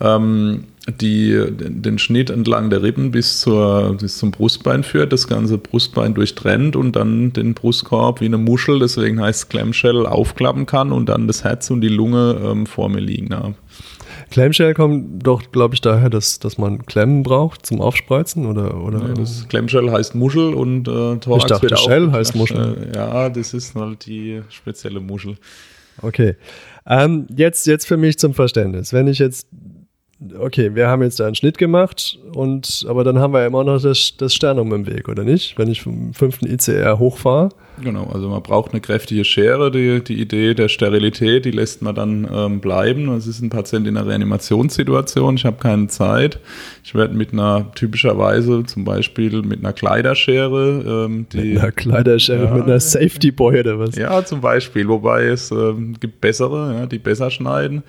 ähm, 0.00 0.64
die 1.00 1.44
den 1.50 1.98
Schnitt 1.98 2.30
entlang 2.30 2.70
der 2.70 2.82
Rippen 2.82 3.10
bis, 3.10 3.40
zur, 3.40 3.96
bis 4.00 4.16
zum 4.16 4.30
Brustbein 4.30 4.82
führt, 4.82 5.12
das 5.12 5.28
ganze 5.28 5.58
Brustbein 5.58 6.14
durchtrennt 6.14 6.76
und 6.76 6.96
dann 6.96 7.32
den 7.32 7.54
Brustkorb 7.54 8.20
wie 8.20 8.26
eine 8.26 8.38
Muschel, 8.38 8.78
deswegen 8.78 9.20
heißt 9.20 9.42
es 9.42 9.48
Clamshell, 9.48 10.06
aufklappen 10.06 10.64
kann 10.64 10.92
und 10.92 11.08
dann 11.08 11.26
das 11.26 11.44
Herz 11.44 11.70
und 11.70 11.82
die 11.82 11.88
Lunge 11.88 12.40
ähm, 12.42 12.66
vor 12.66 12.88
mir 12.88 13.00
liegen 13.00 13.34
haben. 13.34 13.54
Clamshell 14.30 14.74
kommt 14.74 15.26
doch, 15.26 15.50
glaube 15.52 15.74
ich, 15.74 15.80
daher, 15.80 16.10
dass, 16.10 16.38
dass 16.38 16.58
man 16.58 16.84
Klemmen 16.86 17.22
braucht 17.22 17.64
zum 17.66 17.80
Aufspreizen 17.80 18.46
oder? 18.46 18.82
oder 18.82 19.08
nee, 19.08 19.14
das 19.14 19.46
Clamshell 19.48 19.90
heißt 19.90 20.14
Muschel 20.14 20.54
und 20.54 20.88
äh, 20.88 21.16
Thorax 21.16 21.44
Ich 21.44 21.48
dachte, 21.48 21.76
Shell 21.76 22.12
heißt 22.12 22.34
Muschel. 22.34 22.90
Äh, 22.92 22.96
ja, 22.96 23.28
das 23.28 23.54
ist 23.54 23.74
halt 23.74 24.06
die 24.06 24.42
spezielle 24.48 25.00
Muschel. 25.00 25.36
Okay. 26.02 26.36
Ähm, 26.86 27.26
jetzt, 27.34 27.66
jetzt 27.66 27.86
für 27.86 27.96
mich 27.96 28.18
zum 28.18 28.34
Verständnis. 28.34 28.92
Wenn 28.92 29.08
ich 29.08 29.18
jetzt 29.18 29.48
okay, 30.38 30.74
wir 30.74 30.88
haben 30.88 31.02
jetzt 31.02 31.20
da 31.20 31.26
einen 31.26 31.34
Schnitt 31.34 31.58
gemacht 31.58 32.18
und 32.32 32.84
aber 32.88 33.04
dann 33.04 33.18
haben 33.18 33.32
wir 33.32 33.40
ja 33.40 33.46
immer 33.46 33.64
noch 33.64 33.80
das, 33.80 34.14
das 34.16 34.34
Sternum 34.34 34.72
im 34.72 34.86
Weg, 34.86 35.08
oder 35.08 35.24
nicht? 35.24 35.58
Wenn 35.58 35.68
ich 35.68 35.82
vom 35.82 36.12
fünften 36.12 36.46
ICR 36.46 36.98
hochfahre. 36.98 37.50
Genau, 37.82 38.04
also 38.12 38.28
man 38.28 38.42
braucht 38.42 38.72
eine 38.72 38.80
kräftige 38.80 39.24
Schere. 39.24 39.70
Die, 39.70 40.02
die 40.02 40.20
Idee 40.20 40.54
der 40.54 40.68
Sterilität, 40.68 41.44
die 41.44 41.50
lässt 41.50 41.82
man 41.82 41.94
dann 41.94 42.28
ähm, 42.32 42.60
bleiben. 42.60 43.08
Es 43.10 43.26
ist 43.26 43.40
ein 43.40 43.50
Patient 43.50 43.86
in 43.86 43.96
einer 43.96 44.06
Reanimationssituation, 44.06 45.36
ich 45.36 45.44
habe 45.44 45.58
keine 45.58 45.88
Zeit. 45.88 46.38
Ich 46.84 46.94
werde 46.94 47.14
mit 47.14 47.32
einer 47.32 47.70
typischerweise 47.74 48.64
zum 48.64 48.84
Beispiel 48.84 49.42
mit 49.42 49.60
einer 49.60 49.72
Kleiderschere. 49.72 51.06
Ähm, 51.06 51.26
die, 51.32 51.38
mit 51.38 51.58
einer 51.58 51.72
Kleiderschere, 51.72 52.44
ja, 52.44 52.54
mit 52.54 52.64
einer 52.64 52.80
Safety 52.80 53.30
Boy 53.30 53.60
oder 53.60 53.78
was? 53.78 53.96
Ja, 53.96 54.24
zum 54.24 54.40
Beispiel, 54.40 54.88
wobei 54.88 55.24
es 55.24 55.50
ähm, 55.50 55.94
gibt 56.00 56.20
bessere, 56.20 56.74
ja, 56.74 56.86
die 56.86 56.98
besser 56.98 57.30
schneiden. 57.30 57.82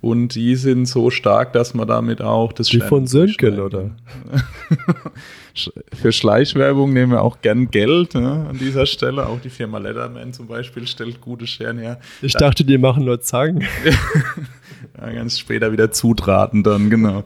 Und 0.00 0.34
die 0.34 0.56
sind 0.56 0.86
so 0.86 1.10
stark, 1.10 1.52
dass 1.52 1.74
man 1.74 1.86
damit 1.86 2.20
auch 2.22 2.52
das 2.52 2.68
Die 2.68 2.80
von 2.80 3.06
Sönken, 3.06 3.60
oder? 3.60 3.90
Für 5.54 6.12
Schleichwerbung 6.12 6.92
nehmen 6.92 7.12
wir 7.12 7.22
auch 7.22 7.40
gern 7.42 7.70
Geld 7.70 8.14
ne, 8.14 8.46
an 8.48 8.58
dieser 8.58 8.86
Stelle. 8.86 9.26
Auch 9.26 9.40
die 9.40 9.50
Firma 9.50 9.78
Leatherman 9.78 10.32
zum 10.32 10.46
Beispiel 10.46 10.86
stellt 10.86 11.20
gute 11.20 11.46
Scheren 11.46 11.78
her. 11.78 12.00
Ich 12.22 12.32
da 12.32 12.38
dachte, 12.40 12.64
die 12.64 12.78
machen 12.78 13.04
nur 13.04 13.20
Zangen. 13.20 13.60
ja, 14.98 15.12
ganz 15.12 15.38
später 15.38 15.72
wieder 15.72 15.90
zutraten 15.90 16.62
dann, 16.62 16.88
genau. 16.90 17.24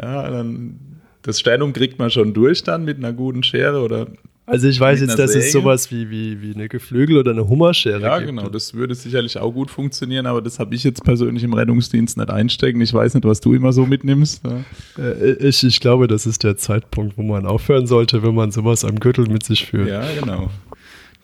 Ja, 0.00 0.30
dann 0.30 0.78
das 1.26 1.40
Sternum 1.40 1.72
kriegt 1.72 1.98
man 1.98 2.10
schon 2.10 2.34
durch 2.34 2.62
dann 2.62 2.84
mit 2.84 2.98
einer 2.98 3.12
guten 3.12 3.42
Schere 3.42 3.82
oder 3.82 4.06
also 4.46 4.68
ich 4.68 4.78
weiß 4.78 5.00
jetzt, 5.00 5.18
dass 5.18 5.34
es 5.34 5.52
sowas 5.52 5.90
wie, 5.90 6.08
wie, 6.08 6.40
wie 6.40 6.54
eine 6.54 6.68
Geflügel 6.68 7.18
oder 7.18 7.32
eine 7.32 7.48
Hummerschere 7.48 8.00
ja, 8.00 8.18
gibt. 8.18 8.30
Ja, 8.30 8.42
genau, 8.42 8.48
das 8.48 8.74
würde 8.74 8.94
sicherlich 8.94 9.38
auch 9.38 9.52
gut 9.52 9.70
funktionieren, 9.70 10.26
aber 10.26 10.40
das 10.40 10.58
habe 10.58 10.74
ich 10.74 10.84
jetzt 10.84 11.02
persönlich 11.02 11.42
im 11.42 11.52
Rettungsdienst 11.52 12.16
nicht 12.16 12.30
einstecken. 12.30 12.80
Ich 12.80 12.94
weiß 12.94 13.14
nicht, 13.14 13.24
was 13.24 13.40
du 13.40 13.54
immer 13.54 13.72
so 13.72 13.86
mitnimmst. 13.86 14.42
Ja. 14.44 15.02
Äh, 15.02 15.32
ich, 15.48 15.64
ich 15.64 15.80
glaube, 15.80 16.06
das 16.06 16.26
ist 16.26 16.44
der 16.44 16.56
Zeitpunkt, 16.56 17.18
wo 17.18 17.22
man 17.22 17.44
aufhören 17.44 17.86
sollte, 17.86 18.22
wenn 18.22 18.34
man 18.34 18.52
sowas 18.52 18.84
am 18.84 19.00
Gürtel 19.00 19.26
mit 19.28 19.44
sich 19.44 19.66
führt. 19.66 19.88
Ja, 19.88 20.02
genau 20.18 20.50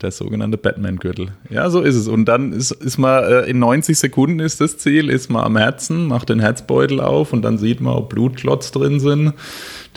der 0.02 0.10
sogenannte 0.10 0.58
Batman-Gürtel. 0.58 1.28
Ja, 1.50 1.70
so 1.70 1.80
ist 1.80 1.96
es. 1.96 2.08
Und 2.08 2.26
dann 2.26 2.52
ist, 2.52 2.70
ist 2.70 2.98
man 2.98 3.24
äh, 3.24 3.40
in 3.42 3.58
90 3.58 3.98
Sekunden 3.98 4.40
ist 4.40 4.60
das 4.60 4.78
Ziel, 4.78 5.10
ist 5.10 5.30
man 5.30 5.44
am 5.44 5.56
Herzen, 5.56 6.06
macht 6.06 6.28
den 6.28 6.40
Herzbeutel 6.40 7.00
auf 7.00 7.32
und 7.32 7.42
dann 7.42 7.58
sieht 7.58 7.80
man, 7.80 7.94
ob 7.94 8.10
Blutklotz 8.10 8.72
drin 8.72 9.00
sind. 9.00 9.34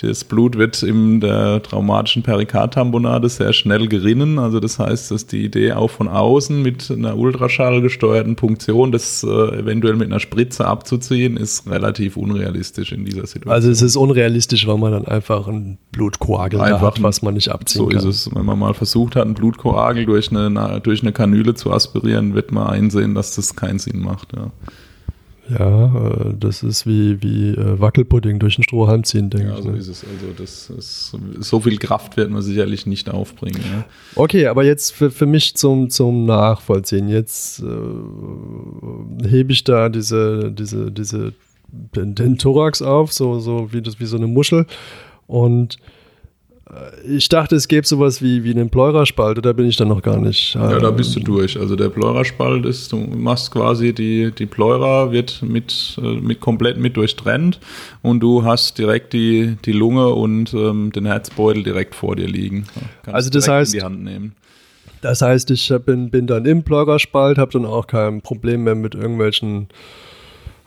Das 0.02 0.26
Blut 0.26 0.58
wird 0.58 0.84
in 0.84 1.22
der 1.22 1.64
traumatischen 1.64 2.22
Perikardtambonade 2.22 3.30
sehr 3.30 3.54
schnell 3.54 3.88
gerinnen. 3.88 4.40
Also 4.40 4.60
das 4.60 4.78
heißt, 4.78 5.12
dass 5.12 5.26
die 5.26 5.46
Idee 5.46 5.72
auch 5.72 5.90
von 5.90 6.10
außen 6.10 6.62
mit 6.62 6.92
einer 6.92 7.18
Ultraschall 7.18 7.82
gesteuerten 7.82 8.36
Punktion, 8.36 8.92
das 8.92 9.24
äh, 9.24 9.28
eventuell 9.28 9.96
mit 9.96 10.08
einer 10.08 10.20
Spritze 10.20 10.66
abzuziehen, 10.66 11.38
ist 11.38 11.70
relativ 11.70 12.18
unrealistisch 12.18 12.92
in 12.92 13.06
dieser 13.06 13.26
Situation. 13.26 13.54
Also 13.54 13.72
es 13.72 13.82
ist 13.82 13.96
unrealistisch, 13.96 14.68
weil 14.68 14.78
man 14.78 14.92
dann 14.92 15.06
einfach 15.06 15.48
ein 15.48 15.78
Blutkoagel 15.92 16.60
einfach 16.60 16.82
hat, 16.82 17.04
was 17.04 17.22
man 17.22 17.36
nicht 17.36 17.50
abziehen 17.50 17.80
so 17.80 17.88
kann. 17.88 18.02
So 18.02 18.10
ist 18.10 18.28
es. 18.28 18.36
Wenn 18.36 18.46
man 18.46 18.60
mal 18.60 18.74
versucht 18.74 19.16
hat, 19.16 19.24
einen 19.24 19.34
Blutkoagel 19.34 19.95
durch 20.04 20.32
eine, 20.32 20.82
durch 20.82 21.02
eine 21.02 21.12
Kanüle 21.12 21.54
zu 21.54 21.72
aspirieren, 21.72 22.34
wird 22.34 22.52
man 22.52 22.68
einsehen, 22.68 23.16
dass 23.16 23.36
das 23.36 23.56
keinen 23.56 23.80
Sinn 23.80 24.00
macht. 24.00 24.34
Ja. 24.36 24.52
Ja, 25.48 25.86
äh, 25.86 26.34
das 26.40 26.64
ist 26.64 26.88
wie, 26.88 27.22
wie 27.22 27.50
äh, 27.50 27.80
Wackelpudding 27.80 28.40
durch 28.40 28.56
den 28.56 28.64
Strohhalm 28.64 29.04
ziehen, 29.04 29.30
denke 29.30 29.50
ja, 29.50 29.54
ich. 29.54 29.58
Ja, 29.60 29.64
so 29.64 29.72
ne? 29.72 29.78
ist 29.78 29.88
es. 29.88 30.04
Also 30.04 30.34
das 30.36 30.70
ist, 30.72 31.18
so 31.40 31.60
viel 31.60 31.78
Kraft 31.78 32.18
wird 32.18 32.32
man 32.32 32.42
sicherlich 32.42 32.88
nicht 32.88 33.10
aufbringen. 33.12 33.62
Ja. 33.72 33.86
Okay, 34.16 34.48
aber 34.48 34.64
jetzt 34.64 34.92
für, 34.92 35.12
für 35.12 35.28
mich 35.28 35.56
zum, 35.56 35.90
zum 35.90 36.26
Nachvollziehen. 36.26 37.10
Jetzt 37.10 37.62
äh, 37.62 39.28
hebe 39.28 39.52
ich 39.52 39.64
da 39.64 39.90
diese, 39.90 40.52
diese, 40.52 40.92
diese, 40.92 41.34
den, 41.96 42.16
den 42.16 42.38
Thorax 42.40 42.82
auf, 42.82 43.14
so, 43.14 43.40
so 43.40 43.72
wie, 43.72 43.84
das, 43.84 44.00
wie 44.00 44.06
so 44.06 44.18
eine 44.18 44.28
Muschel 44.28 44.66
und 45.28 45.78
ich 47.08 47.30
dachte, 47.30 47.56
es 47.56 47.68
gäbe 47.68 47.86
sowas 47.86 48.24
wie, 48.24 48.44
wie 48.44 48.50
einen 48.50 48.72
Pleuraspalt, 48.72 49.46
da 49.46 49.54
bin 49.54 49.68
ich 49.68 49.78
dann 49.78 49.90
noch 49.90 50.02
gar 50.02 50.18
nicht. 50.18 50.56
Ja, 50.56 50.80
da 50.80 50.90
bist 50.90 51.16
du 51.16 51.20
durch. 51.20 51.60
Also 51.60 51.76
der 51.76 51.90
Pleuraspalt 51.90 52.66
ist, 52.66 52.92
du 52.92 52.98
machst 52.98 53.52
quasi 53.52 53.94
die, 53.94 54.32
die 54.32 54.48
Pleura 54.48 55.12
wird 55.12 55.44
mit, 55.44 56.00
äh, 56.02 56.16
mit 56.20 56.40
komplett 56.40 56.78
mit 56.78 56.98
durchtrennt 56.98 57.60
und 58.02 58.20
du 58.20 58.44
hast 58.44 58.80
direkt 58.80 59.14
die, 59.14 59.58
die 59.64 59.74
Lunge 59.74 60.10
und 60.10 60.56
ähm, 60.56 60.92
den 60.92 61.06
Herzbeutel 61.06 61.62
direkt 61.62 61.94
vor 61.94 62.16
dir 62.16 62.28
liegen. 62.28 62.66
Kannst 63.04 63.16
also 63.16 63.30
das 63.30 63.48
heißt, 63.48 63.74
in 63.76 63.80
die 63.80 63.86
Hand 63.86 64.04
nehmen. 64.04 64.36
Das 65.02 65.22
heißt, 65.22 65.52
ich 65.52 65.72
bin, 65.86 66.10
bin 66.10 66.26
dann 66.26 66.46
im 66.46 66.64
Pleuraspalt, 66.64 67.38
habe 67.38 67.52
dann 67.52 67.66
auch 67.66 67.86
kein 67.86 68.22
Problem 68.22 68.64
mehr 68.64 68.74
mit 68.74 68.96
irgendwelchen 68.96 69.68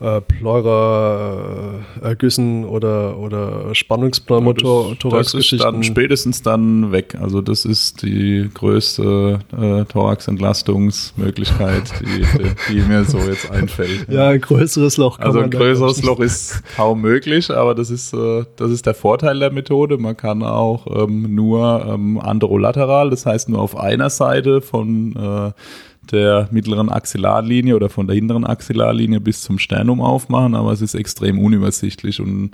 äh, 0.00 0.20
Pleura-Ergüssen 0.20 2.64
oder, 2.64 3.18
oder 3.18 3.74
Spannungspneumothorax-Geschichten. 3.74 5.64
dann 5.64 5.82
spätestens 5.82 6.42
dann 6.42 6.92
weg. 6.92 7.16
Also 7.20 7.40
das 7.40 7.64
ist 7.64 8.02
die 8.02 8.48
größte 8.54 9.40
äh, 9.52 9.84
Thorax-Entlastungsmöglichkeit, 9.86 11.82
die, 12.00 12.24
die, 12.72 12.80
mir 12.82 13.02
so 13.04 13.18
jetzt 13.18 13.50
einfällt. 13.50 14.06
Ja, 14.08 14.28
ein 14.28 14.40
größeres 14.40 14.98
Loch 14.98 15.18
kann 15.18 15.26
Also 15.26 15.40
ein 15.40 15.50
größeres 15.50 16.04
Loch 16.04 16.20
ist 16.20 16.62
kaum 16.76 17.00
möglich, 17.00 17.50
aber 17.50 17.74
das 17.74 17.90
ist, 17.90 18.14
äh, 18.14 18.44
das 18.54 18.70
ist 18.70 18.86
der 18.86 18.94
Vorteil 18.94 19.40
der 19.40 19.50
Methode. 19.50 19.98
Man 19.98 20.16
kann 20.16 20.44
auch 20.44 20.86
ähm, 20.86 21.34
nur 21.34 21.84
ähm, 21.88 22.20
androlateral, 22.20 23.10
das 23.10 23.26
heißt 23.26 23.48
nur 23.48 23.58
auf 23.60 23.76
einer 23.76 24.10
Seite 24.10 24.60
von 24.60 25.16
äh, 25.16 25.50
der 26.12 26.48
mittleren 26.50 26.88
Axillarlinie 26.88 27.76
oder 27.76 27.88
von 27.88 28.06
der 28.06 28.16
hinteren 28.16 28.44
Axillarlinie 28.44 29.20
bis 29.20 29.42
zum 29.42 29.58
Sternum 29.58 30.00
aufmachen, 30.00 30.54
aber 30.54 30.72
es 30.72 30.82
ist 30.82 30.94
extrem 30.94 31.38
unübersichtlich 31.38 32.20
und 32.20 32.52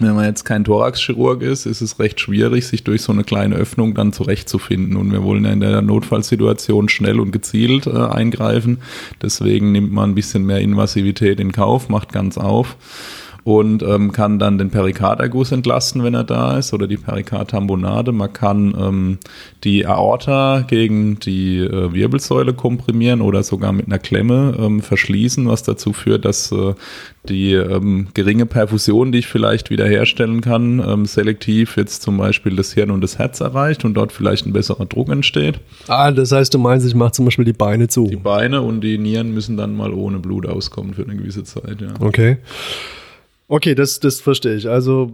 wenn 0.00 0.14
man 0.14 0.24
jetzt 0.24 0.44
kein 0.44 0.64
Thoraxchirurg 0.64 1.42
ist, 1.42 1.66
ist 1.66 1.80
es 1.80 1.98
recht 1.98 2.18
schwierig, 2.18 2.66
sich 2.66 2.82
durch 2.82 3.02
so 3.02 3.12
eine 3.12 3.24
kleine 3.24 3.56
Öffnung 3.56 3.94
dann 3.94 4.12
zurechtzufinden. 4.12 4.96
Und 4.96 5.12
wir 5.12 5.22
wollen 5.22 5.44
ja 5.44 5.52
in 5.52 5.60
der 5.60 5.82
Notfallsituation 5.82 6.88
schnell 6.88 7.20
und 7.20 7.30
gezielt 7.30 7.86
äh, 7.86 7.90
eingreifen. 7.90 8.78
Deswegen 9.20 9.70
nimmt 9.70 9.92
man 9.92 10.10
ein 10.10 10.14
bisschen 10.14 10.44
mehr 10.44 10.60
Invasivität 10.60 11.38
in 11.40 11.52
Kauf, 11.52 11.88
macht 11.88 12.12
ganz 12.12 12.38
auf 12.38 12.76
und 13.44 13.82
ähm, 13.82 14.12
kann 14.12 14.38
dann 14.38 14.58
den 14.58 14.70
Perikarderguss 14.70 15.50
entlasten, 15.50 16.04
wenn 16.04 16.14
er 16.14 16.24
da 16.24 16.58
ist, 16.58 16.72
oder 16.72 16.86
die 16.86 16.96
Perikardtambonade. 16.96 18.12
Man 18.12 18.32
kann 18.32 18.74
ähm, 18.78 19.18
die 19.64 19.86
Aorta 19.86 20.60
gegen 20.60 21.18
die 21.18 21.58
äh, 21.58 21.92
Wirbelsäule 21.92 22.54
komprimieren 22.54 23.20
oder 23.20 23.42
sogar 23.42 23.72
mit 23.72 23.86
einer 23.86 23.98
Klemme 23.98 24.54
ähm, 24.58 24.80
verschließen, 24.80 25.48
was 25.48 25.64
dazu 25.64 25.92
führt, 25.92 26.24
dass 26.24 26.52
äh, 26.52 26.74
die 27.28 27.54
ähm, 27.54 28.08
geringe 28.14 28.46
Perfusion, 28.46 29.12
die 29.12 29.18
ich 29.18 29.26
vielleicht 29.26 29.70
wiederherstellen 29.70 30.40
kann, 30.40 30.80
ähm, 30.80 31.06
selektiv 31.06 31.76
jetzt 31.76 32.02
zum 32.02 32.18
Beispiel 32.18 32.56
das 32.56 32.72
Hirn 32.72 32.90
und 32.90 33.00
das 33.00 33.18
Herz 33.18 33.40
erreicht 33.40 33.84
und 33.84 33.94
dort 33.94 34.12
vielleicht 34.12 34.46
ein 34.46 34.52
besserer 34.52 34.86
Druck 34.86 35.08
entsteht. 35.08 35.60
Ah, 35.88 36.10
das 36.10 36.32
heißt, 36.32 36.54
du 36.54 36.58
meinst, 36.58 36.86
ich 36.86 36.94
mache 36.94 37.12
zum 37.12 37.24
Beispiel 37.24 37.44
die 37.44 37.52
Beine 37.52 37.88
zu. 37.88 38.06
Die 38.06 38.16
Beine 38.16 38.62
und 38.62 38.82
die 38.82 38.98
Nieren 38.98 39.34
müssen 39.34 39.56
dann 39.56 39.76
mal 39.76 39.92
ohne 39.92 40.18
Blut 40.18 40.46
auskommen 40.46 40.94
für 40.94 41.02
eine 41.02 41.16
gewisse 41.16 41.44
Zeit, 41.44 41.80
ja. 41.80 41.88
Okay. 42.00 42.38
Okay, 43.52 43.74
das, 43.74 44.00
das 44.00 44.22
verstehe 44.22 44.54
ich. 44.54 44.66
Also, 44.66 45.12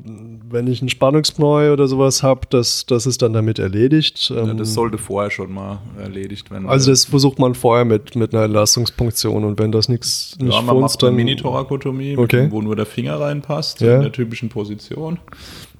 wenn 0.48 0.68
ich 0.68 0.80
einen 0.80 0.88
Spannungspneu 0.88 1.72
oder 1.72 1.88
sowas 1.88 2.22
habe, 2.22 2.42
das, 2.48 2.86
das 2.86 3.04
ist 3.04 3.20
dann 3.20 3.32
damit 3.32 3.58
erledigt. 3.58 4.30
Ja, 4.30 4.44
das 4.44 4.50
ähm, 4.50 4.64
sollte 4.64 4.96
vorher 4.96 5.32
schon 5.32 5.52
mal 5.52 5.80
erledigt 6.00 6.48
werden. 6.52 6.68
Also, 6.68 6.92
das 6.92 7.04
versucht 7.04 7.40
man 7.40 7.56
vorher 7.56 7.84
mit, 7.84 8.14
mit 8.14 8.32
einer 8.32 8.44
Entlastungspunktion 8.44 9.42
und 9.42 9.58
wenn 9.58 9.72
das 9.72 9.88
nichts 9.88 10.36
nicht 10.40 10.54
ja, 10.54 10.62
man 10.62 10.76
funzt, 10.76 11.02
macht 11.02 11.04
eine 11.08 11.16
Mini-Thorakotomie, 11.16 12.16
okay. 12.16 12.46
wo 12.48 12.62
nur 12.62 12.76
der 12.76 12.86
Finger 12.86 13.18
reinpasst, 13.18 13.80
ja. 13.80 13.96
in 13.96 14.02
der 14.02 14.12
typischen 14.12 14.50
Position. 14.50 15.18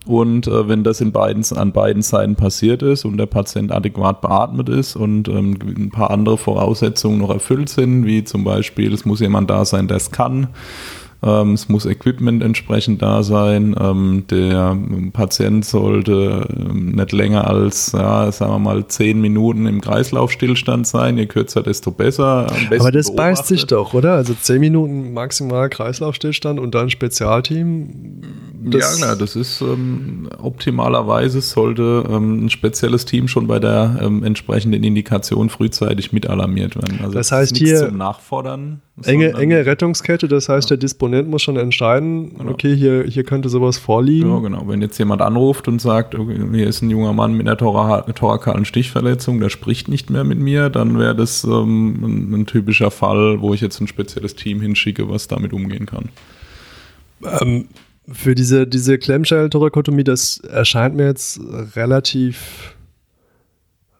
Und 0.04 0.48
äh, 0.48 0.68
wenn 0.68 0.82
das 0.82 1.00
in 1.00 1.12
beiden, 1.12 1.44
an 1.56 1.70
beiden 1.70 2.02
Seiten 2.02 2.34
passiert 2.34 2.82
ist 2.82 3.04
und 3.04 3.18
der 3.18 3.26
Patient 3.26 3.70
adäquat 3.70 4.20
beatmet 4.20 4.68
ist 4.68 4.96
und 4.96 5.28
ähm, 5.28 5.59
ein 5.64 5.90
paar 5.90 6.11
andere 6.11 6.36
Voraussetzungen 6.36 7.18
noch 7.18 7.30
erfüllt 7.30 7.68
sind, 7.68 8.04
wie 8.04 8.24
zum 8.24 8.42
Beispiel, 8.42 8.92
es 8.92 9.04
muss 9.04 9.20
jemand 9.20 9.48
da 9.48 9.64
sein, 9.64 9.86
der 9.86 9.98
es 9.98 10.11
kann, 10.11 10.48
ähm, 11.20 11.54
es 11.54 11.68
muss 11.68 11.84
Equipment 11.84 12.42
entsprechend 12.44 13.02
da 13.02 13.24
sein. 13.24 13.74
Ähm, 13.78 14.24
der 14.30 14.76
Patient 15.12 15.64
sollte 15.64 16.46
ähm, 16.56 16.92
nicht 16.92 17.10
länger 17.10 17.48
als, 17.48 17.90
ja, 17.92 18.30
sagen 18.30 18.52
wir 18.52 18.58
mal, 18.60 18.86
zehn 18.86 19.20
Minuten 19.20 19.66
im 19.66 19.80
Kreislaufstillstand 19.80 20.86
sein. 20.86 21.18
Je 21.18 21.26
kürzer, 21.26 21.62
desto 21.62 21.90
besser. 21.90 22.46
Aber 22.78 22.92
das 22.92 23.14
beißt 23.14 23.46
sich 23.46 23.66
doch, 23.66 23.94
oder? 23.94 24.14
Also 24.14 24.34
zehn 24.40 24.60
Minuten 24.60 25.12
maximal 25.12 25.68
Kreislaufstillstand 25.68 26.60
und 26.60 26.76
dann 26.76 26.88
Spezialteam. 26.88 28.22
ja, 28.70 28.78
klar, 28.78 29.16
das 29.16 29.34
ist 29.34 29.60
ähm, 29.60 30.28
optimalerweise 30.40 31.40
sollte 31.40 32.04
ähm, 32.08 32.46
ein 32.46 32.50
spezielles 32.50 33.06
Team 33.06 33.26
schon 33.26 33.48
bei 33.48 33.58
der 33.58 33.98
ähm, 34.00 34.22
entsprechenden 34.22 34.84
Indikation 34.84 35.48
frühzeitig 35.48 36.12
mit 36.12 36.28
alarmiert 36.28 36.76
werden. 36.76 37.00
Also 37.02 37.14
das 37.14 37.32
heißt 37.32 37.56
hier 37.56 37.88
zum 37.88 37.96
Nachfordern. 37.96 38.82
Enge, 39.05 39.34
enge 39.34 39.64
Rettungskette, 39.64 40.28
das 40.28 40.49
heißt, 40.49 40.70
ja. 40.70 40.76
der 40.76 40.78
Disponent 40.78 41.28
muss 41.28 41.42
schon 41.42 41.57
entscheiden, 41.57 42.36
genau. 42.36 42.51
okay, 42.51 42.74
hier, 42.74 43.05
hier 43.05 43.24
könnte 43.24 43.49
sowas 43.49 43.78
vorliegen. 43.78 44.30
Ja, 44.30 44.38
genau. 44.40 44.64
Wenn 44.66 44.82
jetzt 44.82 44.99
jemand 44.99 45.22
anruft 45.22 45.68
und 45.68 45.80
sagt, 45.80 46.14
okay, 46.14 46.40
hier 46.53 46.66
ist 46.66 46.82
ein 46.82 46.90
junger 46.90 47.12
Mann 47.12 47.34
mit 47.34 47.46
einer 47.46 47.57
thorakalen 47.57 48.64
Stichverletzung, 48.64 49.40
der 49.40 49.51
spricht 49.51 49.88
nicht 49.88 50.11
mehr 50.11 50.24
mit 50.24 50.38
mir, 50.38 50.68
dann 50.70 50.99
wäre 50.99 51.14
das 51.14 51.44
ähm, 51.44 52.03
ein, 52.03 52.34
ein, 52.34 52.46
typischer 52.46 52.90
Fall, 52.90 53.40
wo 53.40 53.55
ich 53.55 53.61
jetzt 53.61 53.80
ein 53.80 53.86
spezielles 53.86 54.34
Team 54.34 54.61
hinschicke, 54.61 55.09
was 55.09 55.28
damit 55.28 55.53
umgehen 55.53 55.86
kann. 55.86 56.09
Ähm, 57.40 57.68
für 58.11 58.34
diese, 58.34 58.66
diese 58.66 58.99
Klemmschell-Thorakotomie, 58.99 60.05
das 60.05 60.38
erscheint 60.38 60.96
mir 60.96 61.07
jetzt 61.07 61.40
relativ 61.76 62.74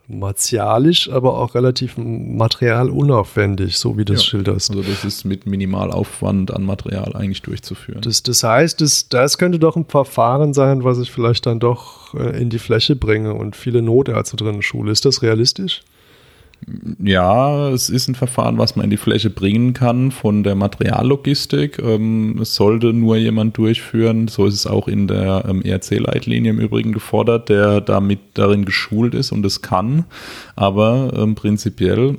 martialisch, 0.09 1.11
aber 1.11 1.38
auch 1.38 1.54
relativ 1.54 1.98
materialunaufwendig, 1.98 3.76
so 3.76 3.98
wie 3.98 4.06
du 4.06 4.14
es 4.14 4.22
ja, 4.22 4.30
schilderst. 4.30 4.70
Also 4.70 4.82
das 4.82 5.04
ist 5.04 5.24
mit 5.24 5.46
Minimalaufwand 5.46 6.50
an 6.52 6.64
Material 6.64 7.14
eigentlich 7.14 7.42
durchzuführen. 7.42 8.00
Das, 8.00 8.22
das 8.22 8.42
heißt, 8.42 8.80
das, 8.80 9.11
das 9.11 9.36
könnte 9.36 9.59
doch 9.59 9.76
ein 9.76 9.84
Verfahren 9.84 10.54
sein, 10.54 10.82
was 10.82 10.98
ich 10.98 11.12
vielleicht 11.12 11.44
dann 11.44 11.61
doch 11.61 12.14
äh, 12.14 12.40
in 12.40 12.48
die 12.48 12.59
Fläche 12.59 12.96
bringe 12.96 13.34
und 13.34 13.54
viele 13.54 13.82
Notärzte 13.82 14.36
drin 14.36 14.62
schule. 14.62 14.92
Ist 14.92 15.04
das 15.04 15.22
realistisch? 15.22 15.82
Ja, 17.02 17.70
es 17.70 17.88
ist 17.88 18.09
ein 18.09 18.14
Verfahren, 18.14 18.59
was 18.59 18.76
man 18.76 18.84
in 18.84 18.90
die 18.90 18.96
Fläche 18.96 19.30
bringen 19.30 19.72
kann 19.72 20.11
von 20.11 20.42
der 20.42 20.54
Materiallogistik. 20.54 21.78
Ähm, 21.78 22.38
es 22.42 22.54
sollte 22.54 22.92
nur 22.92 23.16
jemand 23.16 23.56
durchführen, 23.56 24.28
so 24.28 24.46
ist 24.46 24.54
es 24.54 24.66
auch 24.66 24.88
in 24.88 25.06
der 25.06 25.44
ähm, 25.48 25.62
ERC-Leitlinie 25.62 26.50
im 26.50 26.61
Übrigen 26.61 26.92
gefordert, 26.92 27.48
der 27.48 27.80
damit 27.80 28.20
darin 28.34 28.64
geschult 28.64 29.14
ist 29.14 29.32
und 29.32 29.46
es 29.46 29.62
kann. 29.62 30.04
Aber 30.56 31.12
ähm, 31.16 31.34
prinzipiell 31.34 32.18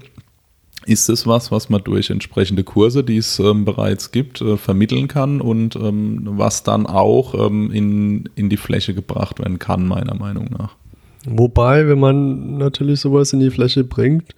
ist 0.86 1.10
es 1.10 1.28
was, 1.28 1.52
was 1.52 1.70
man 1.70 1.84
durch 1.84 2.10
entsprechende 2.10 2.64
Kurse, 2.64 3.04
die 3.04 3.18
es 3.18 3.40
ähm, 3.40 3.66
bereits 3.66 4.12
gibt, 4.12 4.42
äh, 4.42 4.58
vermitteln 4.58 5.08
kann 5.08 5.42
und 5.42 5.76
ähm, 5.76 6.22
was 6.24 6.64
dann 6.64 6.88
auch 6.88 7.34
ähm, 7.36 7.72
in, 7.72 8.30
in 8.36 8.50
die 8.50 8.58
Fläche 8.58 8.94
gebracht 8.94 9.40
werden 9.40 9.60
kann, 9.60 9.88
meiner 9.88 10.16
Meinung 10.16 10.50
nach. 10.58 10.76
Wobei, 11.26 11.88
wenn 11.88 12.00
man 12.00 12.58
natürlich 12.58 13.02
sowas 13.02 13.34
in 13.34 13.40
die 13.40 13.50
Fläche 13.50 13.84
bringt, 13.84 14.34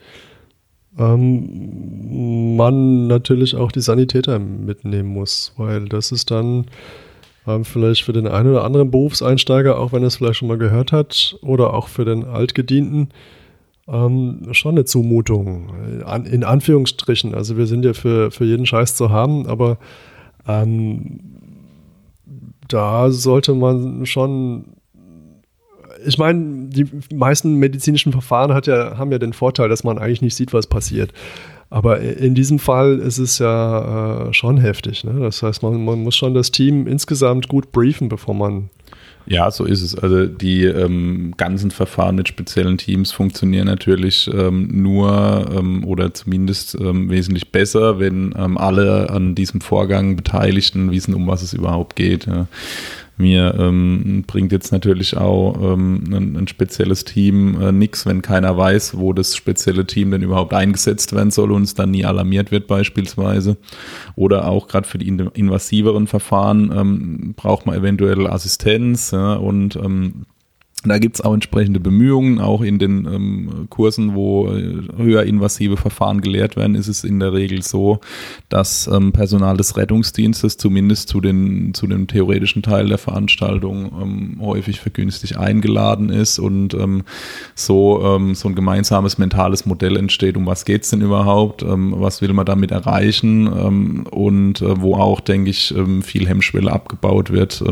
ähm, 0.98 2.56
man 2.56 3.08
natürlich 3.08 3.56
auch 3.56 3.72
die 3.72 3.82
Sanitäter 3.82 4.40
mitnehmen 4.40 5.10
muss, 5.10 5.54
weil 5.58 5.88
das 5.88 6.12
ist 6.12 6.32
dann 6.32 6.66
ähm, 7.48 7.66
vielleicht 7.66 8.04
für 8.04 8.14
den 8.14 8.28
einen 8.28 8.50
oder 8.50 8.64
anderen 8.64 8.92
Berufseinsteiger, 8.92 9.78
auch 9.80 9.94
wenn 9.94 10.04
er 10.04 10.08
es 10.08 10.18
vielleicht 10.18 10.38
schon 10.38 10.48
mal 10.48 10.58
gehört 10.58 10.92
hat, 10.92 11.38
oder 11.42 11.74
auch 11.74 11.88
für 11.88 12.06
den 12.06 12.26
Altgedienten, 12.26 13.10
ähm, 13.88 14.48
schon 14.52 14.76
eine 14.76 14.86
Zumutung. 14.86 16.04
An, 16.06 16.26
in 16.26 16.44
Anführungsstrichen. 16.44 17.34
Also 17.34 17.58
wir 17.58 17.68
sind 17.68 17.86
ja 17.86 17.94
für, 17.94 18.32
für 18.32 18.46
jeden 18.46 18.66
Scheiß 18.66 18.96
zu 18.96 19.10
haben, 19.10 19.48
aber 19.48 19.78
ähm, 20.48 21.20
da 22.68 23.12
sollte 23.12 23.54
man 23.54 24.06
schon. 24.06 24.66
Ich 26.06 26.18
meine, 26.18 26.68
die 26.68 26.88
meisten 27.14 27.56
medizinischen 27.56 28.12
Verfahren 28.12 28.60
ja, 28.66 28.98
haben 28.98 29.12
ja 29.12 29.20
den 29.20 29.34
Vorteil, 29.34 29.70
dass 29.70 29.84
man 29.84 29.98
eigentlich 29.98 30.22
nicht 30.22 30.36
sieht, 30.36 30.54
was 30.54 30.68
passiert. 30.68 31.12
Aber 31.70 32.02
in 32.02 32.36
diesem 32.36 32.60
Fall 32.60 33.00
ist 33.00 33.18
es 33.18 33.40
ja 33.40 34.28
äh, 34.28 34.34
schon 34.34 34.58
heftig. 34.58 35.06
Ne? 35.06 35.22
Das 35.22 35.42
heißt, 35.42 35.64
man, 35.64 35.86
man 35.86 36.04
muss 36.04 36.16
schon 36.16 36.34
das 36.34 36.52
Team 36.52 36.86
insgesamt 36.86 37.48
gut 37.48 37.72
briefen, 37.72 38.10
bevor 38.10 38.34
man 38.34 38.70
ja, 39.28 39.52
so 39.52 39.66
ist 39.66 39.82
es. 39.82 39.96
Also 39.96 40.26
die 40.26 40.64
ähm, 40.66 41.34
ganzen 41.38 41.72
Verfahren 41.72 42.16
mit 42.16 42.28
speziellen 42.28 42.78
Teams 42.78 43.12
funktionieren 43.12 43.68
natürlich 43.68 44.30
ähm, 44.34 44.68
nur 44.72 45.50
ähm, 45.56 45.86
oder 45.86 46.14
zumindest 46.14 46.76
ähm, 46.76 47.10
wesentlich 47.10 47.52
besser, 47.52 48.00
wenn 48.00 48.34
ähm, 48.38 48.58
alle 48.58 49.10
an 49.10 49.36
diesem 49.36 49.62
Vorgang 49.62 50.16
Beteiligten 50.16 50.92
wissen, 50.92 51.14
um 51.14 51.28
was 51.28 51.44
es 51.44 51.54
überhaupt 51.54 51.96
geht. 51.96 52.26
Ja. 52.26 52.48
Mir 53.22 53.56
ähm, 53.58 54.24
bringt 54.26 54.52
jetzt 54.52 54.72
natürlich 54.72 55.16
auch 55.16 55.56
ähm, 55.62 56.04
ein, 56.12 56.36
ein, 56.36 56.48
spezielles 56.48 57.06
Team 57.06 57.62
äh, 57.62 57.72
nichts, 57.72 58.06
wenn 58.06 58.22
keiner 58.22 58.58
weiß, 58.58 58.98
wo 58.98 59.14
das 59.14 59.36
spezielle 59.36 59.86
Team 59.86 60.12
denn 60.12 60.24
überhaupt 60.24 60.54
eingesetzt 60.54 61.14
werden 61.14 61.32
soll 61.32 61.52
und 61.52 61.64
es 61.64 61.76
dann 61.76 61.92
nie 61.92 62.04
alarmiert 62.04 62.52
wird 62.52 62.68
beispielsweise. 62.68 63.58
Oder 64.16 64.48
auch 64.48 64.68
gerade 64.68 64.88
für 64.88 64.98
die 64.98 65.08
invasiveren 65.08 66.08
Verfahren 66.08 66.74
ähm, 66.76 67.34
braucht 67.36 67.66
man 67.66 67.78
eventuell 67.78 68.28
Assistenz 68.28 69.12
ja, 69.12 69.36
und 69.36 69.76
ähm, 69.76 70.26
da 70.84 70.98
gibt 70.98 71.16
es 71.16 71.22
auch 71.22 71.34
entsprechende 71.34 71.80
Bemühungen, 71.80 72.40
auch 72.40 72.62
in 72.62 72.80
den 72.80 73.06
ähm, 73.06 73.68
Kursen, 73.70 74.16
wo 74.16 74.48
äh, 74.48 74.82
höher 74.98 75.24
invasive 75.24 75.78
Verfahren 75.78 76.22
gelehrt 76.22 76.56
werden, 76.56 76.74
ist 76.74 76.88
es 76.88 77.04
in 77.04 77.20
der 77.20 77.34
Regel 77.34 77.62
so, 77.62 78.00
dass 78.50 78.88
ähm, 78.88 79.12
Personal 79.12 79.58
des 79.58 79.78
Rettungsdienstes 79.78 80.58
zumindest 80.58 81.08
zu, 81.10 81.22
den, 81.22 81.76
zu 81.76 81.86
dem 81.86 82.08
theoretischen 82.08 82.64
Teil 82.64 82.88
der 82.88 82.98
Veranstaltung 82.98 83.92
ähm, 84.02 84.38
häufig 84.42 84.80
vergünstigt 84.80 85.38
eingeladen 85.38 86.10
ist 86.10 86.40
und 86.40 86.74
ähm, 86.74 87.04
so, 87.54 88.02
ähm, 88.04 88.34
so 88.34 88.50
ein 88.50 88.56
gemeinsames 88.56 89.20
mentales 89.20 89.68
Modell 89.68 89.98
entsteht, 89.98 90.36
um 90.36 90.48
was 90.48 90.66
geht 90.66 90.84
es 90.84 90.90
denn 90.90 91.02
überhaupt, 91.02 91.62
ähm, 91.62 91.94
was 91.98 92.24
will 92.24 92.34
man 92.34 92.48
damit 92.48 92.72
erreichen 92.72 93.48
und 93.48 94.62
äh, 94.62 94.82
wo 94.82 94.96
auch, 94.96 95.20
denke 95.20 95.52
ich, 95.52 95.74
viel 96.02 96.28
Hemmschwelle 96.28 96.72
abgebaut 96.72 97.32
wird 97.32 97.64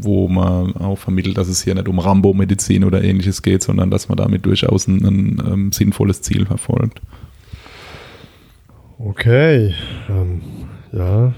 wo 0.00 0.28
man 0.28 0.76
auch 0.76 0.98
vermittelt, 0.98 1.38
dass 1.38 1.48
es 1.48 1.62
hier 1.62 1.74
nicht 1.74 1.88
um 1.88 1.98
Rambo-Medizin 1.98 2.84
oder 2.84 3.02
ähnliches 3.02 3.42
geht, 3.42 3.62
sondern 3.62 3.90
dass 3.90 4.08
man 4.08 4.16
damit 4.16 4.46
durchaus 4.46 4.86
ein, 4.86 5.04
ein, 5.04 5.40
ein 5.40 5.52
ähm, 5.52 5.72
sinnvolles 5.72 6.22
Ziel 6.22 6.46
verfolgt. 6.46 7.00
Okay, 8.98 9.74
ähm, 10.08 10.42
ja, 10.92 11.34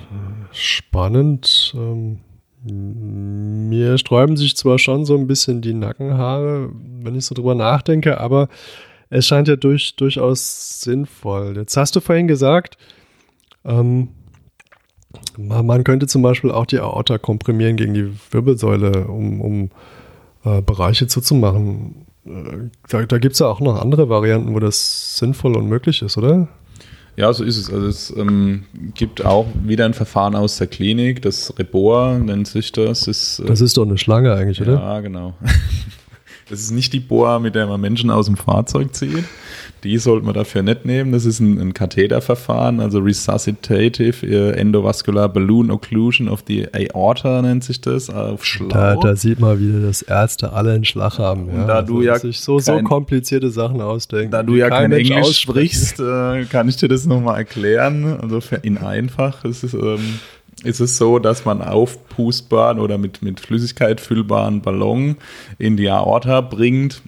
spannend. 0.53 1.75
Ähm, 1.77 2.19
mir 2.65 3.97
sträuben 3.99 4.37
sich 4.37 4.57
zwar 4.57 4.79
schon 4.79 5.05
so 5.05 5.17
ein 5.17 5.27
bisschen 5.27 5.63
die 5.63 5.75
Nackenhaare, 5.75 6.71
wenn 7.03 7.15
ich 7.15 7.25
so 7.25 7.35
drüber 7.35 7.55
nachdenke, 7.55 8.21
aber 8.21 8.49
es 9.09 9.27
scheint 9.27 9.49
ja 9.49 9.57
durch, 9.57 9.97
durchaus 9.97 10.81
sinnvoll. 10.81 11.57
Jetzt 11.57 11.77
hast 11.77 11.95
du 11.95 12.01
vorhin 12.01 12.27
gesagt, 12.27 12.77
ähm, 13.65 14.09
man 15.39 15.85
könnte 15.85 16.07
zum 16.07 16.23
Beispiel 16.23 16.51
auch 16.51 16.67
die 16.67 16.79
Aorta 16.79 17.19
komprimieren 17.19 17.77
gegen 17.77 17.95
die 17.95 18.13
Wirbelsäule, 18.31 19.07
um, 19.07 19.41
um 19.41 19.71
äh, 20.45 20.63
Bereiche 20.63 21.07
zuzumachen. 21.07 22.07
Äh, 22.27 22.71
da, 22.89 23.03
da 23.05 23.19
gibt 23.19 23.35
es 23.35 23.41
ja 23.41 23.47
auch 23.47 23.61
noch 23.61 23.81
andere 23.81 24.09
Varianten, 24.09 24.55
wo 24.55 24.61
das 24.61 25.17
sinnvoll 25.17 25.57
und 25.57 25.69
möglich 25.69 26.03
ist, 26.03 26.17
oder? 26.17 26.49
Ja, 27.17 27.33
so 27.33 27.45
ist 27.45 27.57
es. 27.57 27.73
Also 27.73 27.87
es 27.87 28.15
ähm, 28.17 28.65
gibt 28.95 29.25
auch 29.25 29.47
wieder 29.65 29.87
ein 29.87 29.95
Verfahren 29.95 30.37
aus 30.37 30.59
der 30.59 30.67
Klinik, 30.67 31.23
das 31.23 31.59
Reboa 31.59 32.19
nennt 32.19 32.47
sich 32.47 32.73
das. 32.73 33.07
Ist, 33.07 33.39
äh, 33.39 33.47
das 33.47 33.61
ist 33.61 33.77
doch 33.77 33.87
eine 33.87 33.97
Schlange 33.97 34.35
eigentlich, 34.35 34.61
oder? 34.61 34.75
Ja, 34.75 35.01
genau. 35.01 35.35
Das 36.49 36.61
ist 36.61 36.71
nicht 36.71 36.93
die 36.93 37.01
Boa, 37.01 37.41
mit 37.41 37.57
der 37.57 37.67
man 37.67 37.81
Menschen 37.81 38.09
aus 38.09 38.27
dem 38.27 38.37
Fahrzeug 38.37 38.95
zieht. 38.95 39.25
Die 39.83 39.99
sollte 39.99 40.25
man 40.25 40.35
dafür 40.35 40.63
nicht 40.63 40.85
nehmen. 40.85 41.11
Das 41.11 41.25
ist 41.25 41.41
ein, 41.41 41.59
ein 41.61 41.75
Katheterverfahren, 41.75 42.79
also 42.79 43.01
Resuscitative 43.01 44.55
Endovascular 44.57 45.29
Balloon 45.29 45.73
Occlusion 45.73 46.29
of 46.29 46.45
the 46.47 46.69
Aorta 46.73 47.43
nennt 47.43 47.65
sich 47.65 47.81
das, 47.81 48.11
auf 48.11 48.45
Schlau. 48.45 48.69
Da, 48.69 48.95
da 48.95 49.17
sieht 49.17 49.41
man 49.41 49.59
wieder, 49.59 49.81
dass 49.81 50.03
Ärzte 50.03 50.53
alle 50.53 50.73
einen 50.73 50.85
Schlag 50.85 51.19
haben. 51.19 51.49
Ja. 51.53 51.67
da 51.67 51.83
du 51.83 51.99
also, 51.99 52.03
ja 52.03 52.19
sich 52.19 52.41
so, 52.41 52.57
kein, 52.59 52.65
so 52.65 52.83
komplizierte 52.83 53.51
Sachen 53.51 53.81
ausdenken. 53.81 54.31
Da 54.31 54.45
du 54.45 54.55
ja 54.55 54.69
kein, 54.69 54.93
Englisch 54.93 55.41
sprichst, 55.41 55.99
äh, 55.99 56.45
kann 56.45 56.69
ich 56.69 56.77
dir 56.77 56.89
das 56.89 57.07
nochmal 57.07 57.39
erklären. 57.39 58.19
Also 58.21 58.41
für 58.41 58.61
ihn 58.63 58.79
einfach. 58.79 59.45
Es 59.45 59.65
ist, 59.65 59.75
ähm, 59.75 60.21
ist 60.65 60.81
es 60.81 60.97
so, 60.97 61.19
dass 61.19 61.45
man 61.45 61.63
aufpustbaren 61.63 62.79
oder 62.79 62.99
mit, 62.99 63.23
mit 63.23 63.41
Flüssigkeit 63.41 64.01
füllbaren 64.01 64.63
Ballon 64.63 65.17
in 65.59 65.77
die 65.77 65.91
Aorta 65.91 66.41
bringt 66.41 67.03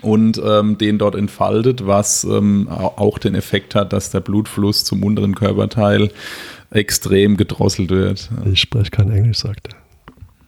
und 0.00 0.40
ähm, 0.44 0.76
den 0.76 0.98
dort 0.98 1.14
entfaltet, 1.14 1.86
was 1.86 2.24
ähm, 2.24 2.68
auch 2.68 3.18
den 3.18 3.34
Effekt 3.34 3.74
hat, 3.74 3.92
dass 3.92 4.10
der 4.10 4.20
Blutfluss 4.20 4.84
zum 4.84 5.02
unteren 5.04 5.34
Körperteil 5.34 6.10
extrem 6.70 7.36
gedrosselt 7.36 7.90
wird. 7.90 8.28
Ich 8.52 8.60
spreche 8.60 8.90
kein 8.90 9.10
Englisch, 9.10 9.38
sagt 9.38 9.68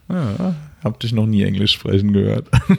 er. 0.09 0.15
Ja, 0.15 0.55
hab 0.83 0.99
dich 0.99 1.13
noch 1.13 1.25
nie 1.25 1.43
Englisch 1.43 1.73
sprechen 1.73 2.13
gehört. 2.13 2.49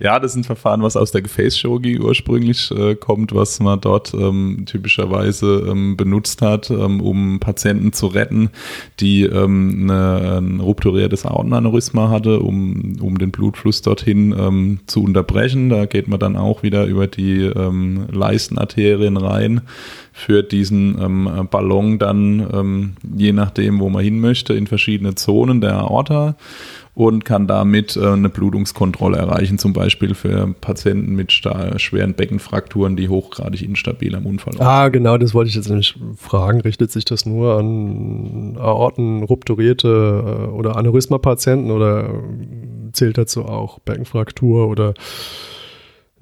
Ja, 0.00 0.18
das 0.18 0.32
ist 0.32 0.38
ein 0.38 0.44
Verfahren, 0.44 0.82
was 0.82 0.96
aus 0.96 1.12
der 1.12 1.22
Gefäßchirurgie 1.22 2.00
ursprünglich 2.00 2.72
äh, 2.72 2.96
kommt, 2.96 3.34
was 3.34 3.60
man 3.60 3.80
dort 3.80 4.12
ähm, 4.14 4.64
typischerweise 4.66 5.64
ähm, 5.68 5.96
benutzt 5.96 6.42
hat, 6.42 6.70
ähm, 6.70 7.00
um 7.00 7.38
Patienten 7.38 7.92
zu 7.92 8.08
retten, 8.08 8.50
die 8.98 9.22
ähm, 9.22 9.82
eine, 9.82 10.38
ein 10.40 10.60
rupturiertes 10.60 11.24
Aortenaneurysma 11.24 12.08
hatte, 12.08 12.40
um, 12.40 12.96
um 13.00 13.18
den 13.18 13.30
Blutfluss 13.30 13.82
dorthin 13.82 14.34
ähm, 14.36 14.80
zu 14.86 15.04
unterbrechen. 15.04 15.68
Da 15.68 15.86
geht 15.86 16.08
man 16.08 16.18
dann 16.18 16.36
auch 16.36 16.64
wieder 16.64 16.86
über 16.86 17.06
die 17.06 17.42
ähm, 17.42 18.06
Leistenarterien 18.10 19.16
rein 19.16 19.60
führt 20.14 20.52
diesen 20.52 21.00
ähm, 21.00 21.48
Ballon 21.50 21.98
dann, 21.98 22.46
ähm, 22.52 22.92
je 23.16 23.32
nachdem, 23.32 23.80
wo 23.80 23.88
man 23.88 24.04
hin 24.04 24.20
möchte, 24.20 24.52
in 24.52 24.66
verschiedene 24.66 25.14
Zonen 25.14 25.62
der 25.62 25.78
Aorta 25.78 26.36
und 26.94 27.24
kann 27.24 27.46
damit 27.46 27.96
äh, 27.96 28.06
eine 28.06 28.28
Blutungskontrolle 28.28 29.16
erreichen, 29.16 29.58
zum 29.58 29.72
Beispiel 29.72 30.14
für 30.14 30.54
Patienten 30.60 31.14
mit 31.14 31.32
schweren 31.32 32.14
Beckenfrakturen, 32.14 32.96
die 32.96 33.08
hochgradig 33.08 33.62
instabil 33.62 34.14
am 34.14 34.26
Unfall 34.26 34.52
sind. 34.52 34.62
Ah, 34.62 34.88
genau, 34.88 35.16
das 35.16 35.32
wollte 35.32 35.48
ich 35.48 35.54
jetzt 35.54 35.68
nämlich 35.68 35.98
fragen. 36.16 36.60
Richtet 36.60 36.90
sich 36.92 37.04
das 37.04 37.24
nur 37.24 37.58
an 37.58 38.56
Aortenrupturierte 38.58 39.88
äh, 39.88 40.50
oder 40.50 40.76
Aneurysma-Patienten 40.76 41.70
oder 41.70 42.10
zählt 42.92 43.16
dazu 43.16 43.46
auch 43.46 43.78
Beckenfraktur 43.80 44.68
oder 44.68 44.92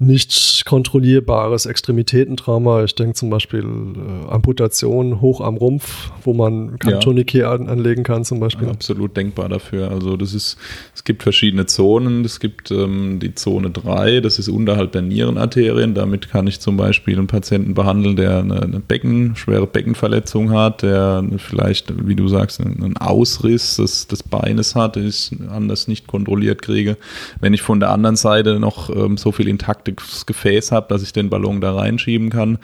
nicht 0.01 0.65
kontrollierbares 0.65 1.67
Extremitätentrauma. 1.67 2.83
Ich 2.83 2.95
denke 2.95 3.13
zum 3.13 3.29
Beispiel 3.29 3.63
äh, 3.63 4.31
Amputation 4.31 5.21
hoch 5.21 5.41
am 5.41 5.57
Rumpf, 5.57 6.11
wo 6.23 6.33
man 6.33 6.79
kein 6.79 6.99
ja. 7.01 7.51
an, 7.51 7.67
anlegen 7.67 8.03
kann 8.03 8.25
zum 8.25 8.39
Beispiel. 8.39 8.67
Ja, 8.67 8.73
absolut 8.73 9.15
denkbar 9.15 9.47
dafür. 9.47 9.91
Also 9.91 10.17
das 10.17 10.33
ist, 10.33 10.57
es 10.95 11.03
gibt 11.03 11.21
verschiedene 11.21 11.67
Zonen. 11.67 12.25
Es 12.25 12.39
gibt 12.39 12.71
ähm, 12.71 13.19
die 13.19 13.35
Zone 13.35 13.69
3, 13.69 14.21
das 14.21 14.39
ist 14.39 14.49
unterhalb 14.49 14.91
der 14.91 15.03
Nierenarterien. 15.03 15.93
Damit 15.93 16.29
kann 16.29 16.47
ich 16.47 16.59
zum 16.59 16.77
Beispiel 16.77 17.17
einen 17.17 17.27
Patienten 17.27 17.75
behandeln, 17.75 18.15
der 18.15 18.39
eine, 18.39 18.61
eine 18.61 18.79
Becken, 18.79 19.35
schwere 19.35 19.67
Beckenverletzung 19.67 20.51
hat, 20.51 20.81
der 20.81 21.23
vielleicht, 21.37 22.07
wie 22.07 22.15
du 22.15 22.27
sagst, 22.27 22.59
einen 22.59 22.97
Ausriss 22.97 23.75
des, 23.75 24.07
des 24.07 24.23
Beines 24.23 24.75
hat, 24.75 24.95
den 24.95 25.07
ich 25.07 25.31
anders 25.49 25.87
nicht 25.87 26.07
kontrolliert 26.07 26.63
kriege. 26.63 26.97
Wenn 27.39 27.53
ich 27.53 27.61
von 27.61 27.79
der 27.79 27.91
anderen 27.91 28.15
Seite 28.15 28.59
noch 28.59 28.89
ähm, 28.89 29.17
so 29.17 29.31
viel 29.31 29.47
intakte 29.47 29.90
das 29.95 30.25
Gefäß 30.25 30.71
habe, 30.71 30.87
dass 30.89 31.03
ich 31.03 31.13
den 31.13 31.29
Ballon 31.29 31.61
da 31.61 31.75
reinschieben 31.75 32.29
kann. 32.29 32.57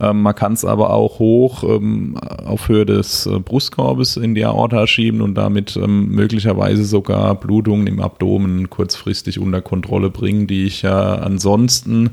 Ähm, 0.00 0.22
man 0.22 0.34
kann 0.34 0.52
es 0.52 0.64
aber 0.64 0.90
auch 0.90 1.18
hoch 1.18 1.64
ähm, 1.64 2.16
auf 2.18 2.68
Höhe 2.68 2.86
des 2.86 3.26
äh, 3.26 3.38
Brustkorbes 3.38 4.16
in 4.16 4.34
die 4.34 4.44
Aorta 4.44 4.86
schieben 4.86 5.20
und 5.20 5.34
damit 5.34 5.76
ähm, 5.76 6.08
möglicherweise 6.10 6.84
sogar 6.84 7.34
Blutungen 7.34 7.86
im 7.86 8.00
Abdomen 8.00 8.70
kurzfristig 8.70 9.38
unter 9.38 9.60
Kontrolle 9.60 10.10
bringen, 10.10 10.46
die 10.46 10.64
ich 10.64 10.82
ja 10.82 11.14
ansonsten 11.14 12.10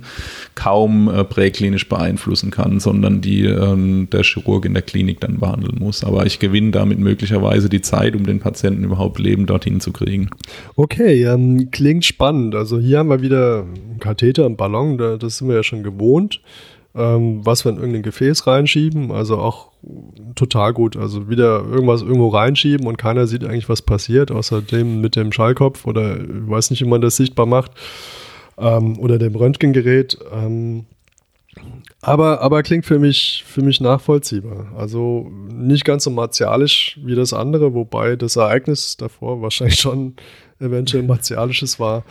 kaum 0.56 1.10
äh, 1.10 1.24
präklinisch 1.24 1.88
beeinflussen 1.88 2.52
kann, 2.52 2.80
sondern 2.80 3.22
die 3.22 3.46
ähm, 3.46 4.08
der 4.12 4.24
Chirurg 4.24 4.66
in 4.66 4.74
der 4.74 4.84
Klinik 4.84 5.20
dann 5.20 5.40
behandeln 5.40 5.78
muss. 5.80 6.04
Aber 6.04 6.26
ich 6.26 6.40
gewinne 6.40 6.72
damit 6.72 7.00
möglicherweise 7.00 7.70
die 7.70 7.82
Zeit, 7.82 8.16
um 8.16 8.26
den 8.26 8.40
Patienten 8.40 8.84
überhaupt 8.84 9.20
lebend 9.20 9.50
dorthin 9.50 9.80
zu 9.80 9.92
kriegen. 9.92 10.30
Okay, 10.76 11.24
ähm, 11.24 11.70
klingt 11.72 12.06
spannend. 12.06 12.56
Also 12.56 12.80
hier 12.80 13.00
haben 13.00 13.10
wir 13.10 13.22
wieder 13.22 13.62
einen 13.62 14.00
Katheter, 14.00 14.49
einen 14.50 14.58
Ballon, 14.58 14.98
da, 14.98 15.18
das 15.18 15.38
sind 15.38 15.48
wir 15.48 15.56
ja 15.56 15.64
schon 15.64 15.84
gewohnt. 15.84 16.42
Ähm, 16.96 17.46
was 17.46 17.66
wir 17.66 17.72
in 17.72 17.78
irgendein 17.78 18.02
Gefäß 18.02 18.48
reinschieben, 18.48 19.12
also 19.12 19.38
auch 19.38 19.70
total 20.36 20.74
gut. 20.74 20.98
Also 20.98 21.30
wieder 21.30 21.64
irgendwas 21.64 22.02
irgendwo 22.02 22.30
reinschieben 22.30 22.88
und 22.88 22.98
keiner 22.98 23.28
sieht 23.28 23.44
eigentlich, 23.44 23.70
was 23.70 23.84
passiert, 23.84 24.32
außer 24.32 24.62
dem 24.62 25.00
mit 25.00 25.16
dem 25.16 25.32
Schallkopf 25.32 25.86
oder 25.86 26.20
ich 26.20 26.28
weiß 26.28 26.72
nicht, 26.72 26.82
wie 26.82 26.90
man 26.90 27.02
das 27.02 27.16
sichtbar 27.16 27.46
macht 27.46 27.72
ähm, 28.58 28.98
oder 29.00 29.20
dem 29.20 29.36
Röntgengerät. 29.36 30.18
Ähm, 30.34 30.86
aber, 32.02 32.42
aber 32.42 32.64
klingt 32.64 32.86
für 32.86 33.00
mich, 33.00 33.44
für 33.46 33.62
mich 33.62 33.82
nachvollziehbar. 33.82 34.72
Also 34.78 35.30
nicht 35.52 35.86
ganz 35.86 36.06
so 36.06 36.10
martialisch 36.10 37.00
wie 37.04 37.16
das 37.16 37.34
andere, 37.34 37.74
wobei 37.74 38.16
das 38.16 38.36
Ereignis 38.36 38.98
davor 38.98 39.42
wahrscheinlich 39.42 39.80
schon 39.80 40.16
eventuell 40.60 41.04
martialisches 41.04 41.80
war. 41.80 42.04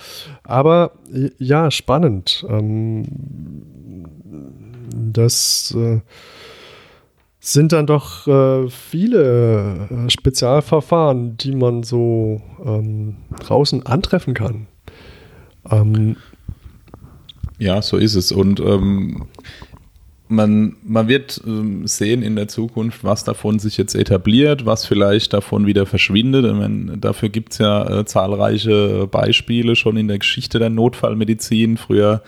Aber 0.45 0.93
ja, 1.39 1.71
spannend. 1.71 2.45
Ähm, 2.49 3.05
das 5.13 5.75
äh, 5.77 6.01
sind 7.41 7.73
dann 7.73 7.87
doch 7.87 8.27
äh, 8.27 8.69
viele 8.69 9.89
äh, 9.91 10.11
Spezialverfahren, 10.11 11.37
die 11.37 11.55
man 11.55 11.83
so 11.83 12.43
ähm, 12.65 13.17
draußen 13.41 13.87
antreffen 13.87 14.35
kann. 14.35 14.67
Ähm, 15.71 16.17
ja, 17.59 17.83
so 17.83 17.97
ist 17.97 18.15
es. 18.15 18.33
Und 18.33 18.61
ähm, 18.61 19.27
man, 20.29 20.77
man 20.85 21.09
wird 21.09 21.41
ähm, 21.47 21.87
sehen 21.87 22.23
in 22.23 22.37
der 22.37 22.49
Zukunft, 22.49 23.03
was 23.03 23.25
davon 23.25 23.59
sich 23.59 23.77
jetzt 23.77 23.95
etabliert, 23.95 24.67
was 24.67 24.85
vielleicht 24.85 25.33
davon 25.33 25.67
wieder 25.67 25.87
verschwindet. 25.87 26.45
Meine, 26.55 26.99
dafür 26.99 27.31
gibt 27.31 27.53
es 27.53 27.59
ja 27.59 28.01
äh, 28.01 28.05
zahlreiche 28.05 29.07
Beispiele 29.07 29.75
schon 29.75 29.97
in 29.97 30.09
der 30.09 30.19
Geschichte 30.19 30.59
der 30.59 30.71
Notfallmedizin. 30.71 31.79
Früher 31.79 32.23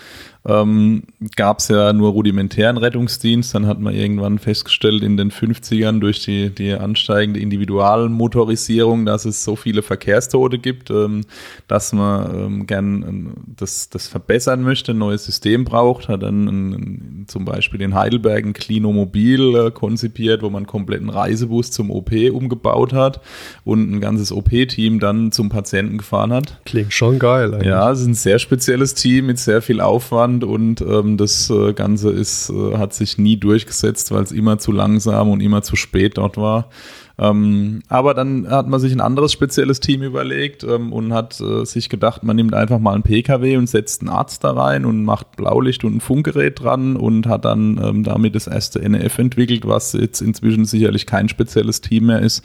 ähm, 0.47 1.03
gab 1.37 1.59
es 1.59 1.69
ja 1.69 1.93
nur 1.93 2.13
rudimentären 2.13 2.79
Rettungsdienst. 2.79 3.55
Dann 3.55 3.67
hat 3.67 3.79
man 3.79 3.95
irgendwann 3.95 4.39
festgestellt 4.39 5.03
in 5.03 5.17
den 5.19 5.31
50ern 5.31 6.01
durch 6.01 6.25
die, 6.25 6.49
die 6.51 6.73
ansteigende 6.73 7.41
Individualmotorisierung, 7.41 9.05
dass 9.05 9.27
es 9.27 9.45
so 9.45 9.55
viele 9.55 9.83
Verkehrstote 9.83 10.59
gibt, 10.59 10.91
ähm, 10.91 11.23
dass 11.69 11.93
man 11.93 12.35
ähm, 12.35 12.67
gern 12.67 13.03
ähm, 13.07 13.35
das, 13.47 13.91
das 13.91 14.09
verbessern 14.09 14.63
möchte, 14.63 14.93
ein 14.93 14.99
neues 14.99 15.27
System 15.27 15.65
braucht. 15.65 16.09
Hat 16.09 16.23
dann 16.23 16.47
ein, 16.47 16.73
ein, 16.73 17.25
zum 17.29 17.45
Beispiel 17.45 17.83
in 17.83 17.95
Heidelberg 17.95 18.45
ein 18.45 18.55
Klinomobil 18.55 19.55
äh, 19.57 19.71
konzipiert, 19.71 20.43
wo 20.43 20.49
man 20.49 20.61
einen 20.61 20.67
kompletten 20.67 21.11
Reisebus 21.11 21.71
zum 21.71 21.91
OP 21.91 22.13
umgebaut 22.33 22.95
hat 22.95 23.21
und 23.65 23.93
ein 23.93 24.01
ganzes 24.01 24.33
OP-Team 24.33 25.01
dann 25.01 25.33
zum 25.33 25.51
Patienten 25.51 25.99
gefahren 25.99 26.33
hat. 26.33 26.61
Klingt 26.65 26.95
schon 26.95 27.19
geil. 27.19 27.53
Eigentlich. 27.53 27.69
Ja, 27.69 27.91
es 27.91 28.01
ist 28.01 28.07
ein 28.07 28.15
sehr 28.15 28.39
spezielles 28.39 28.95
Team 28.95 29.27
mit 29.27 29.39
sehr 29.39 29.61
viel 29.61 29.83
Aufwand 29.83 30.30
Aufwand 30.31 30.45
und 30.45 30.81
ähm, 30.81 31.17
das 31.17 31.51
äh, 31.51 31.73
Ganze 31.73 32.11
ist, 32.11 32.51
äh, 32.51 32.77
hat 32.77 32.95
sich 32.95 33.19
nie 33.19 33.37
durchgesetzt, 33.37 34.11
weil 34.13 34.23
es 34.23 34.33
immer 34.33 34.59
zu 34.59 34.73
langsam 34.73 35.31
und 35.31 35.41
immer 35.41 35.63
zu 35.63 35.77
spät 35.77 36.19
dort 36.19 36.37
war. 36.37 36.71
Ähm, 37.19 37.83
aber 37.89 38.15
dann 38.15 38.49
hat 38.49 38.67
man 38.67 38.81
sich 38.81 38.93
ein 38.93 39.01
anderes 39.03 39.31
spezielles 39.33 39.81
Team 39.81 40.03
überlegt 40.03 40.65
ähm, 40.65 40.91
und 40.91 41.13
hat 41.13 41.39
äh, 41.41 41.67
sich 41.67 41.91
gedacht, 41.91 42.23
man 42.23 42.35
nimmt 42.35 42.55
einfach 42.55 42.79
mal 42.79 42.95
einen 42.95 43.03
PKW 43.03 43.59
und 43.59 43.69
setzt 43.69 44.01
einen 44.01 44.09
Arzt 44.09 44.43
da 44.43 44.53
rein 44.53 44.87
und 44.87 45.05
macht 45.05 45.37
Blaulicht 45.37 45.85
und 45.85 45.97
ein 45.97 46.01
Funkgerät 46.01 46.61
dran 46.61 46.97
und 46.97 47.27
hat 47.27 47.45
dann 47.45 47.79
ähm, 47.83 48.05
damit 48.05 48.35
das 48.35 48.47
erste 48.47 48.81
NF 48.81 49.19
entwickelt, 49.19 49.67
was 49.67 49.93
jetzt 49.93 50.23
inzwischen 50.23 50.65
sicherlich 50.65 51.05
kein 51.05 51.29
spezielles 51.29 51.83
Team 51.83 52.07
mehr 52.07 52.21
ist, 52.21 52.43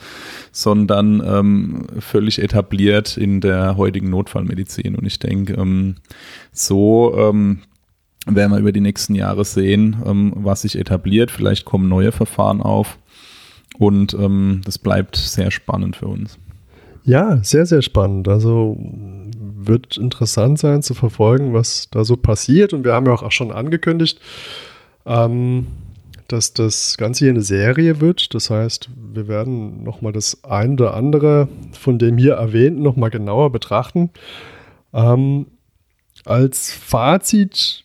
sondern 0.52 1.24
ähm, 1.26 1.88
völlig 2.00 2.42
etabliert 2.42 3.16
in 3.16 3.40
der 3.40 3.78
heutigen 3.78 4.10
Notfallmedizin. 4.10 4.96
Und 4.96 5.06
ich 5.06 5.20
denke, 5.20 5.54
ähm, 5.54 5.96
so 6.52 7.16
ähm, 7.18 7.60
werden 8.26 8.52
wir 8.52 8.60
über 8.60 8.72
die 8.72 8.82
nächsten 8.82 9.16
Jahre 9.16 9.46
sehen, 9.46 9.98
ähm, 10.06 10.34
was 10.36 10.62
sich 10.62 10.78
etabliert. 10.78 11.32
Vielleicht 11.32 11.66
kommen 11.66 11.88
neue 11.88 12.12
Verfahren 12.12 12.62
auf 12.62 12.98
und 13.78 14.14
ähm, 14.14 14.62
das 14.66 14.78
bleibt 14.78 15.16
sehr 15.16 15.52
spannend 15.52 15.96
für 15.96 16.08
uns. 16.08 16.38
Ja, 17.04 17.38
sehr, 17.44 17.68
sehr 17.68 17.84
spannend. 17.84 18.28
Also 18.28 18.78
wird 18.80 19.98
interessant 19.98 20.58
sein 20.58 20.82
zu 20.82 20.96
verfolgen, 20.96 21.54
was 21.54 21.88
da 21.92 22.04
so 22.04 22.18
passiert. 22.18 22.74
Und 22.74 22.84
wir 22.84 22.94
haben 22.94 23.06
ja 23.06 23.14
auch 23.14 23.32
schon 23.32 23.52
angekündigt, 23.52 24.20
ähm, 25.06 25.68
dass 26.28 26.54
das 26.54 26.98
Ganze 26.98 27.26
hier 27.26 27.32
eine 27.32 27.44
Serie 27.44 28.02
wird. 28.02 28.34
Das 28.34 28.50
heißt, 28.50 28.90
wir 29.14 29.28
werden 29.28 29.84
nochmal 29.84 30.14
das 30.14 30.44
ein 30.44 30.74
oder 30.74 30.96
andere 30.96 31.48
von 31.74 32.00
dem 32.00 32.18
hier 32.18 32.34
erwähnten 32.34 32.82
nochmal 32.82 33.12
genauer 33.12 33.52
betrachten. 33.52 34.10
Ähm, 34.92 35.46
als 36.26 36.72
Fazit 36.72 37.85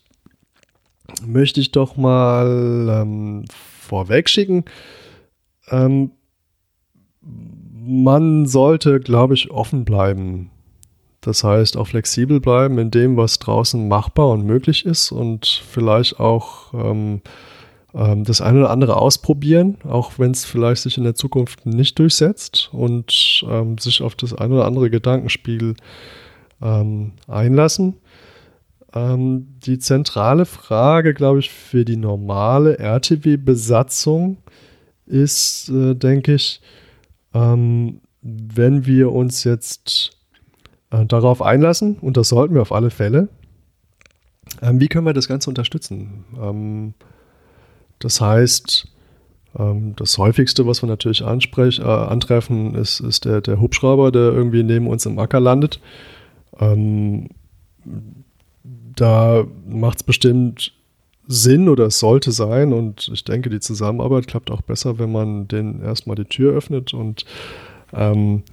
möchte 1.25 1.59
ich 1.59 1.71
doch 1.71 1.97
mal 1.97 3.01
ähm, 3.01 3.45
vorweg 3.79 4.29
schicken. 4.29 4.65
Ähm, 5.69 6.11
man 7.21 8.45
sollte, 8.45 8.99
glaube 8.99 9.33
ich, 9.33 9.51
offen 9.51 9.85
bleiben. 9.85 10.51
Das 11.21 11.43
heißt, 11.43 11.77
auch 11.77 11.87
flexibel 11.87 12.39
bleiben 12.39 12.79
in 12.79 12.89
dem, 12.89 13.15
was 13.15 13.37
draußen 13.37 13.87
machbar 13.87 14.29
und 14.29 14.45
möglich 14.45 14.85
ist 14.85 15.11
und 15.11 15.45
vielleicht 15.45 16.19
auch 16.19 16.73
ähm, 16.73 17.21
ähm, 17.93 18.23
das 18.23 18.41
eine 18.41 18.59
oder 18.59 18.69
andere 18.71 18.97
ausprobieren, 18.97 19.77
auch 19.87 20.13
wenn 20.17 20.31
es 20.31 20.45
vielleicht 20.45 20.81
sich 20.81 20.97
in 20.97 21.03
der 21.03 21.15
Zukunft 21.15 21.65
nicht 21.65 21.99
durchsetzt 21.99 22.69
und 22.71 23.45
ähm, 23.47 23.77
sich 23.77 24.01
auf 24.01 24.15
das 24.15 24.33
eine 24.33 24.55
oder 24.55 24.65
andere 24.65 24.89
Gedankenspiel 24.89 25.75
ähm, 26.61 27.13
einlassen. 27.27 27.97
Ähm, 28.93 29.47
die 29.65 29.79
zentrale 29.79 30.45
Frage, 30.45 31.13
glaube 31.13 31.39
ich, 31.39 31.49
für 31.49 31.85
die 31.85 31.97
normale 31.97 32.77
RTW-Besatzung 32.77 34.37
ist, 35.05 35.69
äh, 35.69 35.95
denke 35.95 36.33
ich, 36.33 36.61
ähm, 37.33 38.01
wenn 38.21 38.85
wir 38.85 39.11
uns 39.11 39.43
jetzt 39.43 40.17
äh, 40.91 41.05
darauf 41.05 41.41
einlassen, 41.41 41.97
und 41.99 42.17
das 42.17 42.29
sollten 42.29 42.53
wir 42.53 42.61
auf 42.61 42.71
alle 42.73 42.89
Fälle, 42.89 43.29
ähm, 44.61 44.79
wie 44.79 44.87
können 44.87 45.05
wir 45.05 45.13
das 45.13 45.27
Ganze 45.27 45.49
unterstützen? 45.49 46.25
Ähm, 46.39 46.93
das 47.99 48.19
heißt, 48.19 48.87
ähm, 49.57 49.95
das 49.95 50.17
häufigste, 50.17 50.67
was 50.67 50.83
wir 50.83 50.87
natürlich 50.87 51.23
ansprech, 51.23 51.79
äh, 51.79 51.83
antreffen, 51.83 52.75
ist, 52.75 52.99
ist 52.99 53.25
der, 53.25 53.41
der 53.41 53.59
Hubschrauber, 53.59 54.11
der 54.11 54.33
irgendwie 54.33 54.63
neben 54.63 54.87
uns 54.87 55.05
im 55.05 55.17
Acker 55.19 55.39
landet 55.39 55.79
ähm, 56.59 57.29
da 58.95 59.45
macht 59.67 59.97
es 59.97 60.03
bestimmt 60.03 60.73
Sinn 61.27 61.69
oder 61.69 61.85
es 61.85 61.99
sollte 61.99 62.31
sein. 62.31 62.73
Und 62.73 63.09
ich 63.13 63.23
denke, 63.23 63.49
die 63.49 63.59
Zusammenarbeit 63.59 64.27
klappt 64.27 64.51
auch 64.51 64.61
besser, 64.61 64.99
wenn 64.99 65.11
man 65.11 65.47
den 65.47 65.81
erstmal 65.81 66.15
die 66.15 66.25
Tür 66.25 66.53
öffnet 66.53 66.93
und 66.93 67.25
ähm, 67.93 68.43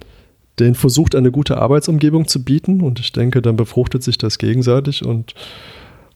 den 0.59 0.75
versucht, 0.75 1.15
eine 1.15 1.31
gute 1.31 1.57
Arbeitsumgebung 1.57 2.27
zu 2.27 2.43
bieten. 2.43 2.81
Und 2.81 2.99
ich 2.99 3.11
denke, 3.11 3.41
dann 3.41 3.55
befruchtet 3.55 4.03
sich 4.03 4.17
das 4.17 4.37
gegenseitig. 4.37 5.05
Und 5.05 5.33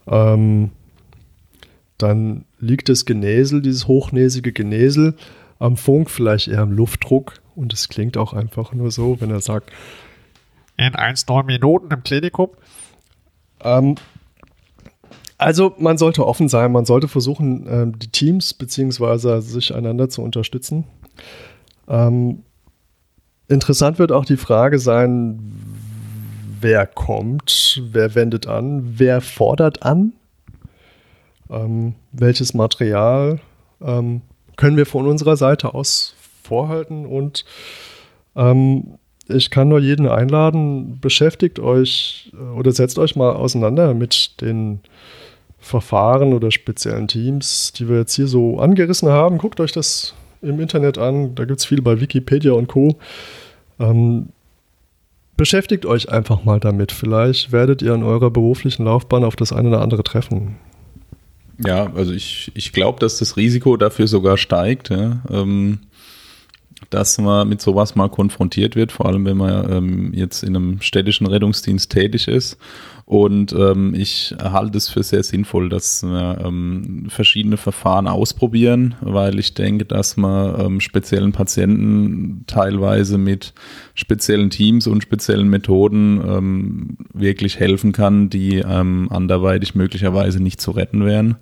ähm, 0.07 0.71
dann 1.97 2.45
liegt 2.59 2.89
das 2.89 3.05
Genäsel, 3.05 3.61
dieses 3.61 3.87
hochnäsige 3.87 4.51
Genäsel 4.51 5.15
am 5.59 5.77
Funk, 5.77 6.09
vielleicht 6.09 6.47
eher 6.47 6.61
am 6.61 6.71
Luftdruck. 6.71 7.35
Und 7.55 7.73
es 7.73 7.87
klingt 7.87 8.17
auch 8.17 8.33
einfach 8.33 8.73
nur 8.73 8.91
so, 8.91 9.21
wenn 9.21 9.31
er 9.31 9.41
sagt, 9.41 9.71
in 10.77 10.93
1,9 10.93 11.45
Minuten 11.45 11.93
im 11.93 12.03
Klinikum. 12.03 12.49
Ähm, 13.61 13.95
also 15.43 15.73
man 15.77 15.97
sollte 15.97 16.25
offen 16.25 16.47
sein, 16.47 16.71
man 16.71 16.85
sollte 16.85 17.07
versuchen, 17.07 17.65
ähm, 17.69 17.99
die 17.99 18.07
Teams 18.07 18.53
bzw. 18.53 19.41
sich 19.41 19.75
einander 19.75 20.09
zu 20.09 20.21
unterstützen. 20.21 20.85
Ähm, 21.87 22.43
interessant 23.47 23.99
wird 23.99 24.11
auch 24.11 24.25
die 24.25 24.37
Frage 24.37 24.79
sein, 24.79 25.39
wer 26.61 26.87
kommt, 26.87 27.81
wer 27.91 28.15
wendet 28.15 28.47
an, 28.47 28.93
wer 28.97 29.21
fordert 29.21 29.83
an, 29.83 30.13
ähm, 31.49 31.95
welches 32.11 32.53
Material 32.53 33.39
ähm, 33.81 34.21
können 34.55 34.77
wir 34.77 34.85
von 34.85 35.07
unserer 35.07 35.35
Seite 35.35 35.73
aus 35.73 36.15
vorhalten 36.43 37.05
und 37.05 37.45
ähm, 38.35 38.97
ich 39.27 39.49
kann 39.49 39.69
nur 39.69 39.79
jeden 39.79 40.07
einladen, 40.07 40.99
beschäftigt 40.99 41.59
euch 41.59 42.31
äh, 42.33 42.57
oder 42.57 42.71
setzt 42.71 42.99
euch 42.99 43.15
mal 43.15 43.33
auseinander 43.33 43.93
mit 43.93 44.41
den 44.41 44.81
Verfahren 45.63 46.33
oder 46.33 46.51
speziellen 46.51 47.07
Teams, 47.07 47.71
die 47.71 47.87
wir 47.87 47.99
jetzt 47.99 48.13
hier 48.13 48.27
so 48.27 48.59
angerissen 48.59 49.07
haben. 49.07 49.37
Guckt 49.37 49.61
euch 49.61 49.71
das 49.71 50.13
im 50.41 50.59
Internet 50.59 50.97
an, 50.97 51.35
da 51.35 51.45
gibt 51.45 51.61
es 51.61 51.65
viel 51.65 51.81
bei 51.81 52.01
Wikipedia 52.01 52.51
und 52.51 52.67
Co. 52.67 52.97
Ähm, 53.79 54.27
beschäftigt 55.37 55.85
euch 55.85 56.09
einfach 56.09 56.43
mal 56.43 56.59
damit. 56.59 56.91
Vielleicht 56.91 57.53
werdet 57.53 57.81
ihr 57.81 57.93
in 57.93 58.03
eurer 58.03 58.29
beruflichen 58.29 58.83
Laufbahn 58.83 59.23
auf 59.23 59.37
das 59.37 59.53
eine 59.53 59.69
oder 59.69 59.81
andere 59.81 60.03
treffen. 60.03 60.57
Ja, 61.65 61.93
also 61.95 62.11
ich, 62.11 62.51
ich 62.55 62.73
glaube, 62.73 62.99
dass 62.99 63.19
das 63.19 63.37
Risiko 63.37 63.77
dafür 63.77 64.07
sogar 64.07 64.35
steigt. 64.35 64.89
Ja. 64.89 65.21
Ähm, 65.29 65.79
dass 66.89 67.17
man 67.17 67.47
mit 67.47 67.61
sowas 67.61 67.95
mal 67.95 68.09
konfrontiert 68.09 68.75
wird, 68.75 68.91
vor 68.91 69.07
allem 69.07 69.25
wenn 69.25 69.37
man 69.37 69.71
ähm, 69.71 70.13
jetzt 70.13 70.43
in 70.43 70.55
einem 70.55 70.81
städtischen 70.81 71.27
Rettungsdienst 71.27 71.91
tätig 71.91 72.27
ist. 72.27 72.57
Und 73.05 73.51
ähm, 73.51 73.93
ich 73.95 74.33
halte 74.41 74.77
es 74.77 74.87
für 74.87 75.03
sehr 75.03 75.23
sinnvoll, 75.23 75.67
dass 75.67 76.03
wir 76.03 76.37
ähm, 76.45 77.07
verschiedene 77.09 77.57
Verfahren 77.57 78.07
ausprobieren, 78.07 78.95
weil 79.01 79.39
ich 79.39 79.53
denke, 79.53 79.83
dass 79.83 80.15
man 80.15 80.59
ähm, 80.59 80.79
speziellen 80.79 81.33
Patienten 81.33 82.45
teilweise 82.47 83.17
mit 83.17 83.53
speziellen 83.93 84.49
Teams 84.49 84.87
und 84.87 85.03
speziellen 85.03 85.49
Methoden 85.49 86.21
ähm, 86.25 86.97
wirklich 87.13 87.59
helfen 87.59 87.91
kann, 87.91 88.29
die 88.29 88.59
ähm, 88.59 89.09
anderweitig 89.11 89.75
möglicherweise 89.75 90.41
nicht 90.41 90.61
zu 90.61 90.71
retten 90.71 91.03
wären 91.05 91.35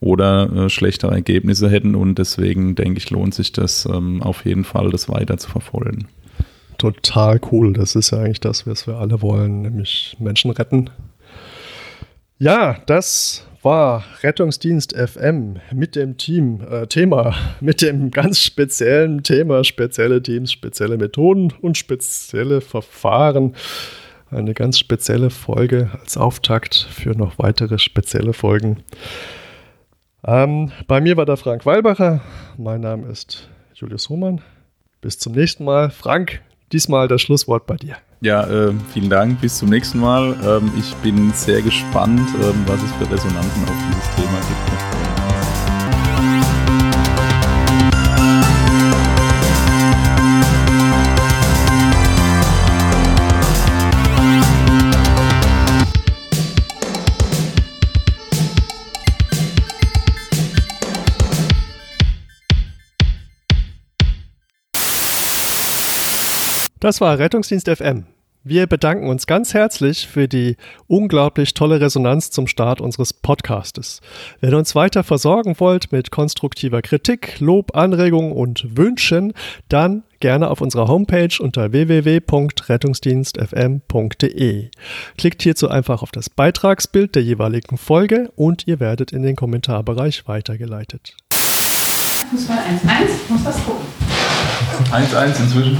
oder 0.00 0.50
äh, 0.52 0.68
schlechtere 0.70 1.12
Ergebnisse 1.12 1.68
hätten. 1.68 1.94
Und 1.94 2.18
deswegen 2.18 2.74
denke 2.74 2.98
ich, 2.98 3.10
lohnt 3.10 3.34
sich 3.34 3.52
das 3.52 3.86
ähm, 3.86 4.22
auf 4.22 4.44
jeden 4.44 4.64
Fall, 4.64 4.90
das 4.90 5.08
weiter 5.08 5.38
zu 5.38 5.50
verfolgen 5.50 6.08
total 6.78 7.40
cool. 7.52 7.72
Das 7.72 7.94
ist 7.94 8.12
ja 8.12 8.18
eigentlich 8.18 8.40
das, 8.40 8.66
was 8.66 8.86
wir 8.86 8.96
alle 8.96 9.20
wollen, 9.20 9.62
nämlich 9.62 10.16
Menschen 10.18 10.50
retten. 10.52 10.90
Ja, 12.38 12.78
das 12.86 13.44
war 13.62 14.04
Rettungsdienst 14.22 14.96
FM 14.96 15.56
mit 15.74 15.96
dem 15.96 16.16
Team, 16.16 16.60
äh, 16.70 16.86
Thema, 16.86 17.34
mit 17.60 17.82
dem 17.82 18.10
ganz 18.10 18.40
speziellen 18.40 19.24
Thema, 19.24 19.64
spezielle 19.64 20.22
Teams, 20.22 20.52
spezielle 20.52 20.96
Methoden 20.96 21.52
und 21.60 21.76
spezielle 21.76 22.60
Verfahren. 22.60 23.54
Eine 24.30 24.54
ganz 24.54 24.78
spezielle 24.78 25.30
Folge 25.30 25.90
als 26.00 26.16
Auftakt 26.16 26.74
für 26.74 27.16
noch 27.16 27.38
weitere 27.38 27.78
spezielle 27.78 28.34
Folgen. 28.34 28.84
Ähm, 30.26 30.72
bei 30.86 31.00
mir 31.00 31.16
war 31.16 31.26
der 31.26 31.36
Frank 31.36 31.64
Weilbacher. 31.64 32.20
Mein 32.56 32.80
Name 32.80 33.06
ist 33.08 33.48
Julius 33.74 34.08
Hohmann. 34.08 34.40
Bis 35.00 35.18
zum 35.18 35.32
nächsten 35.32 35.64
Mal. 35.64 35.90
Frank, 35.90 36.40
diesmal 36.72 37.06
das 37.06 37.22
Schlusswort 37.22 37.66
bei 37.66 37.76
dir. 37.76 37.96
Ja, 38.20 38.44
äh, 38.48 38.72
vielen 38.92 39.10
Dank. 39.10 39.40
Bis 39.40 39.58
zum 39.58 39.68
nächsten 39.68 40.00
Mal. 40.00 40.34
Ähm, 40.44 40.72
ich 40.76 40.92
bin 40.96 41.32
sehr 41.32 41.62
gespannt, 41.62 42.28
ähm, 42.42 42.64
was 42.66 42.82
es 42.82 42.92
für 42.92 43.10
Resonanzen 43.10 43.62
auf 43.62 43.76
dieses 43.88 44.16
Thema 44.16 44.38
gibt. 44.40 45.17
Das 66.88 67.02
war 67.02 67.18
Rettungsdienst 67.18 67.68
FM. 67.68 68.06
Wir 68.44 68.66
bedanken 68.66 69.10
uns 69.10 69.26
ganz 69.26 69.52
herzlich 69.52 70.08
für 70.08 70.26
die 70.26 70.56
unglaublich 70.86 71.52
tolle 71.52 71.82
Resonanz 71.82 72.30
zum 72.30 72.46
Start 72.46 72.80
unseres 72.80 73.12
Podcastes. 73.12 74.00
Wenn 74.40 74.52
ihr 74.52 74.56
uns 74.56 74.74
weiter 74.74 75.04
versorgen 75.04 75.60
wollt 75.60 75.92
mit 75.92 76.10
konstruktiver 76.10 76.80
Kritik, 76.80 77.40
Lob, 77.40 77.76
Anregungen 77.76 78.32
und 78.32 78.78
Wünschen, 78.78 79.34
dann 79.68 80.02
gerne 80.20 80.48
auf 80.48 80.62
unserer 80.62 80.88
Homepage 80.88 81.28
unter 81.40 81.72
www.rettungsdienstfm.de. 81.72 84.70
Klickt 85.18 85.42
hierzu 85.42 85.68
einfach 85.68 86.02
auf 86.02 86.10
das 86.10 86.30
Beitragsbild 86.30 87.16
der 87.16 87.22
jeweiligen 87.22 87.76
Folge 87.76 88.32
und 88.34 88.66
ihr 88.66 88.80
werdet 88.80 89.12
in 89.12 89.22
den 89.22 89.36
Kommentarbereich 89.36 90.26
weitergeleitet. 90.26 91.14
Fußball 92.30 92.56
1-1, 92.56 92.60
muss 93.28 93.44
das 93.44 93.62
gucken. 93.62 93.84
1-1 94.90 95.42
inzwischen. 95.42 95.76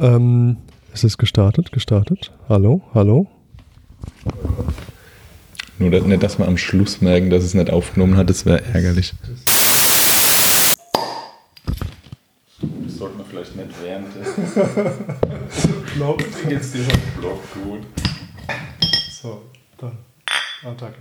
Ähm, 0.00 0.58
es 0.92 1.02
ist 1.04 1.18
gestartet, 1.18 1.72
gestartet. 1.72 2.32
Hallo, 2.48 2.82
hallo. 2.94 3.26
Nur 5.78 5.90
nicht, 5.90 6.22
dass 6.22 6.38
wir 6.38 6.46
am 6.46 6.56
Schluss 6.56 7.00
merken, 7.00 7.30
dass 7.30 7.44
es 7.44 7.54
nicht 7.54 7.70
aufgenommen 7.70 8.16
hat, 8.16 8.30
das 8.30 8.46
wäre 8.46 8.64
ärgerlich. 8.72 9.14
Das 12.60 12.96
sollte 12.96 13.16
man 13.16 13.26
vielleicht 13.26 13.56
nicht 13.56 13.70
während 13.82 14.08
Block. 15.94 16.22
Jetzt 16.48 16.74
dieser 16.74 16.96
Block 17.18 17.40
gut. 17.54 17.80
So, 19.10 19.42
dann. 19.78 19.98
Attacke. 20.64 20.98